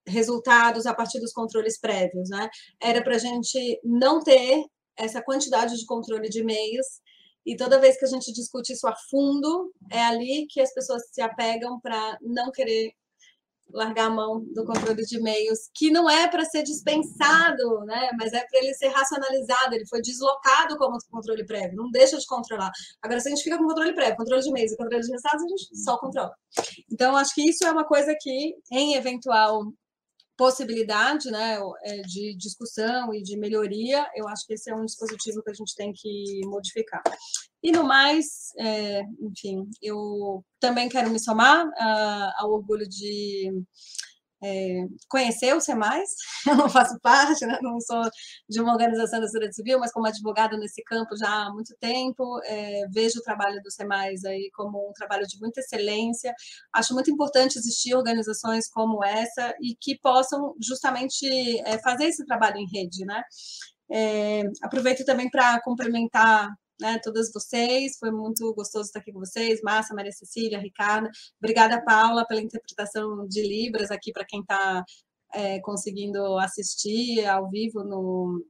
resultados 0.07 0.87
a 0.87 0.95
partir 0.95 1.21
dos 1.21 1.33
controles 1.33 1.79
prévios, 1.81 2.29
né? 2.31 2.49
Era 2.81 3.03
para 3.03 3.17
a 3.17 3.19
gente 3.19 3.81
não 3.85 4.23
ter 4.23 4.65
essa 4.97 5.23
quantidade 5.23 5.77
de 5.77 5.87
controle 5.87 6.29
de 6.29 6.41
e-mails 6.41 6.87
E 7.45 7.57
toda 7.57 7.81
vez 7.81 7.99
que 7.99 8.05
a 8.05 8.09
gente 8.09 8.33
discute 8.33 8.73
isso 8.73 8.87
a 8.87 8.95
fundo, 9.11 9.73
é 9.91 10.01
ali 10.05 10.47
que 10.49 10.61
as 10.61 10.73
pessoas 10.73 11.03
se 11.13 11.21
apegam 11.21 11.81
para 11.81 12.19
não 12.23 12.51
querer 12.53 12.93
largar 13.73 14.07
a 14.07 14.11
mão 14.11 14.45
do 14.53 14.65
controle 14.65 15.05
de 15.05 15.17
e-mails, 15.17 15.71
que 15.75 15.91
não 15.91 16.09
é 16.09 16.29
para 16.29 16.45
ser 16.45 16.63
dispensado, 16.63 17.81
né? 17.85 18.11
mas 18.19 18.33
é 18.33 18.45
para 18.45 18.61
ele 18.61 18.75
ser 18.75 18.89
racionalizado, 18.89 19.75
ele 19.75 19.87
foi 19.87 20.01
deslocado 20.01 20.77
como 20.77 20.99
controle 21.11 21.45
prévio, 21.45 21.77
não 21.77 21.91
deixa 21.91 22.19
de 22.19 22.27
controlar. 22.27 22.71
Agora, 23.01 23.21
se 23.21 23.29
a 23.29 23.31
gente 23.31 23.45
fica 23.45 23.59
com 23.59 23.67
controle 23.67 23.95
prévio, 23.95 24.17
controle 24.17 24.43
de 24.43 24.49
e-mails 24.49 24.73
e 24.73 24.77
controle 24.77 25.03
de 25.03 25.11
resultados, 25.11 25.45
a 25.45 25.49
gente 25.49 25.77
só 25.77 25.99
controla. 25.99 26.35
Então, 26.91 27.17
acho 27.17 27.35
que 27.35 27.49
isso 27.49 27.65
é 27.65 27.71
uma 27.71 27.85
coisa 27.85 28.15
que, 28.21 28.55
em 28.71 28.95
eventual 28.95 29.65
possibilidade 30.37 31.31
né, 31.31 31.59
é, 31.85 32.03
de 32.03 32.35
discussão 32.37 33.15
e 33.15 33.23
de 33.23 33.37
melhoria, 33.37 34.09
eu 34.17 34.27
acho 34.29 34.47
que 34.47 34.55
esse 34.55 34.71
é 34.71 34.75
um 34.75 34.85
dispositivo 34.85 35.43
que 35.43 35.51
a 35.51 35.55
gente 35.55 35.75
tem 35.75 35.93
que 35.95 36.41
modificar. 36.47 37.03
E 37.63 37.71
no 37.71 37.85
mais, 37.85 38.53
é, 38.59 39.03
enfim, 39.21 39.69
eu 39.81 40.45
também 40.59 40.89
quero 40.89 41.11
me 41.11 41.21
somar 41.21 41.65
uh, 41.67 42.33
ao 42.39 42.51
orgulho 42.53 42.89
de 42.89 43.51
é, 44.43 44.87
conhecer 45.09 45.55
o 45.55 45.61
SEMAIS, 45.61 46.11
eu 46.49 46.57
não 46.57 46.69
faço 46.69 46.99
parte, 47.01 47.47
né? 47.47 47.59
não 47.63 47.81
sou 47.81 48.03
de 48.49 48.61
uma 48.61 48.73
organização 48.73 49.21
da 49.21 49.27
sociedade 49.27 49.55
civil, 49.55 49.79
mas 49.79 49.93
como 49.93 50.07
advogada 50.07 50.57
nesse 50.57 50.83
campo 50.83 51.17
já 51.17 51.29
há 51.29 51.53
muito 51.53 51.75
tempo, 51.79 52.41
é, 52.45 52.87
vejo 52.91 53.21
o 53.21 53.23
trabalho 53.23 53.63
do 53.63 53.71
SEMAIS 53.71 54.25
aí 54.25 54.51
como 54.55 54.91
um 54.91 54.93
trabalho 54.93 55.27
de 55.27 55.39
muita 55.39 55.61
excelência, 55.61 56.35
acho 56.75 56.93
muito 56.93 57.11
importante 57.11 57.57
existir 57.57 57.95
organizações 57.95 58.69
como 58.69 59.05
essa 59.05 59.55
e 59.61 59.77
que 59.81 59.99
possam 60.01 60.55
justamente 60.61 61.27
é, 61.65 61.79
fazer 61.79 62.07
esse 62.07 62.25
trabalho 62.27 62.57
em 62.59 62.67
rede, 62.67 63.05
né? 63.05 63.23
É, 63.91 64.43
aproveito 64.63 65.05
também 65.05 65.31
para 65.31 65.61
complementar 65.63 66.49
né, 66.81 66.99
todas 67.03 67.33
vocês. 67.33 67.97
Foi 67.99 68.11
muito 68.11 68.53
gostoso 68.55 68.87
estar 68.87 69.01
aqui 69.01 69.13
com 69.13 69.21
vocês, 69.21 69.61
Márcia, 69.63 69.95
Maria 69.95 70.13
Cecília, 70.13 70.59
Ricardo. 70.59 71.09
Obrigada, 71.39 71.83
Paula, 71.85 72.27
pela 72.27 72.41
interpretação 72.41 73.27
de 73.29 73.43
Libras 73.43 73.91
aqui 73.91 74.13
para 74.13 74.25
quem 74.25 74.41
está 74.41 74.85
é, 75.35 75.61
conseguindo 75.61 76.39
assistir 76.39 77.25
ao 77.27 77.49
vivo 77.49 77.83
no, 77.85 78.45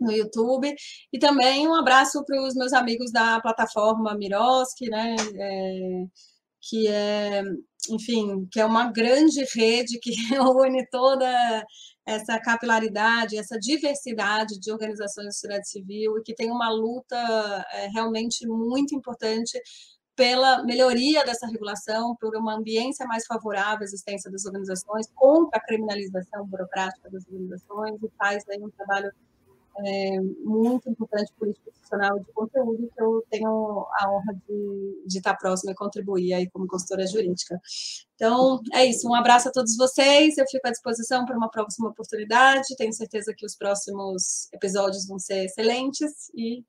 no 0.00 0.12
YouTube. 0.12 0.74
E 1.12 1.18
também 1.18 1.66
um 1.66 1.74
abraço 1.74 2.24
para 2.24 2.40
os 2.46 2.54
meus 2.54 2.72
amigos 2.72 3.10
da 3.12 3.40
plataforma 3.40 4.14
Miroski, 4.16 4.88
né? 4.88 5.16
É, 5.34 6.04
que 6.62 6.88
é, 6.88 7.42
enfim, 7.90 8.46
que 8.50 8.60
é 8.60 8.64
uma 8.64 8.90
grande 8.92 9.44
rede 9.54 9.98
que 9.98 10.10
une 10.40 10.86
toda 10.90 11.64
essa 12.10 12.38
capilaridade, 12.40 13.38
essa 13.38 13.58
diversidade 13.58 14.58
de 14.58 14.72
organizações 14.72 15.26
da 15.26 15.32
sociedade 15.32 15.68
civil 15.68 16.18
e 16.18 16.22
que 16.22 16.34
tem 16.34 16.50
uma 16.50 16.68
luta 16.68 17.16
é, 17.72 17.86
realmente 17.88 18.46
muito 18.46 18.94
importante 18.94 19.60
pela 20.16 20.62
melhoria 20.64 21.24
dessa 21.24 21.46
regulação, 21.46 22.16
por 22.20 22.36
uma 22.36 22.54
ambiência 22.54 23.06
mais 23.06 23.24
favorável 23.26 23.80
à 23.80 23.84
existência 23.84 24.30
das 24.30 24.44
organizações, 24.44 25.06
contra 25.14 25.58
a 25.58 25.64
criminalização 25.64 26.44
burocrática 26.46 27.08
das 27.10 27.24
organizações, 27.26 28.02
e 28.02 28.10
faz 28.18 28.44
aí 28.50 28.62
um 28.62 28.70
trabalho 28.70 29.10
é, 29.84 30.20
muito 30.44 30.88
importante 30.88 31.32
político 31.38 31.68
institucional 31.68 32.18
de 32.18 32.32
conteúdo 32.32 32.90
que 32.94 33.02
eu 33.02 33.24
tenho 33.30 33.86
a 33.92 34.10
honra 34.10 34.34
de, 34.48 35.04
de 35.06 35.18
estar 35.18 35.34
próxima 35.36 35.72
e 35.72 35.74
contribuir 35.74 36.32
aí 36.34 36.48
como 36.50 36.66
consultora 36.66 37.06
jurídica. 37.06 37.60
Então, 38.14 38.60
é 38.72 38.84
isso. 38.84 39.08
Um 39.08 39.14
abraço 39.14 39.48
a 39.48 39.52
todos 39.52 39.76
vocês. 39.76 40.36
Eu 40.36 40.46
fico 40.48 40.66
à 40.66 40.70
disposição 40.70 41.24
para 41.24 41.36
uma 41.36 41.50
próxima 41.50 41.88
oportunidade. 41.88 42.76
Tenho 42.76 42.92
certeza 42.92 43.34
que 43.36 43.46
os 43.46 43.56
próximos 43.56 44.48
episódios 44.52 45.06
vão 45.06 45.18
ser 45.18 45.44
excelentes 45.44 46.30
e 46.34 46.64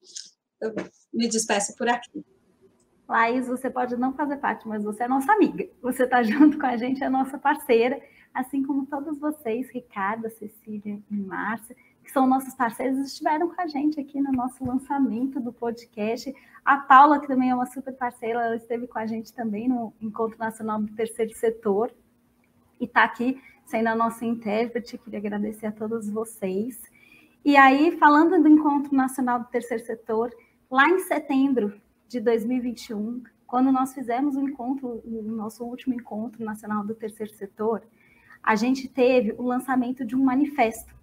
eu 0.62 0.74
me 1.14 1.28
despeço 1.28 1.76
por 1.76 1.89
aqui. 1.89 2.24
Laís, 3.07 3.47
você 3.47 3.70
pode 3.70 3.97
não 3.97 4.14
fazer 4.14 4.38
parte, 4.38 4.66
mas 4.68 4.84
você 4.84 5.03
é 5.03 5.07
nossa 5.07 5.34
amiga. 5.34 5.68
Você 5.82 6.03
está 6.03 6.24
junto 6.24 6.57
com 6.57 6.66
a 6.66 6.78
gente, 6.78 7.03
é 7.03 7.09
nossa 7.09 7.38
parceira, 7.38 8.01
assim 8.34 8.64
como 8.64 8.86
todos 8.86 9.20
vocês, 9.20 9.70
Ricardo, 9.72 10.30
Cecília 10.30 11.01
e 11.12 11.16
Márcia 11.16 11.76
que 12.12 12.14
são 12.14 12.28
nossos 12.28 12.53
parceiros, 12.53 12.99
estiveram 12.99 13.47
com 13.47 13.62
a 13.62 13.68
gente 13.68 13.97
aqui 13.97 14.20
no 14.20 14.34
nosso 14.34 14.66
lançamento 14.66 15.39
do 15.39 15.53
podcast. 15.53 16.34
A 16.64 16.76
Paula, 16.76 17.22
que 17.22 17.28
também 17.28 17.49
é 17.49 17.55
uma 17.55 17.66
super 17.66 17.93
parceira, 17.93 18.43
ela 18.43 18.55
esteve 18.57 18.86
com 18.86 18.99
a 18.99 19.05
gente 19.05 19.34
também 19.34 19.70
no 19.70 19.93
Encontro 20.01 20.38
Nacional 20.38 20.82
do 20.82 20.93
Terceiro 20.93 21.34
Setor 21.34 21.89
e 22.82 22.84
está 22.84 23.05
aqui 23.05 23.41
sendo 23.66 23.88
a 23.88 23.95
nossa 23.95 24.26
intérprete. 24.26 24.97
Queria 24.97 25.20
agradecer 25.20 25.68
a 25.68 25.72
todos 25.72 26.09
vocês. 26.09 26.82
E 27.45 27.55
aí, 27.55 27.97
falando 27.97 28.41
do 28.41 28.49
Encontro 28.49 28.93
Nacional 28.93 29.39
do 29.39 29.45
Terceiro 29.45 29.86
Setor, 29.86 30.36
lá 30.70 30.89
em 30.89 30.99
setembro 30.99 31.80
de 32.09 32.20
2021, 32.20 33.24
quando 33.47 33.72
nós 33.72 33.93
fizemos 33.93 34.36
o 34.36 34.41
encontro, 34.41 35.01
o 35.05 35.22
nosso 35.32 35.64
último 35.64 35.93
encontro 35.93 36.43
nacional 36.43 36.84
do 36.84 36.93
terceiro 36.93 37.32
setor, 37.34 37.84
a 38.43 38.55
gente 38.55 38.89
teve 38.89 39.34
o 39.38 39.43
lançamento 39.43 40.05
de 40.05 40.16
um 40.16 40.24
manifesto 40.24 41.01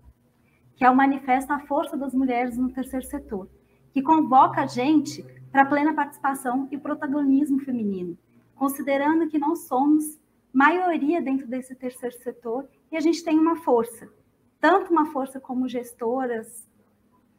que 0.78 0.84
é 0.84 0.90
o 0.90 0.94
Manifesto 0.94 1.52
A 1.52 1.58
Força 1.58 1.96
das 1.96 2.14
Mulheres 2.14 2.56
no 2.56 2.70
Terceiro 2.70 3.04
Setor, 3.04 3.48
que 3.92 4.00
convoca 4.00 4.62
a 4.62 4.66
gente 4.66 5.24
para 5.50 5.66
plena 5.66 5.92
participação 5.92 6.68
e 6.70 6.78
protagonismo 6.78 7.58
feminino, 7.58 8.16
considerando 8.54 9.28
que 9.28 9.38
nós 9.38 9.66
somos 9.66 10.20
maioria 10.52 11.20
dentro 11.20 11.48
desse 11.48 11.74
terceiro 11.74 12.16
setor 12.18 12.68
e 12.92 12.96
a 12.96 13.00
gente 13.00 13.24
tem 13.24 13.38
uma 13.38 13.56
força, 13.56 14.08
tanto 14.60 14.92
uma 14.92 15.06
força 15.06 15.40
como 15.40 15.68
gestoras, 15.68 16.68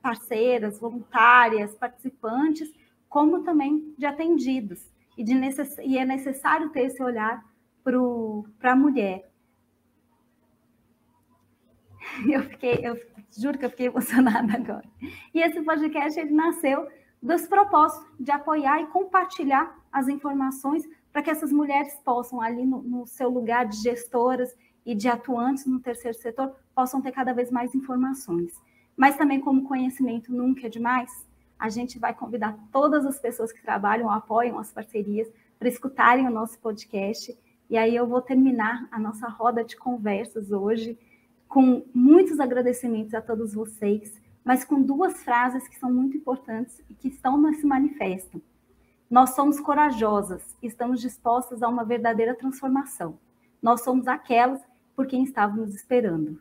parceiras, 0.02 0.80
voluntárias, 0.80 1.76
participantes, 1.76 2.70
como 3.08 3.44
também 3.44 3.94
de 3.98 4.06
atendidos. 4.06 4.92
E, 5.18 5.24
de 5.24 5.34
necess... 5.34 5.78
e 5.80 5.98
é 5.98 6.06
necessário 6.06 6.70
ter 6.70 6.84
esse 6.84 7.02
olhar 7.02 7.44
para 7.84 8.72
a 8.72 8.76
mulher. 8.76 9.29
Eu 12.28 12.44
fiquei, 12.44 12.80
eu 12.84 12.98
Juro 13.38 13.58
que 13.58 13.66
eu 13.66 13.70
fiquei 13.70 13.88
emocionada 13.88 14.54
agora. 14.54 14.88
E 15.34 15.42
esse 15.42 15.62
podcast 15.62 16.20
ele 16.20 16.32
nasceu 16.32 16.88
dos 17.22 17.48
propósitos 17.48 18.08
de 18.20 18.32
apoiar 18.32 18.82
e 18.82 18.88
compartilhar 18.88 19.78
as 19.92 20.08
informações 20.08 20.84
para 21.12 21.22
que 21.22 21.30
essas 21.30 21.52
mulheres 21.52 21.94
possam, 22.04 22.42
ali 22.42 22.66
no, 22.66 22.82
no, 22.82 23.08
seu 23.08 23.30
lugar 23.30 23.66
de 23.66 23.78
gestoras 23.78 24.56
e 24.86 24.96
de 24.96 25.08
atuantes 25.08 25.66
no 25.66 25.80
terceiro 25.80 26.18
setor, 26.18 26.56
possam 26.74 27.02
ter 27.02 27.12
cada 27.12 27.34
vez 27.34 27.52
mais 27.52 27.76
informações. 27.76 28.52
Mas 28.96 29.16
também, 29.16 29.40
como 29.40 29.68
conhecimento 29.68 30.32
nunca 30.32 30.68
é 30.68 30.70
demais, 30.70 31.10
a 31.58 31.70
gente 31.70 32.00
vai 32.00 32.14
convidar 32.14 32.58
todas 32.72 33.06
as 33.06 33.20
pessoas 33.20 33.52
que 33.52 33.62
trabalham, 33.62 34.10
apoiam 34.10 34.58
as 34.58 34.72
parcerias, 34.72 35.28
para 35.58 35.68
escutarem 35.68 36.28
o 36.28 36.32
nosso 36.32 36.58
podcast. 36.60 37.38
E 37.70 37.78
aí 37.78 37.96
eu 37.96 38.08
vou 38.08 38.22
terminar 38.22 38.88
a 38.92 39.00
nossa 39.00 39.28
roda 39.28 39.64
de 39.64 39.76
conversas 39.76 40.52
hoje 40.52 40.98
com 41.50 41.84
muitos 41.94 42.40
agradecimentos 42.40 43.16
a 43.16 43.22
todos 43.22 43.56
vocês, 43.56 44.22
mas 44.46 44.64
com 44.64 44.82
duas 44.82 45.24
frases 45.24 45.68
que 45.68 45.80
são 45.80 45.92
muito 45.92 46.16
importantes 46.16 46.80
e 46.88 46.94
que 46.94 47.08
estão 47.08 47.42
nesse 47.42 47.66
manifesto. 47.66 48.40
Nós 49.10 49.32
somos 49.32 49.60
corajosas 49.60 50.56
estamos 50.62 51.02
dispostas 51.02 51.64
a 51.64 51.68
uma 51.68 51.84
verdadeira 51.84 52.36
transformação. 52.36 53.18
Nós 53.62 53.82
somos 53.82 54.08
aquelas 54.08 54.62
por 54.96 55.08
quem 55.08 55.24
estávamos 55.24 55.74
esperando. 55.74 56.40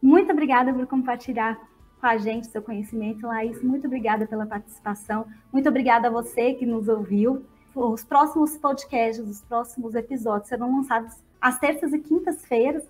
Muito 0.00 0.30
obrigada 0.30 0.72
por 0.72 0.86
compartilhar 0.86 1.58
com 2.00 2.06
a 2.06 2.16
gente 2.16 2.46
seu 2.46 2.62
conhecimento, 2.62 3.26
Laís. 3.26 3.62
Muito 3.62 3.86
obrigada 3.86 4.26
pela 4.26 4.46
participação. 4.46 5.26
Muito 5.52 5.68
obrigada 5.68 6.06
a 6.06 6.10
você 6.10 6.54
que 6.54 6.64
nos 6.64 6.88
ouviu. 6.88 7.44
Os 7.74 8.04
próximos 8.04 8.56
podcasts, 8.56 9.26
os 9.26 9.42
próximos 9.42 9.94
episódios 9.96 10.48
serão 10.48 10.76
lançados 10.76 11.16
às 11.40 11.58
terças 11.58 11.92
e 11.92 11.98
quintas-feiras 11.98 12.86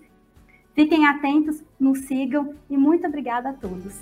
Fiquem 0.73 1.05
atentos, 1.05 1.63
nos 1.79 1.99
sigam 1.99 2.55
e 2.69 2.75
muito 2.75 3.05
obrigada 3.05 3.49
a 3.49 3.53
todos. 3.53 4.01